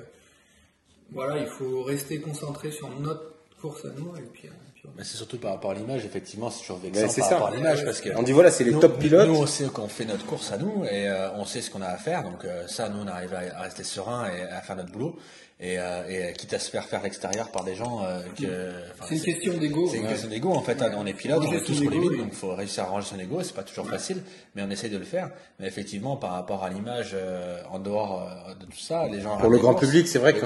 voilà, 1.11 1.37
il 1.37 1.47
faut 1.47 1.83
rester 1.83 2.19
concentré 2.19 2.71
sur 2.71 2.89
notre 2.99 3.37
course 3.59 3.85
à 3.85 3.89
nous 3.97 4.15
et 4.15 4.21
puis. 4.21 4.47
Euh, 4.47 4.51
c'est 4.99 5.17
surtout 5.17 5.37
par 5.37 5.51
rapport 5.51 5.71
à 5.71 5.73
l'image, 5.73 6.05
effectivement, 6.05 6.49
c'est 6.49 6.61
toujours 6.61 6.77
vexant 6.77 7.07
par 7.07 7.29
rapport 7.29 7.47
à 7.47 7.55
l'image 7.55 7.83
parce 7.83 8.01
que 8.01 8.09
on 8.15 8.23
dit 8.23 8.31
voilà, 8.31 8.51
c'est 8.51 8.63
les 8.63 8.77
top 8.77 8.97
pilotes. 8.99 9.27
Nous, 9.27 9.35
on 9.35 9.45
sait 9.45 9.65
qu'on 9.65 9.87
fait 9.87 10.05
notre 10.05 10.25
course 10.25 10.51
à 10.51 10.57
nous 10.57 10.85
et 10.85 11.09
euh, 11.09 11.31
on 11.33 11.45
sait 11.45 11.61
ce 11.61 11.69
qu'on 11.69 11.81
a 11.81 11.87
à 11.87 11.97
faire, 11.97 12.23
donc 12.23 12.45
euh, 12.45 12.67
ça, 12.67 12.89
nous, 12.89 12.99
on 12.99 13.07
arrive 13.07 13.33
à, 13.33 13.61
rester 13.61 13.83
serein 13.83 14.29
et 14.31 14.43
à 14.43 14.61
faire 14.61 14.75
notre 14.75 14.91
boulot. 14.91 15.17
Et, 15.59 15.77
et, 16.09 16.33
quitte 16.33 16.53
à 16.53 16.59
se 16.59 16.69
faire 16.69 16.85
faire 16.85 17.01
l'extérieur 17.01 17.49
par 17.49 17.63
des 17.63 17.73
gens 17.73 18.03
que 18.39 18.71
c'est 19.07 19.15
une 19.15 19.21
question 19.23 19.57
d'ego 19.57 19.87
c'est 19.89 19.97
une 19.97 20.07
question 20.07 20.29
d'ego 20.29 20.51
en 20.51 20.61
fait 20.61 20.83
on 20.95 21.05
est 21.07 21.13
pilote 21.13 21.43
on 21.47 21.51
est 21.51 21.61
tous 21.61 21.81
pour 21.81 21.89
les 21.89 21.99
vides 21.99 22.17
donc 22.17 22.27
il 22.29 22.35
faut 22.35 22.53
réussir 22.53 22.83
à 22.83 22.87
ranger 22.87 23.07
son 23.09 23.19
ego 23.19 23.41
c'est 23.41 23.55
pas 23.55 23.63
toujours 23.63 23.89
facile 23.89 24.21
mais 24.55 24.61
on 24.61 24.69
essaye 24.69 24.91
de 24.91 24.97
le 24.97 25.03
faire. 25.03 25.31
Mais 25.59 25.65
effectivement 25.65 26.15
par 26.15 26.33
rapport 26.33 26.63
à 26.63 26.69
l'image 26.69 27.15
en 27.71 27.79
dehors 27.79 28.29
de 28.59 28.65
tout 28.65 28.77
ça 28.77 29.07
les 29.07 29.21
gens 29.21 29.37
pour 29.37 29.49
le 29.49 29.57
grand 29.57 29.73
public 29.73 30.07
c'est 30.07 30.19
vrai 30.19 30.33
que 30.33 30.45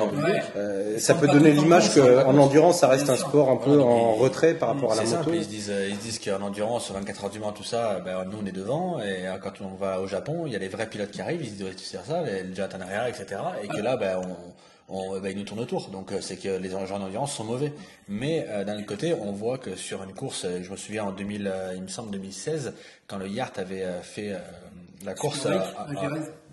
ça 0.97 1.15
peut 1.15 1.27
donner 1.27 1.51
l'image 1.51 1.93
qu'en 1.93 2.37
endurance 2.37 2.79
ça 2.79 2.87
reste 2.87 3.09
un 3.09 3.17
sport 3.17 3.49
un 3.49 3.57
peu 3.57 3.81
en 3.81 4.13
retrait 4.13 4.53
par 4.53 4.69
rapport 4.69 4.93
à 4.93 4.95
la 4.95 5.03
moto. 5.03 5.31
ils 5.33 5.43
se 5.43 5.49
disent, 5.49 5.73
ils 5.89 5.97
disent 5.97 6.19
qu'en 6.19 6.41
endurance, 6.41 6.91
24 6.91 7.25
heures 7.25 7.29
du 7.29 7.39
Mans, 7.39 7.51
tout 7.51 7.63
ça, 7.63 7.99
ben, 8.03 8.25
nous 8.25 8.39
on 8.41 8.45
est 8.45 8.51
devant. 8.51 8.99
Et 8.99 9.27
euh, 9.27 9.37
quand 9.41 9.61
on 9.61 9.75
va 9.75 9.99
au 9.99 10.07
Japon, 10.07 10.43
il 10.45 10.53
y 10.53 10.55
a 10.55 10.59
les 10.59 10.67
vrais 10.67 10.87
pilotes 10.87 11.11
qui 11.11 11.21
arrivent, 11.21 11.41
ils 11.43 11.49
se 11.49 11.63
disent, 11.63 11.75
tu 11.75 11.83
sais 11.83 11.97
ça, 12.05 12.21
les 12.23 12.55
Jet 12.55 12.75
en 12.75 12.81
arrière, 12.81 13.07
etc. 13.07 13.41
Et 13.63 13.67
que 13.67 13.77
là, 13.77 13.97
ben, 13.97 14.17
on, 14.17 14.35
ben, 15.21 15.29
ils 15.31 15.37
nous 15.37 15.43
tournent 15.43 15.59
autour. 15.59 15.89
Donc 15.89 16.11
euh, 16.11 16.21
c'est 16.21 16.37
que 16.37 16.49
les 16.49 16.69
gens 16.69 16.83
en 16.91 17.01
endurance 17.01 17.33
sont 17.33 17.43
mauvais. 17.43 17.73
Mais 18.07 18.45
euh, 18.49 18.63
d'un 18.63 18.77
autre 18.77 18.85
côté, 18.85 19.13
on 19.13 19.31
voit 19.31 19.57
que 19.57 19.75
sur 19.75 20.03
une 20.03 20.13
course, 20.13 20.45
je 20.61 20.69
me 20.69 20.77
souviens 20.77 21.05
en 21.05 21.11
2000, 21.11 21.51
il 21.75 21.81
me 21.81 21.87
semble 21.87 22.11
2016, 22.11 22.73
quand 23.07 23.17
le 23.17 23.27
Yart 23.27 23.57
avait 23.57 23.85
fait 24.03 24.33
la 25.03 25.13
course 25.13 25.45
à, 25.45 25.87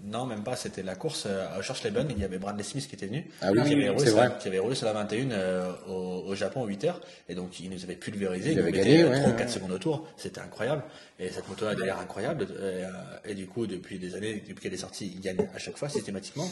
non, 0.05 0.27
même 0.27 0.43
pas. 0.43 0.57
C'était 0.57 0.83
la 0.83 0.95
course 0.95 1.27
à 1.27 1.61
Schorschleben. 1.63 2.07
Il 2.11 2.19
y 2.19 2.25
avait 2.25 2.39
Bradley 2.39 2.63
Smith 2.63 2.89
qui 2.89 2.95
était 2.95 3.07
venu. 3.07 3.27
Ah 3.41 3.51
oui, 3.53 3.63
qui, 3.63 3.75
avait 3.75 3.89
roulé 3.89 4.11
sur, 4.11 4.39
qui 4.39 4.49
avait 4.49 4.59
roulé 4.59 4.75
sur 4.75 4.87
la 4.87 4.93
21 4.93 5.31
euh, 5.31 5.73
au, 5.89 6.35
Japon 6.35 6.65
8 6.65 6.85
heures. 6.85 7.01
Et 7.29 7.35
donc, 7.35 7.61
il 7.61 7.71
nous 7.71 7.83
avait 7.85 7.97
pulvérisé. 7.97 8.53
Il, 8.53 8.59
il 8.59 8.61
avait 8.61 8.73
gagné, 8.73 9.05
3 9.05 9.29
ou 9.29 9.37
4 9.37 9.51
secondes 9.51 9.73
autour. 9.73 10.07
C'était 10.17 10.41
incroyable. 10.41 10.83
Et 11.19 11.31
cette 11.31 11.49
moto 11.49 11.67
a 11.67 11.75
d'ailleurs 11.75 11.99
incroyable. 11.99 12.45
Et, 12.45 12.55
euh, 12.55 12.91
et, 13.25 13.35
du 13.35 13.47
coup, 13.47 13.67
depuis 13.67 13.99
des 13.99 14.15
années, 14.15 14.43
depuis 14.49 14.63
qu'elle 14.63 14.75
est 14.75 14.79
sortie, 14.79 15.13
il 15.15 15.21
gagne 15.21 15.47
à 15.55 15.59
chaque 15.59 15.77
fois, 15.77 15.89
systématiquement. 15.89 16.49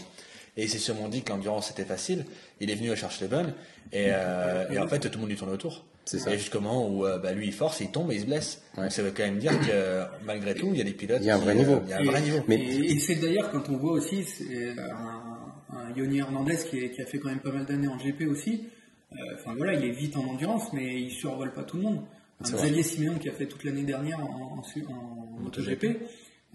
Et 0.57 0.65
il 0.65 0.71
s'est 0.71 0.79
sûrement 0.79 1.09
dit 1.09 1.23
que 1.23 1.31
l'endurance 1.31 1.71
était 1.71 1.85
facile. 1.85 2.25
Il 2.61 2.71
est 2.71 2.75
venu 2.75 2.91
à 2.91 2.97
Schorschleben. 2.97 3.53
Et, 3.93 4.07
euh, 4.09 4.69
et 4.71 4.79
en 4.79 4.89
fait, 4.89 5.01
tout 5.01 5.11
le 5.13 5.19
monde 5.19 5.31
lui 5.31 5.37
tourne 5.37 5.53
autour. 5.53 5.85
C'est 6.07 6.19
ça. 6.19 6.33
Et 6.33 6.39
jusqu'au 6.39 6.61
moment 6.61 6.89
où 6.89 7.05
euh, 7.05 7.19
bah, 7.19 7.33
lui 7.33 7.49
il 7.49 7.53
force, 7.53 7.81
il 7.81 7.91
tombe 7.91 8.13
et 8.13 8.15
il 8.15 8.21
se 8.21 8.27
blesse. 8.27 8.63
Donc 8.77 8.93
ça 8.93 9.03
veut 9.03 9.11
quand 9.11 9.25
même 9.25 9.39
dire 9.39 9.59
que 9.61 10.05
malgré 10.25 10.55
tout, 10.55 10.69
il 10.73 10.79
y 10.79 10.81
a 10.81 10.85
des 10.85 10.93
pilotes. 10.93 11.19
Il 11.21 11.27
y 11.27 11.31
a 11.31 11.35
un 11.35 11.39
vrai 11.39 11.55
niveau. 11.55 11.81
Il 11.85 11.91
y 11.91 11.93
a 11.93 11.99
un 11.99 12.05
vrai 12.05 12.21
niveau. 12.21 12.45
Mais... 12.47 12.57
Et, 12.57 12.99
c'est 13.01 13.17
d'ailleurs 13.17 13.51
quand 13.51 13.69
on 13.69 13.77
voit 13.77 13.93
aussi 13.93 14.25
un, 14.79 15.77
un 15.77 15.93
Yoni 15.97 16.19
Hernandez 16.19 16.59
qui, 16.71 16.91
qui, 16.91 17.03
a 17.03 17.07
fait 17.07 17.19
quand 17.19 17.29
même 17.29 17.41
pas 17.41 17.51
mal 17.51 17.67
d'années 17.67 17.89
en 17.89 17.97
GP 17.97 18.29
aussi. 18.29 18.69
Euh, 19.13 19.17
enfin 19.35 19.55
voilà, 19.57 19.75
il 19.75 19.85
est 19.85 19.93
vite 19.93 20.17
en 20.17 20.25
endurance, 20.25 20.73
mais 20.73 21.01
il 21.01 21.11
survole 21.11 21.53
pas 21.53 21.65
tout 21.65 21.77
le 21.77 21.83
monde. 21.85 22.01
Un 22.41 22.51
Xavier 22.51 22.83
Siméon 22.83 23.19
qui 23.19 23.29
a 23.29 23.33
fait 23.33 23.47
toute 23.47 23.65
l'année 23.65 23.83
dernière 23.83 24.21
en, 24.21 24.59
en, 24.59 24.93
en 24.93 25.41
MotoGP. 25.41 25.87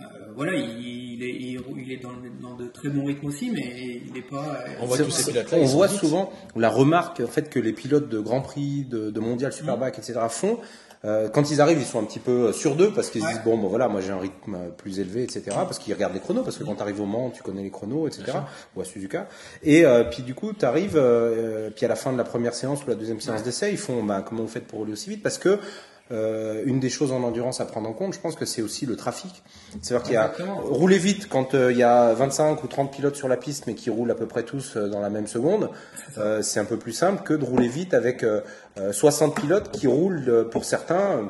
Euh, 0.01 0.31
voilà, 0.35 0.53
il, 0.55 1.23
est, 1.23 1.29
il, 1.29 1.91
est 1.91 1.97
dans, 1.97 2.09
dans, 2.41 2.55
de 2.55 2.67
très 2.67 2.89
bons 2.89 3.05
rythmes 3.05 3.27
aussi, 3.27 3.51
mais 3.51 4.01
il 4.05 4.13
n'est 4.13 4.21
pas. 4.21 4.63
On 4.79 4.85
voit, 4.85 4.97
tous 4.97 5.11
ces 5.11 5.33
on 5.53 5.65
voit 5.65 5.87
souvent 5.87 6.31
la 6.55 6.69
remarque 6.69 7.19
en 7.19 7.27
fait 7.27 7.49
que 7.49 7.59
les 7.59 7.73
pilotes 7.73 8.09
de 8.09 8.19
Grand 8.19 8.41
Prix, 8.41 8.85
de, 8.85 9.11
de 9.11 9.19
Mondial, 9.19 9.53
Superbike, 9.53 9.97
etc. 9.97 10.19
font. 10.29 10.59
Euh, 11.03 11.29
quand 11.29 11.49
ils 11.49 11.61
arrivent, 11.61 11.79
ils 11.79 11.85
sont 11.85 11.99
un 11.99 12.03
petit 12.03 12.19
peu 12.19 12.53
sur 12.53 12.75
d'eux 12.75 12.91
parce 12.93 13.09
qu'ils 13.09 13.23
se 13.23 13.27
disent 13.27 13.41
bon, 13.43 13.57
bon 13.57 13.67
voilà, 13.67 13.87
moi 13.87 14.01
j'ai 14.01 14.11
un 14.11 14.19
rythme 14.19 14.57
plus 14.77 14.99
élevé, 14.99 15.23
etc. 15.23 15.43
Parce 15.47 15.79
qu'ils 15.79 15.93
regardent 15.93 16.13
les 16.13 16.19
chronos, 16.19 16.43
parce 16.43 16.57
que 16.57 16.63
quand 16.63 16.75
tu 16.75 16.81
arrives 16.81 17.01
au 17.01 17.05
Mans, 17.05 17.31
tu 17.31 17.41
connais 17.41 17.63
les 17.63 17.71
chronos, 17.71 18.07
etc. 18.07 18.37
Ou 18.75 18.81
à 18.81 18.85
Suzuka. 18.85 19.27
Et 19.63 19.85
euh, 19.85 20.03
puis 20.03 20.21
du 20.21 20.35
coup, 20.35 20.53
tu 20.53 20.63
arrives, 20.63 20.97
euh, 20.97 21.71
puis 21.75 21.85
à 21.85 21.89
la 21.89 21.95
fin 21.95 22.13
de 22.13 22.17
la 22.17 22.23
première 22.23 22.53
séance 22.53 22.85
ou 22.85 22.89
la 22.89 22.95
deuxième 22.95 23.19
séance 23.19 23.41
d'essai, 23.41 23.71
ils 23.71 23.77
font 23.77 24.03
bah, 24.03 24.23
comment 24.27 24.43
vous 24.43 24.47
faites 24.47 24.67
pour 24.67 24.79
rouler 24.79 24.93
aussi 24.93 25.09
vite? 25.09 25.23
Parce 25.23 25.39
que 25.39 25.57
euh, 26.11 26.61
une 26.65 26.79
des 26.79 26.89
choses 26.89 27.11
en 27.11 27.23
endurance 27.23 27.61
à 27.61 27.65
prendre 27.65 27.89
en 27.89 27.93
compte, 27.93 28.13
je 28.13 28.19
pense 28.19 28.35
que 28.35 28.45
c'est 28.45 28.61
aussi 28.61 28.85
le 28.85 28.95
trafic. 28.95 29.43
C'est-à-dire 29.81 30.03
qu'il 30.03 30.13
y 30.13 30.17
a 30.17 30.31
rouler 30.63 30.97
vite 30.97 31.27
quand 31.29 31.53
euh, 31.53 31.71
il 31.71 31.77
y 31.77 31.83
a 31.83 32.13
25 32.13 32.63
ou 32.63 32.67
30 32.67 32.91
pilotes 32.91 33.15
sur 33.15 33.27
la 33.27 33.37
piste, 33.37 33.67
mais 33.67 33.75
qui 33.75 33.89
roulent 33.89 34.11
à 34.11 34.15
peu 34.15 34.25
près 34.25 34.43
tous 34.43 34.75
euh, 34.75 34.89
dans 34.89 34.99
la 34.99 35.09
même 35.09 35.27
seconde. 35.27 35.69
Euh, 36.17 36.41
c'est 36.41 36.59
un 36.59 36.65
peu 36.65 36.77
plus 36.77 36.91
simple 36.91 37.23
que 37.23 37.33
de 37.33 37.45
rouler 37.45 37.67
vite 37.67 37.93
avec 37.93 38.25
60 38.91 39.35
pilotes 39.35 39.71
qui 39.71 39.87
roulent 39.87 40.47
pour 40.49 40.65
certains 40.65 41.29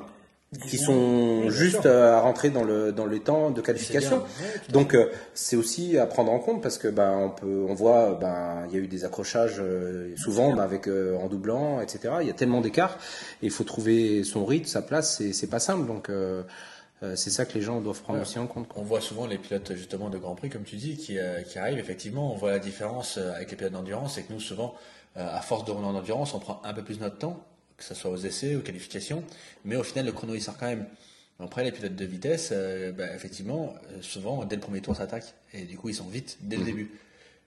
qui 0.68 0.78
sont 0.78 1.50
juste 1.50 1.86
à 1.86 2.20
rentrer 2.20 2.50
dans 2.50 2.66
le 2.66 2.92
dans 2.92 3.06
les 3.06 3.22
temps 3.22 3.52
de 3.52 3.62
qualification. 3.62 4.22
Donc 4.70 4.94
euh, 4.94 5.10
c'est 5.34 5.56
aussi 5.56 5.98
à 5.98 6.06
prendre 6.06 6.30
en 6.32 6.40
compte 6.40 6.62
parce 6.62 6.78
que 6.78 6.90
ben 6.90 7.12
on 7.12 7.30
peut 7.30 7.66
on 7.70 7.74
voit 7.74 8.16
ben 8.20 8.68
il 8.68 8.76
y 8.76 8.78
a 8.78 8.84
eu 8.84 8.88
des 8.88 9.06
accrochages 9.06 9.60
euh, 9.60 10.14
souvent 10.18 10.54
ben, 10.54 10.62
avec 10.62 10.88
euh, 10.88 11.16
en 11.18 11.28
doublant 11.28 11.80
etc. 11.80 12.16
Il 12.20 12.28
y 12.28 12.30
a 12.30 12.34
tellement 12.34 12.60
d'écart 12.60 12.98
et 13.42 13.46
il 13.46 13.52
faut 13.52 13.64
trouver 13.64 14.26
son 14.26 14.44
rythme, 14.44 14.66
sa 14.66 14.82
place. 14.82 15.18
C'est 15.18 15.32
c'est 15.32 15.48
pas 15.48 15.60
simple 15.60 15.88
donc. 15.88 16.12
c'est 17.16 17.32
ça 17.32 17.46
que 17.46 17.54
les 17.54 17.62
gens 17.62 17.80
doivent 17.80 18.02
prendre 18.02 18.22
aussi 18.22 18.38
en 18.38 18.46
compte. 18.46 18.68
On 18.76 18.84
voit 18.84 19.02
souvent 19.02 19.26
les 19.28 19.38
pilotes 19.38 19.74
justement 19.74 20.10
de 20.10 20.18
Grand 20.18 20.36
Prix, 20.36 20.50
comme 20.50 20.64
tu 20.64 20.76
dis, 20.76 20.98
qui, 20.98 21.18
qui 21.48 21.60
arrivent. 21.60 21.80
Effectivement, 21.80 22.32
on 22.32 22.36
voit 22.36 22.52
la 22.52 22.60
différence 22.60 23.18
avec 23.18 23.50
les 23.50 23.58
pilotes 23.58 23.74
d'endurance, 23.74 24.16
c'est 24.16 24.24
que 24.24 24.34
nous 24.34 24.40
souvent, 24.40 24.76
à 25.16 25.42
force 25.42 25.66
de 25.66 25.72
rouler 25.72 25.88
en 25.88 25.96
endurance, 25.96 26.36
on 26.36 26.40
prend 26.40 26.62
un 26.64 26.74
peu 26.74 26.84
plus 26.84 27.00
notre 27.00 27.18
temps 27.18 27.44
que 27.82 27.88
ce 27.88 27.96
soit 27.96 28.12
aux 28.12 28.18
essais, 28.18 28.56
aux 28.56 28.62
qualifications, 28.62 29.24
mais 29.66 29.76
au 29.76 29.84
final, 29.84 30.06
le 30.06 30.12
chrono, 30.12 30.36
il 30.36 30.42
sort 30.42 30.58
quand 30.58 30.68
même. 30.68 30.86
Après, 31.40 31.64
les 31.64 31.72
pilotes 31.72 31.96
de 31.96 32.06
vitesse, 32.06 32.50
euh, 32.52 32.92
bah, 32.92 33.14
effectivement, 33.16 33.74
euh, 33.90 34.02
souvent, 34.02 34.46
dès 34.46 34.56
le 34.56 34.62
premier 34.62 34.82
tour, 34.82 34.96
ça 34.96 35.04
attaque. 35.04 35.34
Et 35.54 35.64
du 35.64 35.78
coup, 35.78 35.90
ils 35.90 35.96
sont 35.96 36.08
vite 36.08 36.38
dès 36.42 36.58
le 36.58 36.62
mhm. 36.62 36.68
début. 36.68 36.92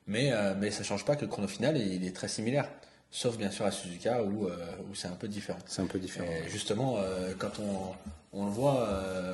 Mais, 0.08 0.32
euh, 0.32 0.54
mais 0.58 0.72
ça 0.72 0.80
ne 0.80 0.84
change 0.84 1.04
pas 1.04 1.14
que 1.14 1.22
le 1.22 1.28
chrono 1.28 1.46
final, 1.46 1.76
il 1.76 2.04
est 2.04 2.14
très 2.14 2.26
similaire. 2.26 2.68
Sauf 3.12 3.38
bien 3.38 3.52
sûr 3.52 3.64
à 3.64 3.70
Suzuka 3.70 4.24
où, 4.24 4.48
où 4.48 4.94
c'est 4.94 5.06
un 5.06 5.14
peu 5.14 5.28
différent. 5.28 5.60
C'est 5.66 5.82
un 5.82 5.86
peu 5.86 6.00
différent. 6.00 6.26
justement, 6.48 6.98
quand 7.38 7.60
on, 7.60 7.94
on 8.36 8.46
le 8.46 8.50
voit, 8.50 8.88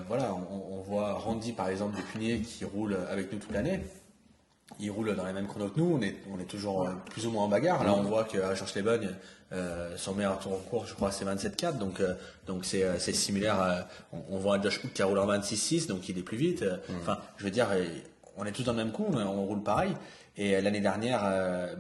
voilà, 0.07 0.35
on, 0.35 0.75
on, 0.75 0.83
voit 0.83 1.15
Randy 1.15 1.53
par 1.53 1.71
exemple 1.71 1.97
du 1.97 2.03
Punier 2.03 2.41
qui 2.41 2.67
roule 2.67 2.95
avec 3.09 3.33
nous 3.33 3.39
toute 3.39 3.53
l'année 3.53 3.81
il 4.81 4.91
roule 4.91 5.15
dans 5.15 5.27
les 5.27 5.33
mêmes 5.33 5.47
chronos 5.47 5.69
que 5.69 5.79
nous, 5.81 5.97
on 5.99 6.03
est, 6.03 6.17
on 6.35 6.39
est 6.41 6.45
toujours 6.45 6.83
euh, 6.83 6.91
plus 7.11 7.27
ou 7.27 7.31
moins 7.31 7.45
en 7.45 7.49
bagarre. 7.49 7.85
Là, 7.85 7.95
on 7.95 8.03
voit 8.03 8.25
qu'à 8.25 8.55
Georges 8.55 8.75
Lebogne, 8.75 9.09
euh, 9.53 9.97
son 9.97 10.15
meilleur 10.15 10.39
tour 10.39 10.53
en 10.53 10.59
cours, 10.59 10.87
je 10.87 10.95
crois, 10.95 11.11
c'est 11.11 11.25
27-4, 11.25 11.77
donc 11.77 11.99
euh, 11.99 12.15
donc 12.47 12.65
c'est 12.65 12.85
euh, 12.85 12.99
c'est 13.01 13.13
similaire. 13.13 13.61
À, 13.61 13.89
on, 14.13 14.39
voit 14.39 14.57
un 14.57 14.63
Josh 14.63 14.85
Hook 14.85 14.93
qui 14.93 15.03
roule 15.03 15.19
en 15.19 15.27
26-6, 15.27 15.89
donc 15.89 16.09
il 16.09 16.17
est 16.19 16.23
plus 16.23 16.37
vite. 16.37 16.63
Mm. 16.63 16.93
Enfin, 17.01 17.19
je 17.37 17.45
veux 17.45 17.51
dire, 17.51 17.67
on 18.37 18.45
est 18.45 18.53
tous 18.53 18.63
dans 18.63 18.73
le 18.73 18.79
même 18.79 18.93
coup, 18.93 19.07
on 19.13 19.45
roule 19.45 19.63
pareil. 19.63 19.93
Et 20.37 20.61
l'année 20.61 20.81
dernière, 20.81 21.21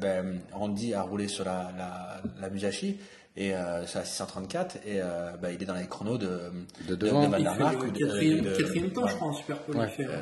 ben, 0.00 0.40
Randy 0.52 0.92
a 0.92 1.02
roulé 1.02 1.28
sur 1.28 1.44
la, 1.44 1.70
la, 1.78 2.20
la 2.40 2.50
Musashi 2.50 2.98
et 3.40 3.55
euh, 3.55 3.87
c'est 3.87 3.98
à 3.98 4.05
634 4.05 4.76
et 4.76 5.00
euh, 5.00 5.31
bah, 5.40 5.50
il 5.50 5.62
est 5.62 5.64
dans 5.64 5.74
les 5.74 5.87
chronos 5.87 6.18
de 6.18 6.53
de, 6.87 6.94
devant. 6.94 7.26
de, 7.26 7.38
de 7.38 7.98
quatrième, 7.98 8.42
de, 8.42 8.55
quatrième 8.55 8.90
temps 8.90 9.09
je 9.09 9.14
crois 9.14 9.29
en 9.29 9.33
ouais, 9.33 9.87
il 9.87 9.88
fait, 9.88 10.05
euh, 10.05 10.20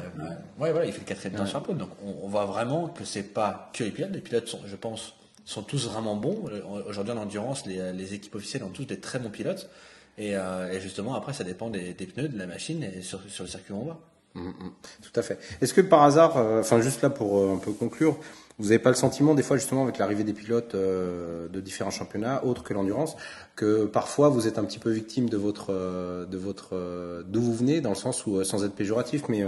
ouais. 0.60 0.70
voilà 0.70 0.86
il 0.86 0.92
fait 0.92 1.00
le 1.00 1.04
quatrième 1.04 1.34
temps 1.34 1.44
sur 1.44 1.60
donc 1.74 1.90
on, 2.04 2.14
on, 2.22 2.28
voit 2.28 2.44
vraiment 2.44 2.86
que 2.86 3.04
c'est 3.04 3.24
pas 3.24 3.70
que 3.74 3.82
les 3.82 3.90
pilotes. 3.90 4.12
Les 4.12 4.20
pilotes 4.20 4.46
sont 4.46 4.60
je 4.64 4.76
pense 4.76 5.14
sont 5.44 5.62
tous 5.62 5.88
vraiment 5.88 6.14
bons. 6.14 6.48
Aujourd'hui 6.86 7.12
en 7.12 7.16
endurance 7.16 7.66
les, 7.66 7.92
les, 7.92 8.14
équipes 8.14 8.36
officielles 8.36 8.62
ont 8.62 8.68
tous 8.68 8.84
des 8.84 9.00
très 9.00 9.18
bons 9.18 9.30
pilotes. 9.30 9.68
Et, 10.16 10.36
euh, 10.36 10.70
et 10.70 10.80
justement 10.80 11.14
après 11.16 11.32
ça 11.32 11.42
dépend 11.42 11.70
des, 11.70 11.94
des, 11.94 12.06
pneus 12.06 12.28
de 12.28 12.38
la 12.38 12.46
machine 12.46 12.84
et 12.84 13.02
sur, 13.02 13.20
sur 13.28 13.42
le 13.42 13.50
circuit 13.50 13.74
où 13.74 13.78
on 13.78 13.86
va. 13.86 13.98
Mm, 14.34 14.48
mm. 14.48 14.72
tout 15.02 15.18
à 15.18 15.22
fait. 15.22 15.40
Est-ce 15.60 15.74
que 15.74 15.80
par 15.80 16.04
hasard 16.04 16.36
euh, 16.36 16.60
enfin 16.60 16.80
juste 16.80 17.02
là 17.02 17.10
pour 17.10 17.50
un 17.50 17.58
peu 17.58 17.72
conclure 17.72 18.16
Vous 18.58 18.64
n'avez 18.64 18.80
pas 18.80 18.90
le 18.90 18.96
sentiment, 18.96 19.34
des 19.34 19.44
fois, 19.44 19.56
justement, 19.56 19.84
avec 19.84 19.98
l'arrivée 19.98 20.24
des 20.24 20.32
pilotes 20.32 20.74
euh, 20.74 21.48
de 21.48 21.60
différents 21.60 21.92
championnats, 21.92 22.44
autres 22.44 22.64
que 22.64 22.74
l'endurance, 22.74 23.14
que 23.54 23.84
parfois 23.84 24.30
vous 24.30 24.48
êtes 24.48 24.58
un 24.58 24.64
petit 24.64 24.80
peu 24.80 24.90
victime 24.90 25.28
de 25.28 25.36
votre, 25.36 25.68
euh, 25.70 26.26
de 26.26 26.36
votre, 26.36 26.70
euh, 26.72 27.22
d'où 27.24 27.40
vous 27.40 27.54
venez, 27.54 27.80
dans 27.80 27.90
le 27.90 27.96
sens 27.96 28.26
où, 28.26 28.42
sans 28.42 28.64
être 28.64 28.74
péjoratif, 28.74 29.28
mais 29.28 29.44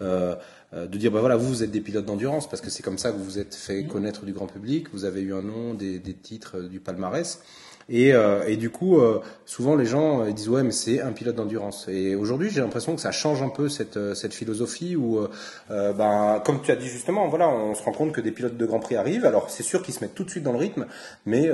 de 0.00 0.96
dire, 0.96 1.10
bah 1.10 1.20
voilà, 1.20 1.36
vous, 1.36 1.48
vous 1.48 1.62
êtes 1.62 1.70
des 1.70 1.80
pilotes 1.80 2.04
d'endurance, 2.04 2.48
parce 2.48 2.60
que 2.60 2.70
c'est 2.70 2.82
comme 2.82 2.98
ça 2.98 3.12
que 3.12 3.16
vous 3.16 3.24
vous 3.24 3.38
êtes 3.38 3.54
fait 3.54 3.84
connaître 3.84 4.24
du 4.24 4.32
grand 4.32 4.46
public, 4.46 4.88
vous 4.92 5.04
avez 5.04 5.22
eu 5.22 5.34
un 5.34 5.42
nom, 5.42 5.74
des, 5.74 5.98
des 5.98 6.14
titres, 6.14 6.60
du 6.60 6.80
palmarès. 6.80 7.40
Et, 7.90 8.14
euh, 8.14 8.46
et, 8.46 8.56
du 8.56 8.70
coup, 8.70 9.00
euh, 9.00 9.20
souvent 9.46 9.74
les 9.74 9.84
gens 9.84 10.24
euh, 10.24 10.30
disent 10.30 10.48
ouais, 10.48 10.62
mais 10.62 10.70
c'est 10.70 11.00
un 11.00 11.10
pilote 11.10 11.34
d'endurance. 11.34 11.88
Et 11.88 12.14
aujourd'hui, 12.14 12.48
j'ai 12.48 12.60
l'impression 12.60 12.94
que 12.94 13.00
ça 13.00 13.10
change 13.10 13.42
un 13.42 13.48
peu 13.48 13.68
cette, 13.68 14.14
cette 14.14 14.32
philosophie 14.32 14.94
où, 14.94 15.26
ben, 15.68 16.40
comme 16.44 16.62
tu 16.62 16.70
as 16.70 16.76
dit 16.76 16.86
justement, 16.86 17.26
voilà, 17.28 17.48
on 17.48 17.74
se 17.74 17.82
rend 17.82 17.92
compte 17.92 18.12
que 18.12 18.20
des 18.20 18.30
pilotes 18.30 18.56
de 18.56 18.66
Grand 18.66 18.78
Prix 18.78 18.94
arrivent. 18.94 19.26
Alors 19.26 19.50
c'est 19.50 19.64
sûr 19.64 19.82
qu'ils 19.82 19.94
se 19.94 20.00
mettent 20.00 20.14
tout 20.14 20.22
de 20.22 20.30
suite 20.30 20.44
dans 20.44 20.52
le 20.52 20.58
rythme, 20.58 20.86
mais 21.26 21.50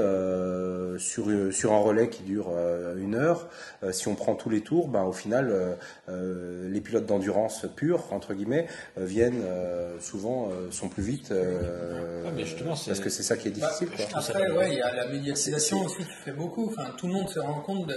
sur 0.98 1.26
sur 1.50 1.72
un 1.72 1.78
relais 1.78 2.08
qui 2.08 2.22
dure 2.22 2.52
une 2.98 3.14
heure, 3.14 3.48
si 3.92 4.08
on 4.08 4.14
prend 4.14 4.34
tous 4.34 4.50
les 4.50 4.60
tours, 4.60 4.88
ben 4.88 5.04
au 5.04 5.12
final, 5.12 5.76
les 6.08 6.80
pilotes 6.80 7.06
d'endurance 7.06 7.66
purs 7.74 8.12
entre 8.12 8.34
guillemets 8.34 8.66
viennent 8.98 9.42
souvent 10.00 10.50
sont 10.70 10.88
plus 10.88 11.02
vite. 11.02 11.32
Ah, 11.32 12.30
parce 12.86 13.00
que 13.00 13.08
c'est 13.10 13.22
ça 13.22 13.36
qui 13.36 13.48
est 13.48 13.52
difficile. 13.52 13.88
Bah, 13.88 14.04
quoi. 14.10 14.20
Après, 14.20 14.50
ouais, 14.50 14.72
il 14.72 14.78
y 14.78 14.82
a 14.82 14.94
la 14.94 15.06
médiatisation 15.06 15.84
aussi 15.84 16.02
beaucoup. 16.32 16.66
Enfin, 16.66 16.90
tout 16.96 17.06
le 17.06 17.12
monde 17.12 17.28
se 17.28 17.38
rend 17.38 17.60
compte 17.60 17.90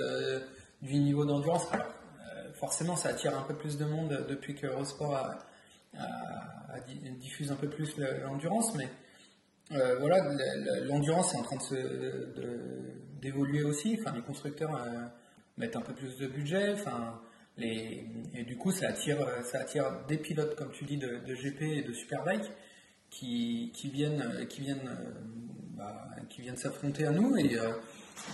du 0.81 0.95
niveau 0.99 1.25
d'endurance. 1.25 1.67
Euh, 1.73 2.53
forcément, 2.53 2.95
ça 2.95 3.09
attire 3.09 3.37
un 3.37 3.43
peu 3.43 3.55
plus 3.55 3.77
de 3.77 3.85
monde 3.85 4.25
depuis 4.27 4.55
que 4.55 4.67
Eurosport 4.67 5.15
a, 5.15 5.45
diffuse 7.19 7.51
un 7.51 7.55
peu 7.55 7.67
plus 7.67 7.97
l'endurance, 7.97 8.73
mais 8.75 8.87
euh, 9.71 9.97
voilà, 9.99 10.23
l'endurance 10.83 11.33
est 11.33 11.37
en 11.37 11.43
train 11.43 11.57
d'évoluer 13.21 13.63
aussi. 13.63 13.97
Enfin, 13.99 14.15
les 14.15 14.21
constructeurs 14.21 14.73
euh, 14.75 15.05
mettent 15.57 15.75
un 15.75 15.81
peu 15.81 15.93
plus 15.93 16.17
de 16.17 16.27
budget. 16.27 16.73
Enfin, 16.73 17.19
les, 17.57 18.05
et 18.33 18.43
du 18.43 18.55
coup, 18.55 18.71
ça 18.71 18.89
attire, 18.89 19.17
ça 19.43 19.59
attire 19.59 20.05
des 20.07 20.17
pilotes, 20.17 20.55
comme 20.55 20.71
tu 20.71 20.85
dis, 20.85 20.97
de, 20.97 21.35
GP 21.35 21.61
et 21.61 21.81
de 21.81 21.91
Superbike 21.91 22.49
qui, 23.09 23.71
qui 23.73 23.89
viennent, 23.89 24.47
qui 24.47 24.61
viennent, 24.61 24.89
bah, 25.75 26.07
qui 26.29 26.41
viennent 26.41 26.57
s'affronter 26.57 27.05
à 27.05 27.11
nous 27.11 27.35
et 27.35 27.57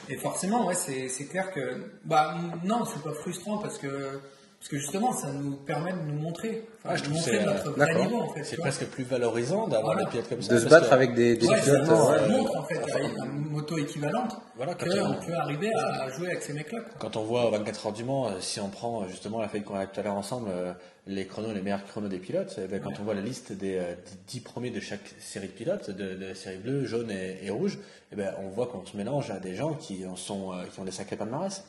et 0.09 0.17
forcément, 0.17 0.67
ouais, 0.67 0.75
c'est 0.75 1.27
clair 1.29 1.51
que. 1.51 1.91
Bah, 2.03 2.35
non, 2.63 2.85
c'est 2.85 3.03
pas 3.03 3.13
frustrant 3.13 3.57
parce 3.57 3.77
que. 3.77 4.19
Parce 4.65 4.71
que 4.71 4.79
justement, 4.79 5.13
ça 5.13 5.31
nous 5.31 5.57
permet 5.57 5.93
de 5.93 5.99
nous 5.99 6.19
montrer, 6.19 6.67
enfin, 6.83 6.99
de 6.99 7.13
montrer 7.13 7.45
notre 7.45 7.69
vrai 7.69 8.01
niveau 8.01 8.21
en 8.21 8.29
fait. 8.29 8.43
C'est 8.43 8.57
presque 8.57 8.85
plus 8.85 9.03
valorisant 9.03 9.67
d'avoir 9.67 9.95
des 9.95 10.07
pilotes 10.07 10.27
comme 10.27 10.41
ça. 10.41 10.55
De 10.55 10.59
se 10.59 10.67
battre 10.67 10.91
avec 10.91 11.13
des, 11.13 11.37
des 11.37 11.47
ouais, 11.47 11.61
pilotes. 11.61 11.85
Ça 11.85 12.27
montre 12.27 12.57
en 12.57 12.63
fait 12.63 12.81
une 13.27 13.51
moto 13.51 13.77
équivalente 13.77 14.35
voilà, 14.55 14.73
qu'on 14.73 14.85
peut 15.23 15.35
arriver 15.35 15.71
à 15.71 16.09
jouer 16.09 16.29
avec 16.29 16.41
ces 16.41 16.53
mecs-là. 16.53 16.79
Quand 16.97 17.15
on 17.15 17.23
voit 17.23 17.47
24 17.51 17.85
heures 17.85 17.93
du 17.93 18.03
Mans, 18.03 18.27
euh, 18.27 18.39
si 18.39 18.59
on 18.59 18.69
prend 18.69 19.07
justement 19.07 19.39
la 19.39 19.49
fête 19.49 19.65
qu'on 19.65 19.75
a 19.75 19.85
tout 19.85 19.99
à 19.99 20.03
l'heure 20.03 20.15
ensemble, 20.15 20.49
euh, 20.49 20.73
les 21.07 21.27
chronos, 21.27 21.53
les 21.53 21.61
meilleurs 21.61 21.85
chronos 21.85 22.07
des 22.07 22.17
pilotes, 22.17 22.59
eh 22.63 22.67
ben, 22.67 22.81
quand 22.81 22.99
on 22.99 23.03
voit 23.03 23.13
la 23.13 23.21
liste 23.21 23.51
des, 23.51 23.79
10 24.27 24.39
euh, 24.39 24.41
premiers 24.43 24.71
de 24.71 24.79
chaque 24.79 25.13
série 25.19 25.47
de 25.47 25.53
pilotes, 25.53 25.91
de, 25.91 26.15
de 26.15 26.33
série 26.33 26.57
bleue, 26.57 26.85
jaune 26.85 27.11
et, 27.11 27.49
rouge, 27.49 27.77
eh 28.11 28.15
ben, 28.15 28.33
on 28.39 28.49
voit 28.49 28.67
qu'on 28.67 28.85
se 28.85 28.97
mélange 28.97 29.29
à 29.29 29.39
des 29.39 29.55
gens 29.55 29.73
qui, 29.73 30.03
sont, 30.15 30.53
euh, 30.53 30.63
qui 30.65 30.79
ont 30.79 30.85
des 30.85 30.91
sacrés 30.91 31.15
palmarès. 31.15 31.63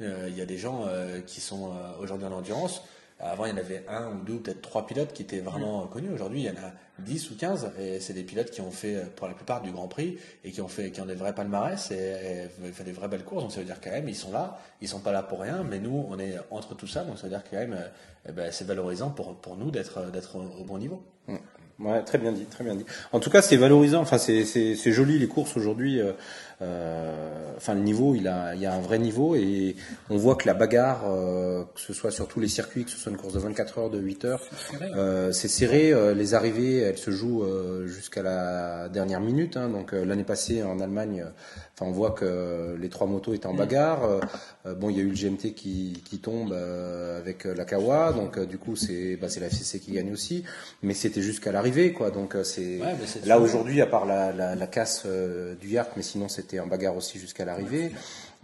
Euh, 0.00 0.26
il 0.28 0.36
y 0.36 0.40
a 0.40 0.46
des 0.46 0.58
gens 0.58 0.86
qui 1.26 1.40
sont 1.40 1.72
aujourd'hui 2.00 2.26
en 2.26 2.32
endurance. 2.32 2.82
Avant, 3.24 3.44
il 3.44 3.50
y 3.50 3.52
en 3.52 3.58
avait 3.58 3.84
un 3.88 4.10
ou 4.10 4.24
deux, 4.24 4.38
peut-être 4.38 4.62
trois 4.62 4.84
pilotes 4.84 5.12
qui 5.12 5.22
étaient 5.22 5.38
vraiment 5.38 5.86
connus. 5.86 6.10
Aujourd'hui, 6.12 6.40
il 6.40 6.46
y 6.46 6.50
en 6.50 6.54
a 6.54 6.72
10 6.98 7.30
ou 7.30 7.36
15. 7.36 7.70
Et 7.78 8.00
c'est 8.00 8.14
des 8.14 8.24
pilotes 8.24 8.50
qui 8.50 8.60
ont 8.60 8.72
fait, 8.72 9.14
pour 9.14 9.28
la 9.28 9.34
plupart, 9.34 9.62
du 9.62 9.70
Grand 9.70 9.86
Prix 9.86 10.18
et 10.42 10.50
qui 10.50 10.60
ont, 10.60 10.66
fait, 10.66 10.90
qui 10.90 11.00
ont 11.00 11.06
des 11.06 11.14
vrais 11.14 11.32
palmarès 11.32 11.92
et, 11.92 12.48
fait 12.72 12.82
des 12.82 12.90
vraies 12.90 13.06
belles 13.06 13.24
courses. 13.24 13.44
Donc 13.44 13.52
ça 13.52 13.60
veut 13.60 13.66
dire 13.66 13.80
quand 13.80 13.92
même, 13.92 14.08
ils 14.08 14.16
sont 14.16 14.32
là. 14.32 14.58
Ils 14.80 14.88
sont 14.88 14.98
pas 14.98 15.12
là 15.12 15.22
pour 15.22 15.40
rien. 15.40 15.62
Mais 15.62 15.78
nous, 15.78 16.04
on 16.08 16.18
est 16.18 16.34
entre 16.50 16.74
tout 16.74 16.88
ça. 16.88 17.04
Donc 17.04 17.16
ça 17.16 17.24
veut 17.24 17.28
dire 17.28 17.44
quand 17.48 17.58
même, 17.58 17.78
eh 18.28 18.32
ben, 18.32 18.50
c'est 18.50 18.66
valorisant 18.66 19.10
pour, 19.10 19.36
pour 19.36 19.56
nous 19.56 19.70
d'être 19.70 20.10
d'être 20.10 20.36
au 20.36 20.64
bon 20.64 20.78
niveau. 20.78 21.04
Mmh. 21.28 21.36
Ouais, 21.78 22.02
très 22.02 22.18
bien 22.18 22.32
dit, 22.32 22.44
très 22.44 22.64
bien 22.64 22.74
dit. 22.74 22.84
En 23.12 23.20
tout 23.20 23.30
cas, 23.30 23.40
c'est 23.40 23.56
valorisant. 23.56 24.00
Enfin, 24.00 24.18
c'est 24.18 24.44
c'est 24.44 24.92
joli 24.92 25.20
les 25.20 25.28
courses 25.28 25.56
aujourd'hui. 25.56 26.00
Euh, 26.62 27.32
euh, 27.52 27.56
enfin, 27.56 27.74
le 27.74 27.80
niveau, 27.80 28.14
il 28.14 28.28
a 28.28 28.54
il 28.54 28.60
y 28.60 28.66
a 28.66 28.74
un 28.74 28.80
vrai 28.80 28.98
niveau 28.98 29.34
et 29.34 29.76
on 30.10 30.16
voit 30.16 30.36
que 30.36 30.46
la 30.46 30.54
bagarre, 30.54 31.02
euh, 31.06 31.64
que 31.74 31.80
ce 31.80 31.92
soit 31.92 32.10
sur 32.10 32.28
tous 32.28 32.40
les 32.40 32.48
circuits, 32.48 32.84
que 32.84 32.90
ce 32.90 32.96
soit 32.96 33.12
une 33.12 33.18
course 33.18 33.34
de 33.34 33.38
24 33.38 33.78
heures, 33.78 33.90
de 33.90 33.98
8 33.98 34.24
heures, 34.24 34.42
c'est 35.32 35.48
serré. 35.48 35.92
les 36.14 36.34
arrivées, 36.34 36.78
elles 36.78 36.98
se 36.98 37.10
jouent 37.10 37.44
jusqu'à 37.86 38.22
la 38.22 38.88
dernière 38.88 39.20
minute. 39.20 39.56
Hein. 39.56 39.68
Donc 39.68 39.92
l'année 39.92 40.24
passée 40.24 40.62
en 40.62 40.80
Allemagne, 40.80 41.24
Enfin, 41.74 41.86
on 41.88 41.92
voit 41.92 42.10
que 42.10 42.76
les 42.78 42.88
trois 42.90 43.06
motos 43.06 43.32
étaient 43.32 43.46
en 43.46 43.54
bagarre. 43.54 44.04
Euh, 44.04 44.20
euh, 44.66 44.74
bon, 44.74 44.90
il 44.90 44.96
y 44.96 45.00
a 45.00 45.02
eu 45.02 45.08
le 45.08 45.14
GMT 45.14 45.54
qui, 45.54 46.02
qui 46.04 46.18
tombe 46.18 46.52
euh, 46.52 47.18
avec 47.18 47.44
la 47.44 47.64
Kawa, 47.64 48.12
donc 48.12 48.38
du 48.38 48.58
coup 48.58 48.76
c'est 48.76 49.16
bah, 49.16 49.28
c'est 49.30 49.40
la 49.40 49.46
FCC 49.46 49.80
qui 49.80 49.92
gagne 49.92 50.12
aussi. 50.12 50.44
Mais 50.82 50.92
c'était 50.92 51.22
jusqu'à 51.22 51.50
l'arrivée, 51.50 51.92
quoi. 51.92 52.10
Donc 52.10 52.36
c'est 52.44 52.78
là 53.24 53.40
aujourd'hui, 53.40 53.80
à 53.80 53.86
part 53.86 54.04
la, 54.04 54.32
la, 54.32 54.54
la 54.54 54.66
casse 54.66 55.06
du 55.60 55.68
Yark, 55.68 55.92
mais 55.96 56.02
sinon 56.02 56.28
c'était 56.28 56.60
en 56.60 56.66
bagarre 56.66 56.96
aussi 56.96 57.18
jusqu'à 57.18 57.46
l'arrivée. 57.46 57.92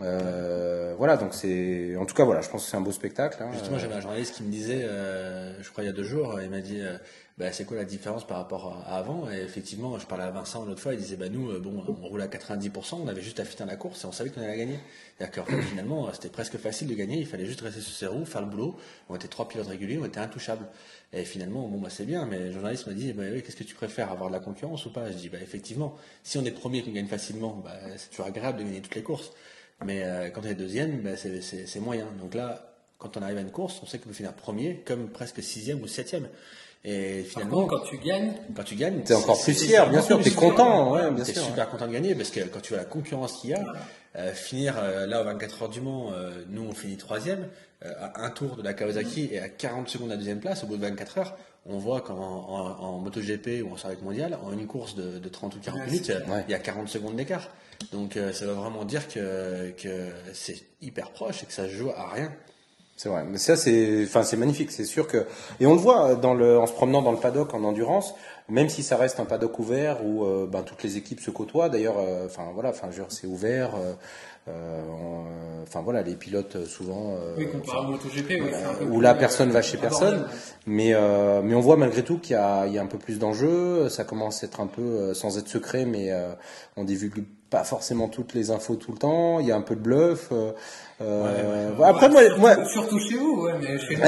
Euh, 0.01 0.95
voilà, 0.97 1.17
donc 1.17 1.35
c'est, 1.35 1.97
en 1.97 2.07
tout 2.07 2.15
cas, 2.15 2.25
voilà, 2.25 2.41
je 2.41 2.49
pense 2.49 2.65
que 2.65 2.71
c'est 2.71 2.77
un 2.77 2.81
beau 2.81 2.93
spectacle. 2.93 3.43
Hein. 3.43 3.51
Justement, 3.53 3.79
j'avais 3.79 3.95
un 3.95 4.01
journaliste 4.01 4.35
qui 4.35 4.43
me 4.43 4.51
disait, 4.51 4.85
euh, 4.85 5.61
je 5.63 5.71
crois 5.71 5.85
il 5.85 5.87
y 5.87 5.91
a 5.91 5.93
deux 5.93 6.05
jours, 6.05 6.41
il 6.41 6.51
m'a 6.51 6.61
dit, 6.61 6.81
bah, 7.39 7.53
c'est 7.53 7.65
quoi 7.65 7.77
la 7.77 7.85
différence 7.85 8.27
par 8.27 8.39
rapport 8.39 8.85
à 8.85 8.97
avant? 8.97 9.31
Et 9.31 9.37
effectivement, 9.37 9.97
je 9.97 10.07
parlais 10.07 10.25
à 10.25 10.31
Vincent 10.33 10.65
l'autre 10.65 10.81
fois, 10.81 10.95
il 10.95 10.99
disait 10.99 11.15
bah 11.15 11.29
nous, 11.29 11.53
euh, 11.53 11.61
bon, 11.61 11.85
on 11.87 12.09
roule 12.09 12.21
à 12.21 12.27
90%, 12.27 12.97
on 13.01 13.07
avait 13.07 13.23
juste 13.23 13.39
à 13.39 13.65
la 13.65 13.77
course 13.77 14.03
et 14.03 14.07
on 14.09 14.13
savait 14.13 14.31
qu'on 14.31 14.43
allait 14.43 14.59
gagner. 14.59 14.81
C'est-à-dire 15.17 15.45
qu'en 15.45 15.49
fait, 15.49 15.63
finalement, 15.63 16.13
c'était 16.13 16.31
presque 16.31 16.57
facile 16.57 16.89
de 16.89 16.95
gagner, 16.95 17.19
il 17.19 17.27
fallait 17.27 17.47
juste 17.47 17.61
rester 17.61 17.81
sur 17.81 17.95
ses 17.95 18.07
roues, 18.09 18.25
faire 18.25 18.41
le 18.41 18.49
boulot. 18.49 18.77
On 19.09 19.15
était 19.15 19.29
trois 19.29 19.47
pilotes 19.47 19.69
réguliers, 19.69 19.99
on 20.03 20.05
était 20.05 20.19
intouchables. 20.19 20.67
Et 21.13 21.25
finalement, 21.25 21.69
bon, 21.69 21.79
bah, 21.79 21.91
c'est 21.91 22.07
bien, 22.07 22.27
mais 22.27 22.41
le 22.41 22.53
journaliste 22.53 22.89
m'a 22.89 22.93
dit, 22.93 23.13
bah, 23.13 23.23
qu'est-ce 23.41 23.57
que 23.57 23.63
tu 23.63 23.77
préfères, 23.77 24.11
avoir 24.11 24.31
de 24.31 24.35
la 24.35 24.41
concurrence 24.41 24.85
ou 24.87 24.91
pas? 24.91 25.09
Je 25.13 25.17
dis, 25.17 25.29
bah, 25.29 25.39
effectivement, 25.41 25.95
si 26.25 26.39
on 26.39 26.45
est 26.45 26.51
premier 26.51 26.83
qu'on 26.83 26.91
gagne 26.91 27.07
facilement, 27.07 27.63
bah, 27.65 27.71
c'est 27.97 28.11
toujours 28.11 28.27
agréable 28.27 28.59
de 28.59 28.65
gagner 28.65 28.81
toutes 28.81 28.97
les 28.97 29.05
courses. 29.05 29.31
Mais 29.85 30.03
euh, 30.03 30.31
quand 30.31 30.43
on 30.45 30.49
est 30.49 30.55
deuxième, 30.55 31.01
bah, 31.03 31.11
c'est 31.17 31.81
moyen. 31.81 32.07
Donc 32.21 32.35
là, 32.35 32.75
quand 32.99 33.17
on 33.17 33.23
arrive 33.23 33.39
à 33.39 33.41
une 33.41 33.51
course, 33.51 33.81
on 33.83 33.87
sait 33.87 33.99
qu'on 33.99 34.09
peut 34.09 34.15
finir 34.15 34.33
premier, 34.33 34.83
comme 34.85 35.09
presque 35.09 35.43
sixième 35.43 35.81
ou 35.83 35.87
septième. 35.87 36.29
Et 36.85 37.25
finalement, 37.25 37.67
quand 37.67 37.81
tu 37.81 37.99
gagnes, 37.99 38.33
quand 38.55 38.63
tu 38.63 38.77
gagnes, 38.77 39.03
t'es 39.03 39.15
encore 39.15 39.41
plus 39.43 39.53
fier, 39.53 39.89
bien 39.91 40.01
sûr, 40.01 40.23
t'es 40.23 40.31
content, 40.31 40.93
ouais, 40.93 41.11
bien 41.11 41.25
sûr. 41.25 41.35
T'es 41.35 41.41
super 41.41 41.69
content 41.69 41.89
de 41.89 41.93
gagner 41.93 42.15
parce 42.15 42.31
que 42.31 42.41
quand 42.41 42.61
tu 42.61 42.73
vois 42.73 42.83
la 42.83 42.89
concurrence 42.89 43.33
qu'il 43.41 43.51
y 43.51 43.55
a, 43.55 43.65
euh, 44.17 44.33
finir 44.33 44.77
euh, 44.79 45.07
là 45.07 45.21
aux 45.21 45.25
24 45.25 45.63
heures 45.63 45.69
du 45.69 45.81
Mans, 45.81 46.13
euh, 46.13 46.45
nous 46.49 46.63
on 46.63 46.73
finit 46.73 46.97
troisième, 46.97 47.49
à 47.85 48.25
un 48.25 48.31
tour 48.31 48.57
de 48.57 48.63
la 48.63 48.75
Kawasaki 48.75 49.29
et 49.33 49.39
à 49.39 49.49
40 49.49 49.89
secondes 49.89 50.11
à 50.11 50.15
la 50.15 50.17
deuxième 50.19 50.41
place 50.41 50.65
au 50.65 50.67
bout 50.67 50.77
de 50.77 50.83
24 50.83 51.19
heures. 51.19 51.37
On 51.67 51.79
voit 51.79 52.01
qu'en 52.01 52.17
en, 52.17 52.85
en, 52.85 52.99
MotoGP 52.99 53.63
ou 53.65 53.73
en 53.73 53.77
Circuit 53.77 54.03
mondial, 54.03 54.39
en 54.43 54.53
une 54.53 54.67
course 54.67 54.95
de, 54.95 55.19
de 55.19 55.29
30 55.29 55.57
ou 55.57 55.59
40 55.61 55.87
minutes, 55.87 56.13
il 56.49 56.51
y 56.51 56.55
a 56.55 56.59
40 56.59 56.89
secondes 56.89 57.17
d'écart. 57.17 57.49
Donc 57.93 58.19
ça 58.33 58.45
veut 58.45 58.53
vraiment 58.53 58.85
dire 58.85 59.07
que, 59.09 59.71
que 59.71 60.09
c'est 60.33 60.63
hyper 60.83 61.11
proche 61.11 61.43
et 61.43 61.47
que 61.47 61.53
ça 61.53 61.65
se 61.65 61.71
joue 61.71 61.91
à 61.91 62.09
rien. 62.13 62.33
C'est 62.99 63.09
vrai, 63.09 63.23
mais 63.25 63.39
ça 63.39 63.55
c'est, 63.55 64.03
enfin 64.03 64.25
c'est 64.25 64.37
magnifique, 64.37 64.73
c'est 64.73 64.85
sûr 64.85 65.07
que 65.07 65.25
et 65.61 65.67
on 65.67 65.75
le 65.75 65.79
voit 65.79 66.17
dans 66.17 66.35
le, 66.35 66.59
en 66.59 66.67
se 66.67 66.73
promenant 66.73 67.01
dans 67.01 67.13
le 67.13 67.19
paddock 67.19 67.55
en 67.55 67.63
endurance, 67.63 68.17
même 68.49 68.69
si 68.69 68.83
ça 68.83 68.97
reste 68.97 69.21
un 69.21 69.25
paddock 69.25 69.57
ouvert 69.61 70.05
où 70.05 70.25
euh, 70.25 70.49
ben, 70.51 70.63
toutes 70.65 70.83
les 70.83 70.97
équipes 70.97 71.21
se 71.21 71.31
côtoient. 71.31 71.69
D'ailleurs, 71.69 71.95
euh, 71.99 72.27
enfin 72.27 72.51
voilà, 72.53 72.71
enfin 72.71 72.89
c'est 73.09 73.29
ouvert. 73.29 73.71
Euh, 74.49 75.63
enfin 75.63 75.81
voilà, 75.83 76.03
les 76.03 76.17
pilotes 76.17 76.65
souvent. 76.65 77.15
oui, 77.37 77.47
comparé 77.47 77.87
au 77.87 77.91
MotoGP, 77.91 78.31
oui, 78.31 78.87
où 78.91 79.01
la 79.01 79.15
personne 79.15 79.51
va 79.51 79.63
chez 79.63 79.77
personne, 79.77 80.27
mais 80.67 80.93
mais 81.45 81.55
on 81.55 81.61
voit 81.61 81.77
malgré 81.77 82.03
tout 82.03 82.19
qu'il 82.19 82.33
y 82.33 82.37
a, 82.37 82.67
il 82.67 82.73
y 82.73 82.79
a 82.79 82.83
un 82.83 82.87
peu 82.87 82.99
plus 82.99 83.21
d'enjeux. 83.21 83.89
Ça 83.91 84.03
commence 84.03 84.43
à 84.43 84.47
être 84.47 84.61
un 84.61 84.67
peu 84.67 85.15
sans 85.15 85.39
être 85.39 85.49
secret, 85.49 85.85
mais 85.85 86.11
on 86.77 86.83
divulgue 86.83 87.23
pas 87.51 87.65
forcément 87.65 88.09
toutes 88.09 88.35
les 88.35 88.51
infos 88.51 88.77
tout 88.77 88.93
le 88.93 88.99
temps. 88.99 89.41
Il 89.41 89.47
y 89.47 89.53
a 89.53 89.57
un 89.57 89.63
peu 89.63 89.75
de 89.75 89.81
bluff. 89.81 90.31
Euh, 91.01 91.71
après, 91.85 92.09
moi, 92.09 92.23
moi, 92.39 92.57
surtout 92.67 92.99
chez 92.99 93.17
vous, 93.17 93.45
ouais, 93.45 93.53
mais 93.61 93.79
chez 93.79 93.95
nous, 94.01 94.03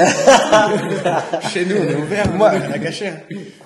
chez 1.49 1.65
nous, 1.65 1.77
on 1.77 1.85
est 1.89 1.95
ouvert, 1.95 2.29
moi, 2.33 2.49
à 2.49 2.79
cacher. 2.79 3.13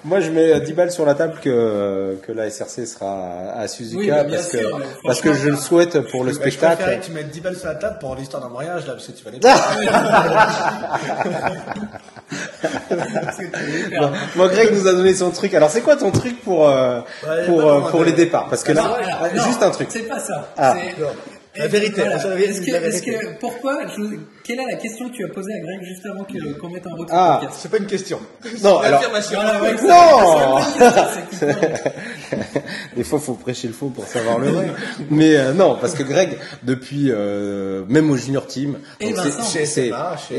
Moi, 0.04 0.20
je 0.20 0.30
mets 0.30 0.62
10 0.62 0.74
balles 0.74 0.92
sur 0.92 1.08
la 1.08 1.16
table 1.16 1.40
que 1.42 2.20
que 2.22 2.32
la 2.32 2.52
SRC 2.52 2.86
sera 2.86 3.54
à 3.54 3.68
Suzuka 3.68 4.24
bah, 4.24 4.30
parce 4.30 4.50
que 4.50 4.58
parce 5.04 5.22
que 5.22 5.34
je 5.34 5.50
le 5.50 5.58
souhaite 5.58 6.00
pour 6.12 6.24
le 6.24 6.34
spectacle. 6.34 6.84
Je 6.88 6.98
que 7.00 7.06
tu 7.06 7.14
mettes 7.14 7.32
10 7.32 7.42
balles 7.42 7.58
sur 7.58 7.68
la 7.68 7.74
table 7.76 7.98
pour 8.00 8.16
l'histoire 8.16 8.44
d'un 8.44 8.50
mariage 8.50 8.86
là, 8.86 8.94
parce 8.94 9.08
que 9.08 9.14
tu 9.14 9.26
vas 9.26 9.32
les. 9.32 9.40
bon, 14.36 14.48
Greg 14.48 14.74
nous 14.74 14.88
a 14.88 14.94
donné 14.94 15.14
son 15.14 15.32
truc. 15.32 15.54
Alors, 15.54 15.70
c'est 15.70 15.82
quoi 15.82 15.96
ton 15.96 16.12
truc 16.12 16.42
pour 16.42 16.70
euh, 16.70 17.02
pour 17.46 17.62
euh, 17.62 17.82
pour 17.82 18.04
les 18.04 18.14
départs 18.14 18.48
Parce 18.50 18.64
que 18.64 18.72
là, 18.72 18.98
juste 19.34 19.64
un 19.64 19.72
truc. 19.72 19.88
C'est 19.92 20.08
pas 20.08 20.20
ça. 20.20 20.50
Ah. 20.58 20.76
La 21.58 21.68
vérité. 21.68 22.02
Voilà. 22.02 22.16
on 22.18 22.20
sait 22.20 22.28
la 22.30 22.36
vérité, 22.36 22.52
Est-ce 22.52 22.62
que, 22.62 22.86
est-ce 22.86 23.02
que- 23.04 23.40
pourquoi 23.40 23.80
je- 23.88 24.18
Quelle 24.44 24.60
est 24.60 24.66
la 24.72 24.76
question 24.78 25.10
que 25.10 25.14
tu 25.16 25.26
as 25.26 25.30
posée 25.30 25.54
à 25.54 25.60
Greg 25.60 25.84
juste 25.84 26.06
avant 26.06 26.24
que- 26.24 26.60
qu'on 26.60 26.70
mette 26.70 26.86
en 26.86 26.96
route 26.96 27.10
ce 27.10 27.14
Ah. 27.16 27.38
podcast? 27.42 27.60
C'est 27.62 27.72
pas 27.72 27.78
une 27.78 27.88
question. 27.88 28.20
Non, 28.64 28.78
alors. 28.80 29.02
Voilà, 29.32 29.62
ouais, 29.62 29.74
Non 29.74 30.60
c'est 31.14 31.30
question, 31.30 31.48
des 32.96 33.04
fois, 33.04 33.20
faut 33.20 33.34
prêcher 33.34 33.68
le 33.68 33.74
faux 33.74 33.88
pour 33.90 34.06
savoir 34.06 34.40
le 34.40 34.50
vrai. 34.50 34.68
Mais 35.10 35.36
euh, 35.36 35.54
non, 35.54 35.78
parce 35.80 35.94
que 35.94 36.04
Greg, 36.04 36.38
depuis, 36.64 37.08
euh, 37.12 37.84
même 37.88 38.10
au 38.12 38.18
junior 38.18 38.46
team, 38.48 38.78
Et 39.00 39.10
donc 39.10 39.18
c'est- 39.18 39.30
Vincent. 39.30 39.44
c'est- 39.44 39.66
chez 39.66 39.92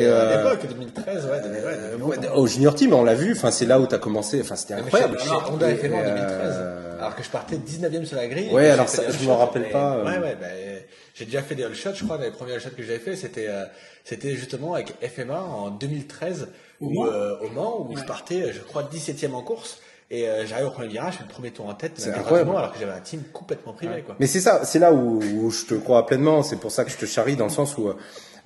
euh, 0.07 0.35
à 0.35 0.37
l'époque, 0.45 0.67
2013, 0.69 1.27
ouais, 1.27 1.41
2000, 1.43 1.53
ouais, 1.61 1.61
euh, 1.67 1.97
2000. 1.99 2.05
ouais, 2.07 2.29
au 2.35 2.47
junior 2.47 2.75
team, 2.75 2.93
on 2.95 3.05
l'a 3.05 3.15
vu. 3.15 3.33
Enfin, 3.33 3.51
c'est 3.51 3.67
là 3.67 3.81
où 3.81 3.87
t'as 3.87 3.99
commencé. 3.99 4.41
Enfin, 4.41 4.57
c'était 4.57 4.75
incroyable. 4.75 5.19
Chez 5.19 5.31
Honda 5.31 5.67
en 5.67 5.71
2013. 5.71 6.31
euh, 6.45 6.83
Alors 7.01 7.15
que 7.15 7.23
je 7.23 7.29
partais 7.29 7.57
19ème 7.57 8.05
sur 8.07 8.17
la 8.17 8.27
grille. 8.27 8.49
Ouais, 8.53 8.71
alors 8.71 8.87
je 8.87 9.01
all 9.01 9.07
me 9.09 9.13
shots, 9.13 9.35
rappelle 9.37 9.69
pas. 9.71 9.99
Ouais, 9.99 10.19
ouais, 10.19 10.37
euh, 10.43 10.79
j'ai 11.19 11.25
déjà 11.25 11.43
fait 11.43 11.55
des 11.55 11.65
all 11.65 11.75
shots, 11.75 11.95
je 11.95 12.05
crois, 12.05 12.19
les 12.19 12.31
premiers 12.31 12.53
all 12.53 12.61
shots 12.61 12.71
que 12.77 12.83
j'avais 12.83 12.99
fait, 12.99 13.17
c'était, 13.17 13.47
euh, 13.49 13.65
c'était 14.05 14.35
justement 14.37 14.75
avec 14.75 14.93
FMA 15.03 15.41
en 15.41 15.71
2013, 15.71 16.49
Au 16.81 16.87
où, 16.87 16.91
Mans 16.93 17.07
euh, 17.07 17.39
au 17.41 17.49
Mans, 17.49 17.81
où 17.81 17.95
Ouais. 17.95 18.01
je 18.01 18.05
partais, 18.07 18.53
je 18.53 18.61
crois, 18.61 18.83
17ème 18.83 19.33
en 19.33 19.43
course. 19.43 19.79
Et 20.11 20.29
euh, 20.29 20.47
j'arrive 20.47 20.67
au 20.67 20.71
premier 20.71 20.87
virage, 20.89 21.15
je 21.15 21.19
fais 21.19 21.25
le 21.25 21.31
premier 21.31 21.51
tour 21.51 21.67
en 21.67 21.75
tête, 21.75 21.93
C'est 21.97 22.11
incroyable. 22.11 22.51
alors 22.51 22.73
que 22.73 22.79
j'avais 22.79 22.93
un 22.93 23.01
team 23.01 23.23
complètement 23.33 23.73
privé, 23.73 24.03
quoi. 24.07 24.15
Mais 24.21 24.27
c'est 24.29 24.39
ça, 24.41 24.65
c'est 24.65 24.79
là 24.79 24.93
où, 24.93 25.19
où 25.21 25.51
je 25.51 25.65
te 25.65 25.75
crois 25.75 26.07
pleinement. 26.07 26.45
C'est 26.45 26.57
pour 26.61 26.71
ça 26.71 26.85
que 26.85 26.91
je 26.93 26.97
te 26.97 27.07
charrie 27.07 27.35
dans 27.35 27.47
le 27.47 27.51
sens 27.51 27.77
où 27.77 27.91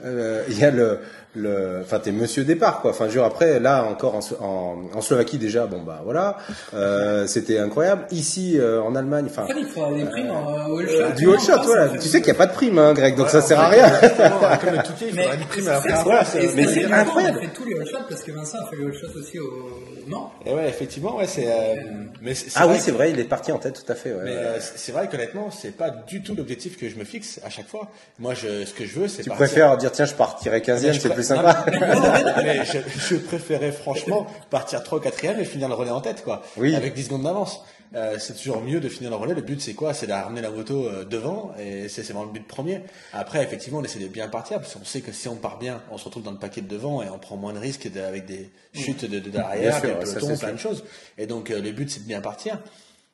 euh, 0.04 0.42
il 0.48 0.58
y 0.58 0.64
a 0.64 0.70
le, 0.70 0.98
le, 1.34 1.78
enfin 1.82 1.98
t'es 2.00 2.10
Monsieur 2.12 2.44
départ 2.44 2.80
quoi. 2.80 2.90
Enfin, 2.90 3.06
dire, 3.06 3.24
après 3.24 3.60
là 3.60 3.84
encore 3.84 4.14
en, 4.16 4.20
en, 4.44 4.76
en 4.94 5.00
Slovaquie 5.00 5.38
déjà, 5.38 5.66
bon 5.66 5.82
bah 5.82 6.00
voilà, 6.04 6.38
euh, 6.74 7.26
c'était 7.26 7.58
incroyable. 7.58 8.06
Ici 8.10 8.58
euh, 8.58 8.80
en 8.82 8.94
Allemagne, 8.96 9.26
enfin 9.28 9.44
En 9.44 9.46
fait, 9.46 9.54
il 9.60 9.66
faudra 9.66 9.92
des 9.92 10.04
primes 10.04 10.30
en 10.30 10.66
au 10.68 10.78
all 10.78 10.86
euh, 10.88 11.08
shot. 11.10 11.14
du 11.16 11.30
all 11.30 11.40
shot, 11.40 11.56
Non, 11.56 11.62
voilà. 11.64 11.88
Tu 11.98 12.08
sais 12.08 12.20
qu'il 12.20 12.32
n'y 12.32 12.36
a 12.36 12.38
pas 12.38 12.46
de 12.46 12.52
prime, 12.52 12.78
hein, 12.78 12.92
Greg, 12.94 13.16
donc 13.16 13.26
Ouais, 13.26 13.32
ça 13.32 13.38
en 13.38 13.42
sert 13.42 13.60
à 13.60 13.68
rien. 13.68 13.86
justement, 14.02 14.40
Comme 14.60 14.74
le 14.74 14.82
touquet, 14.82 15.06
il 15.10 15.14
Mais 15.14 15.22
faudra 15.22 15.36
une 15.36 15.44
prime 15.46 15.68
à 15.68 15.70
la 15.72 15.80
c'est 15.80 15.88
fin. 15.90 16.02
Voilà, 16.02 16.20
mais 16.56 16.66
c'est 16.66 16.84
incroyable. 16.84 16.92
incroyable. 16.94 17.38
On 17.38 17.42
fait 17.42 17.54
tous 17.54 17.64
les 17.64 17.74
all 17.80 17.86
shots 17.86 18.06
parce 18.08 18.22
que 18.22 18.32
Vincent 18.32 18.58
a 18.58 18.66
fait 18.70 18.76
le 18.76 18.86
all 18.86 18.94
shot 18.94 19.06
aussi 19.18 19.38
au 19.38 19.99
Mans. 20.10 20.32
Et 20.44 20.52
ouais, 20.52 20.68
effectivement, 20.68 21.16
ouais, 21.16 21.26
c'est, 21.26 21.46
euh, 21.46 21.76
mais 22.20 22.34
c'est, 22.34 22.50
Ah 22.56 22.66
oui, 22.68 22.76
que- 22.76 22.82
c'est 22.82 22.90
vrai, 22.90 23.10
il 23.10 23.18
est 23.18 23.24
parti 23.24 23.52
en 23.52 23.58
tête, 23.58 23.82
tout 23.84 23.90
à 23.90 23.94
fait. 23.94 24.12
Ouais, 24.12 24.20
Mais 24.24 24.30
ouais. 24.30 24.36
euh, 24.36 24.58
c'est 24.60 24.92
vrai 24.92 25.08
qu'honnêtement, 25.08 25.50
c'est 25.50 25.70
pas 25.76 25.90
du 25.90 26.22
tout 26.22 26.34
l'objectif 26.34 26.76
que 26.76 26.88
je 26.88 26.96
me 26.96 27.04
fixe 27.04 27.40
à 27.44 27.48
chaque 27.50 27.68
fois. 27.68 27.88
Moi, 28.18 28.34
je, 28.34 28.64
ce 28.64 28.74
que 28.74 28.84
je 28.84 28.98
veux, 29.00 29.08
c'est 29.08 29.22
tu 29.22 29.28
partir- 29.30 29.46
préfères 29.46 29.76
dire 29.78 29.92
tiens, 29.92 30.04
je 30.04 30.14
partirai 30.14 30.60
15e, 30.60 30.88
Mais 30.88 30.92
je 30.94 31.00
c'est 31.00 31.08
plus 31.10 31.30
Non, 31.30 31.36
sympa. 31.36 31.64
mais- 31.70 31.78
non, 31.94 32.32
mais 32.42 32.64
je, 32.64 32.78
je 33.08 33.16
préférais 33.16 33.72
franchement 33.72 34.26
partir 34.50 34.82
3 34.82 34.98
ou 34.98 35.00
4 35.00 35.24
et 35.40 35.44
finir 35.44 35.68
le 35.68 35.74
relais 35.74 35.90
en 35.90 36.00
tête, 36.00 36.22
quoi. 36.24 36.42
Oui. 36.56 36.74
Avec 36.74 36.92
10 36.94 37.04
secondes 37.04 37.22
d'avance. 37.22 37.64
Euh, 37.94 38.18
c'est 38.20 38.34
toujours 38.34 38.60
mieux 38.62 38.78
de 38.78 38.88
finir 38.88 39.10
le 39.10 39.16
relais. 39.16 39.34
Le 39.34 39.42
but, 39.42 39.60
c'est 39.60 39.74
quoi? 39.74 39.92
C'est 39.94 40.06
d'amener 40.06 40.40
la 40.40 40.50
moto 40.50 40.86
euh, 40.86 41.04
devant, 41.04 41.52
et 41.58 41.88
c'est 41.88 42.02
vraiment 42.04 42.24
le 42.24 42.30
but 42.30 42.46
premier. 42.46 42.82
Après, 43.12 43.42
effectivement, 43.42 43.78
on 43.80 43.82
essaie 43.84 43.98
de 43.98 44.06
bien 44.06 44.28
partir, 44.28 44.58
parce 44.60 44.74
qu'on 44.74 44.84
sait 44.84 45.00
que 45.00 45.10
si 45.10 45.26
on 45.28 45.34
part 45.36 45.58
bien, 45.58 45.82
on 45.90 45.98
se 45.98 46.04
retrouve 46.04 46.22
dans 46.22 46.30
le 46.30 46.38
paquet 46.38 46.60
de 46.60 46.68
devant, 46.68 47.02
et 47.02 47.08
on 47.10 47.18
prend 47.18 47.36
moins 47.36 47.52
de 47.52 47.58
risques 47.58 47.90
de- 47.90 48.00
avec 48.00 48.26
des 48.26 48.48
chutes 48.72 49.04
de, 49.04 49.18
de 49.18 49.30
derrière, 49.30 49.74
sûr, 49.80 49.82
des 49.88 50.04
pelotons, 50.04 50.26
c'est 50.36 50.38
plein 50.46 50.52
de 50.54 50.58
choses. 50.58 50.84
Et 51.18 51.26
donc, 51.26 51.50
euh, 51.50 51.60
le 51.60 51.72
but, 51.72 51.90
c'est 51.90 52.00
de 52.00 52.06
bien 52.06 52.20
partir. 52.20 52.60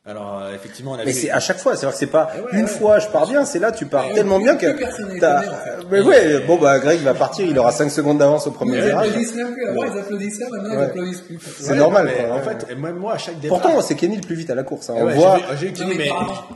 Alors, 0.09 0.40
euh, 0.40 0.54
effectivement, 0.54 0.92
on 0.92 1.00
a 1.00 1.04
Mais 1.04 1.12
c'est 1.12 1.30
à 1.32 1.40
chaque 1.40 1.59
fois, 1.59 1.74
c'est 1.74 1.84
vrai 1.84 1.92
que 1.92 1.98
c'est 1.98 2.07
pas 2.07 2.30
ouais, 2.36 2.42
une 2.61 2.62
ouais. 2.66 2.66
fois 2.68 3.00
je 3.00 3.09
pars 3.09 3.26
bien, 3.26 3.44
c'est 3.44 3.59
là 3.59 3.72
tu 3.72 3.86
pars 3.86 4.07
Ouais, 4.07 4.14
tellement 4.14 4.38
bien 4.38 4.54
que 4.54 4.66
t'as- 4.66 4.88
étonné, 4.88 5.18
en 5.26 5.40
fait. 5.40 5.86
Mais 5.90 6.00
ouais, 6.00 6.38
bon 6.46 6.59
bah 6.59 6.78
Greg 6.78 7.00
va 7.00 7.12
partir, 7.12 7.44
il 7.44 7.59
aura 7.59 7.72
5 7.72 7.90
secondes 7.90 8.18
d'avance 8.18 8.46
au 8.46 8.52
premier 8.52 8.76
Ils 8.78 8.84
virage. 8.84 9.09
applaudissent 9.09 9.34
même 9.34 9.52
plus. 9.52 9.66
Avant, 9.68 9.82
ils 9.82 9.98
applaudissaient, 9.98 10.44
maintenant, 10.48 10.70
ils 10.74 10.82
applaudissent 10.84 11.20
plus. 11.22 11.38
C'est 11.59 11.70
Ouais, 11.72 11.76
normal, 11.76 12.04
mais 12.07 12.24
quoi, 12.24 12.36
en 12.36 12.40
fait, 12.40 12.66
et 12.70 12.74
même 12.76 12.94
moi, 12.98 13.14
à 13.14 13.18
chaque 13.18 13.40
départ. 13.40 13.61
Pourtant, 13.61 13.80
c'est 13.80 13.96
Kenny 13.96 14.14
le 14.14 14.22
plus 14.22 14.36
vite 14.36 14.48
à 14.50 14.54
la 14.54 14.62
course. 14.62 14.90
hein. 14.90 14.94
Eh 14.96 15.02
On 15.02 15.07
ouais, 15.07 15.14
voit. 15.14 15.40
j'ai 15.61 15.72
Kenny, 15.72 15.94
mais 15.96 16.11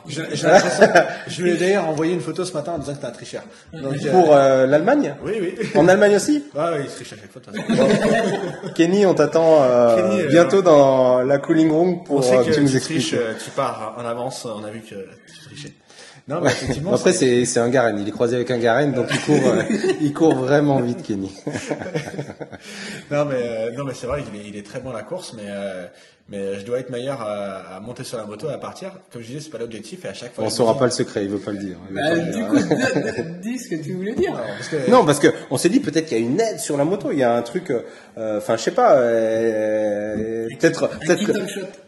j'ai 0.06 0.22
l'impression. 0.46 0.86
Je 1.26 1.42
lui 1.42 1.50
ai 1.50 1.56
d'ailleurs 1.56 1.88
envoyé 1.88 2.14
une 2.14 2.20
photo 2.20 2.44
ce 2.44 2.52
matin 2.52 2.72
en 2.76 2.78
disant 2.78 2.92
que 2.92 2.96
c'était 2.98 3.08
un 3.08 3.10
tricheur. 3.10 3.42
Donc, 3.72 3.94
euh, 4.04 4.10
Pour 4.12 4.28
euh, 4.32 4.66
l'Allemagne 4.68 5.14
Oui, 5.24 5.32
oui. 5.40 5.54
En 5.74 5.88
Allemagne 5.88 6.14
aussi 6.14 6.44
Ah 6.56 6.70
oui, 6.76 6.84
il 6.84 6.90
triche 6.94 7.14
à 7.14 7.16
chaque 7.16 7.32
fois. 7.32 7.42
Kenny, 8.76 9.06
on 9.06 9.14
t'attend 9.14 9.62
euh, 9.62 9.96
euh, 9.98 10.28
bientôt 10.28 10.62
dans 10.62 11.22
la 11.22 11.38
cooling 11.38 11.70
room 11.72 12.04
pour 12.04 12.24
euh, 12.24 12.44
que 12.44 12.50
tu 12.52 12.60
nous 12.60 12.76
expliques. 12.76 13.16
Tu 13.44 13.50
pars 13.50 13.94
en 13.98 14.04
avance. 14.04 14.44
On 14.44 14.64
a 14.64 14.70
vu 14.70 14.80
que 14.80 14.88
tu 14.88 15.40
trichais. 15.44 15.72
Non, 16.28 16.40
mais 16.40 16.50
effectivement. 16.50 16.94
Après, 16.94 17.12
c'est 17.12 17.44
c'est 17.44 17.60
un 17.60 17.68
Garen. 17.68 17.98
Il 17.98 18.06
est 18.06 18.12
croisé 18.12 18.36
avec 18.36 18.50
un 18.50 18.58
Garen, 18.58 18.92
donc 18.92 19.08
il 19.10 19.20
court, 19.20 19.46
euh, 19.46 19.62
il 20.00 20.12
court 20.12 20.34
vraiment 20.34 20.80
vite, 20.80 21.02
Kenny. 21.02 21.32
Non, 23.10 23.24
mais 23.24 23.42
euh, 23.42 23.72
non, 23.72 23.84
mais 23.84 23.94
c'est 23.94 24.06
vrai 24.06 24.22
qu'il 24.22 24.40
est, 24.40 24.46
il 24.46 24.56
est 24.56 24.64
très 24.64 24.80
bon 24.80 24.90
à 24.90 24.92
la 24.92 25.02
course, 25.02 25.32
mais 25.36 25.46
euh, 25.46 25.86
mais 26.30 26.58
je 26.60 26.64
dois 26.64 26.78
être 26.78 26.90
meilleur 26.90 27.20
à, 27.20 27.76
à 27.76 27.80
monter 27.80 28.04
sur 28.04 28.16
la 28.16 28.24
moto 28.24 28.48
et 28.48 28.52
à 28.52 28.58
partir. 28.58 28.92
Comme 29.12 29.20
je 29.20 29.26
disais, 29.26 29.40
c'est 29.40 29.50
pas 29.50 29.58
l'objectif 29.58 30.04
et 30.04 30.08
à 30.08 30.14
chaque 30.14 30.32
fois. 30.34 30.44
On 30.44 30.50
saura 30.50 30.74
dis- 30.74 30.78
pas 30.78 30.84
le 30.84 30.90
secret, 30.92 31.24
il 31.24 31.30
veut 31.30 31.38
pas 31.38 31.50
le 31.50 31.58
dire. 31.58 31.76
Bah, 31.90 32.16
du 32.16 32.30
dire. 32.30 32.48
coup, 32.48 32.56
dis- 32.56 33.50
dis 33.52 33.58
ce 33.58 33.68
que 33.68 33.82
tu 33.82 33.92
voulais 33.94 34.14
dire. 34.14 34.32
Parce 34.56 34.68
que, 34.68 34.90
Non, 34.90 35.04
parce 35.04 35.18
que 35.18 35.28
on 35.50 35.56
s'est 35.58 35.68
dit 35.68 35.80
peut-être 35.80 36.06
qu'il 36.06 36.18
y 36.18 36.20
a 36.20 36.24
une 36.24 36.40
aide 36.40 36.58
sur 36.60 36.76
la 36.76 36.84
moto. 36.84 37.10
Il 37.12 37.18
y 37.18 37.24
a 37.24 37.34
un 37.34 37.42
truc. 37.42 37.70
euh, 37.70 38.38
Enfin, 38.38 38.56
je 38.56 38.62
sais 38.62 38.70
pas. 38.70 38.96
euh, 38.96 40.46
peut-être, 40.58 40.88
peut-être, 41.00 41.18
kit 41.20 41.26
que, 41.26 41.32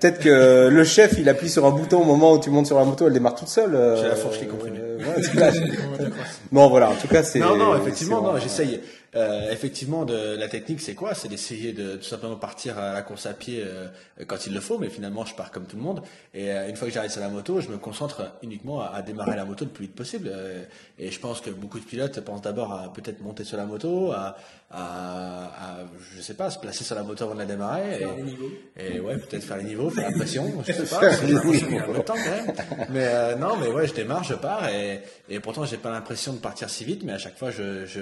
peut-être 0.00 0.18
que 0.20 0.68
le 0.68 0.84
chef, 0.84 1.14
il 1.18 1.28
appuie 1.28 1.48
sur 1.48 1.64
un 1.66 1.70
bouton 1.70 2.00
au 2.00 2.04
moment 2.04 2.32
où 2.32 2.38
tu 2.40 2.50
montes 2.50 2.66
sur 2.66 2.78
la 2.78 2.84
moto, 2.84 3.06
elle 3.06 3.12
démarre 3.12 3.34
toute 3.34 3.48
seule. 3.48 3.74
euh, 3.74 3.96
J'ai 4.00 4.08
la 4.08 4.16
fourche 4.16 4.38
qui 4.38 4.46
comprime. 4.46 4.74
euh, 4.78 4.98
ouais, 4.98 5.60
bon, 6.52 6.68
voilà. 6.68 6.90
En 6.90 6.94
tout 6.94 7.08
cas, 7.08 7.22
c'est. 7.22 7.38
Non, 7.38 7.56
non, 7.56 7.76
effectivement, 7.76 8.20
non, 8.22 8.38
j'essaye. 8.38 8.80
Euh, 9.14 9.50
effectivement, 9.50 10.06
de 10.06 10.36
la 10.36 10.48
technique, 10.48 10.80
c'est 10.80 10.94
quoi? 10.94 11.14
C'est 11.14 11.28
d'essayer 11.28 11.74
de 11.74 11.96
tout 11.96 12.04
simplement 12.04 12.36
partir 12.36 12.78
à 12.78 12.94
la 12.94 13.02
course 13.02 13.26
à 13.26 13.34
pied 13.34 13.62
euh, 13.62 13.88
quand 14.26 14.46
il 14.46 14.54
le 14.54 14.60
faut, 14.60 14.78
mais 14.78 14.88
finalement, 14.88 15.26
je 15.26 15.34
pars 15.34 15.50
comme 15.50 15.66
tout 15.66 15.76
le 15.76 15.82
monde. 15.82 16.02
Et 16.32 16.50
euh, 16.50 16.66
une 16.68 16.76
fois 16.76 16.88
que 16.88 16.94
j'arrive 16.94 17.10
sur 17.10 17.20
la 17.20 17.28
moto, 17.28 17.60
je 17.60 17.68
me 17.68 17.76
concentre 17.76 18.22
uniquement 18.42 18.80
à, 18.80 18.86
à 18.94 19.02
démarrer 19.02 19.36
la 19.36 19.44
moto 19.44 19.66
le 19.66 19.70
plus 19.70 19.84
vite 19.84 19.94
possible. 19.94 20.30
Euh, 20.32 20.64
et 20.98 21.10
je 21.10 21.20
pense 21.20 21.42
que 21.42 21.50
beaucoup 21.50 21.78
de 21.78 21.84
pilotes 21.84 22.20
pensent 22.20 22.40
d'abord 22.40 22.72
à 22.72 22.90
peut-être 22.90 23.20
monter 23.20 23.44
sur 23.44 23.58
la 23.58 23.66
moto, 23.66 24.12
à, 24.12 24.34
à, 24.70 25.44
à, 25.44 25.78
je 26.16 26.22
sais 26.22 26.32
pas, 26.32 26.50
se 26.50 26.58
placer 26.58 26.82
sur 26.82 26.94
la 26.94 27.02
moto 27.02 27.24
avant 27.24 27.34
de 27.34 27.40
la 27.40 27.44
démarrer. 27.44 27.98
Faire 27.98 28.12
et, 28.14 28.16
les 28.16 28.22
niveaux. 28.22 28.50
et 28.78 28.98
ouais, 29.00 29.18
peut-être 29.18 29.44
faire 29.44 29.58
les 29.58 29.64
niveaux, 29.64 29.90
faire 29.90 30.10
la 30.10 30.16
pression, 30.16 30.50
je 30.66 30.72
sais 30.72 30.84
pas. 30.84 31.00
De 31.00 32.00
temps 32.02 32.14
quand 32.14 32.30
même. 32.30 32.54
Mais 32.88 33.06
euh, 33.08 33.36
non, 33.36 33.58
mais 33.58 33.68
ouais, 33.68 33.86
je 33.86 33.92
démarre, 33.92 34.24
je 34.24 34.34
pars 34.34 34.66
et, 34.70 35.02
et 35.28 35.38
pourtant 35.40 35.66
j'ai 35.66 35.76
pas 35.76 35.90
l'impression 35.90 36.32
de 36.32 36.38
partir 36.38 36.70
si 36.70 36.84
vite, 36.86 37.02
mais 37.04 37.12
à 37.12 37.18
chaque 37.18 37.36
fois 37.36 37.50
je, 37.50 37.84
je, 37.84 38.00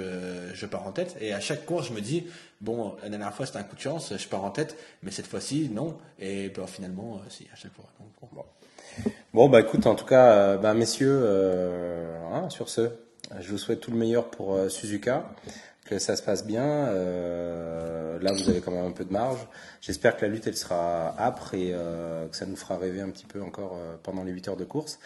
je 0.54 0.66
pars 0.66 0.86
en 0.86 0.92
tête 0.92 0.99
et 1.20 1.32
à 1.32 1.40
chaque 1.40 1.66
course 1.66 1.88
je 1.88 1.92
me 1.92 2.00
dis 2.00 2.26
bon 2.60 2.94
la 3.02 3.08
dernière 3.08 3.34
fois 3.34 3.46
c'était 3.46 3.58
un 3.58 3.64
coup 3.64 3.76
de 3.76 3.80
chance, 3.80 4.12
je 4.16 4.28
pars 4.28 4.44
en 4.44 4.50
tête, 4.50 4.76
mais 5.02 5.10
cette 5.10 5.26
fois-ci 5.26 5.70
non. 5.72 5.96
Et 6.18 6.48
ben, 6.50 6.66
finalement 6.66 7.16
euh, 7.16 7.28
si 7.28 7.46
à 7.52 7.56
chaque 7.56 7.72
fois. 7.72 7.86
Bon, 9.32 9.48
bah 9.48 9.60
écoute, 9.60 9.86
en 9.86 9.94
tout 9.94 10.04
cas, 10.04 10.32
euh, 10.32 10.56
bah, 10.56 10.74
messieurs, 10.74 11.20
euh, 11.22 12.18
hein, 12.32 12.50
sur 12.50 12.68
ce, 12.68 12.90
je 13.40 13.50
vous 13.50 13.58
souhaite 13.58 13.80
tout 13.80 13.90
le 13.90 13.96
meilleur 13.96 14.28
pour 14.30 14.54
euh, 14.54 14.68
Suzuka, 14.68 15.32
que 15.90 15.98
ça 15.98 16.14
se 16.16 16.22
passe 16.22 16.46
bien. 16.46 16.62
euh, 16.64 18.18
là, 18.20 18.32
vous 18.32 18.48
avez 18.48 18.60
quand 18.60 18.70
même 18.70 18.84
un 18.86 18.92
peu 18.92 19.04
de 19.04 19.12
marge. 19.12 19.38
J'espère 19.80 20.16
que 20.16 20.24
la 20.24 20.30
lutte, 20.30 20.46
elle 20.46 20.56
sera 20.56 21.14
âpre 21.20 21.52
et 21.54 21.72
euh, 21.74 22.28
que 22.28 22.36
ça 22.36 22.46
nous 22.46 22.56
fera 22.56 22.76
rêver 22.78 23.00
un 23.00 23.10
petit 23.10 23.26
peu 23.26 23.42
encore 23.42 23.76
euh, 23.76 23.96
pendant 24.02 24.22
les 24.22 24.30
8 24.32 24.48
heures 24.48 24.56
de 24.56 24.64
course. 24.64 24.98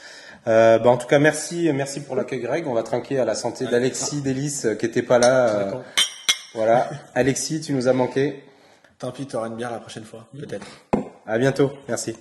Euh, 0.47 0.79
bah, 0.79 0.91
en 0.91 0.97
tout 0.99 1.07
cas, 1.07 1.19
merci, 1.19 1.71
merci 1.73 2.01
pour 2.01 2.17
l'accueil, 2.17 2.41
Greg. 2.41 2.67
On 2.67 2.75
va 2.75 2.83
trinquer 2.83 3.19
à 3.19 3.25
la 3.25 3.35
santé 3.35 3.65
d'Alexis 3.67 4.21
Delis, 4.21 4.63
euh, 4.67 4.75
qui 4.75 4.87
était 4.87 5.03
pas 5.03 5.19
là. 5.19 5.49
euh, 5.49 5.73
voilà, 6.55 6.89
Alexis, 7.15 7.61
tu 7.61 7.73
nous 7.73 7.89
as 7.89 7.93
manqué. 7.93 8.45
Tant 8.99 9.11
pis, 9.11 9.27
t'auras 9.27 9.49
une 9.49 9.57
bière 9.57 9.73
la 9.73 9.81
prochaine 9.81 10.05
fois, 10.05 10.29
peut-être. 10.39 10.67
À 11.27 11.39
bientôt. 11.39 11.73
Merci. 11.89 12.15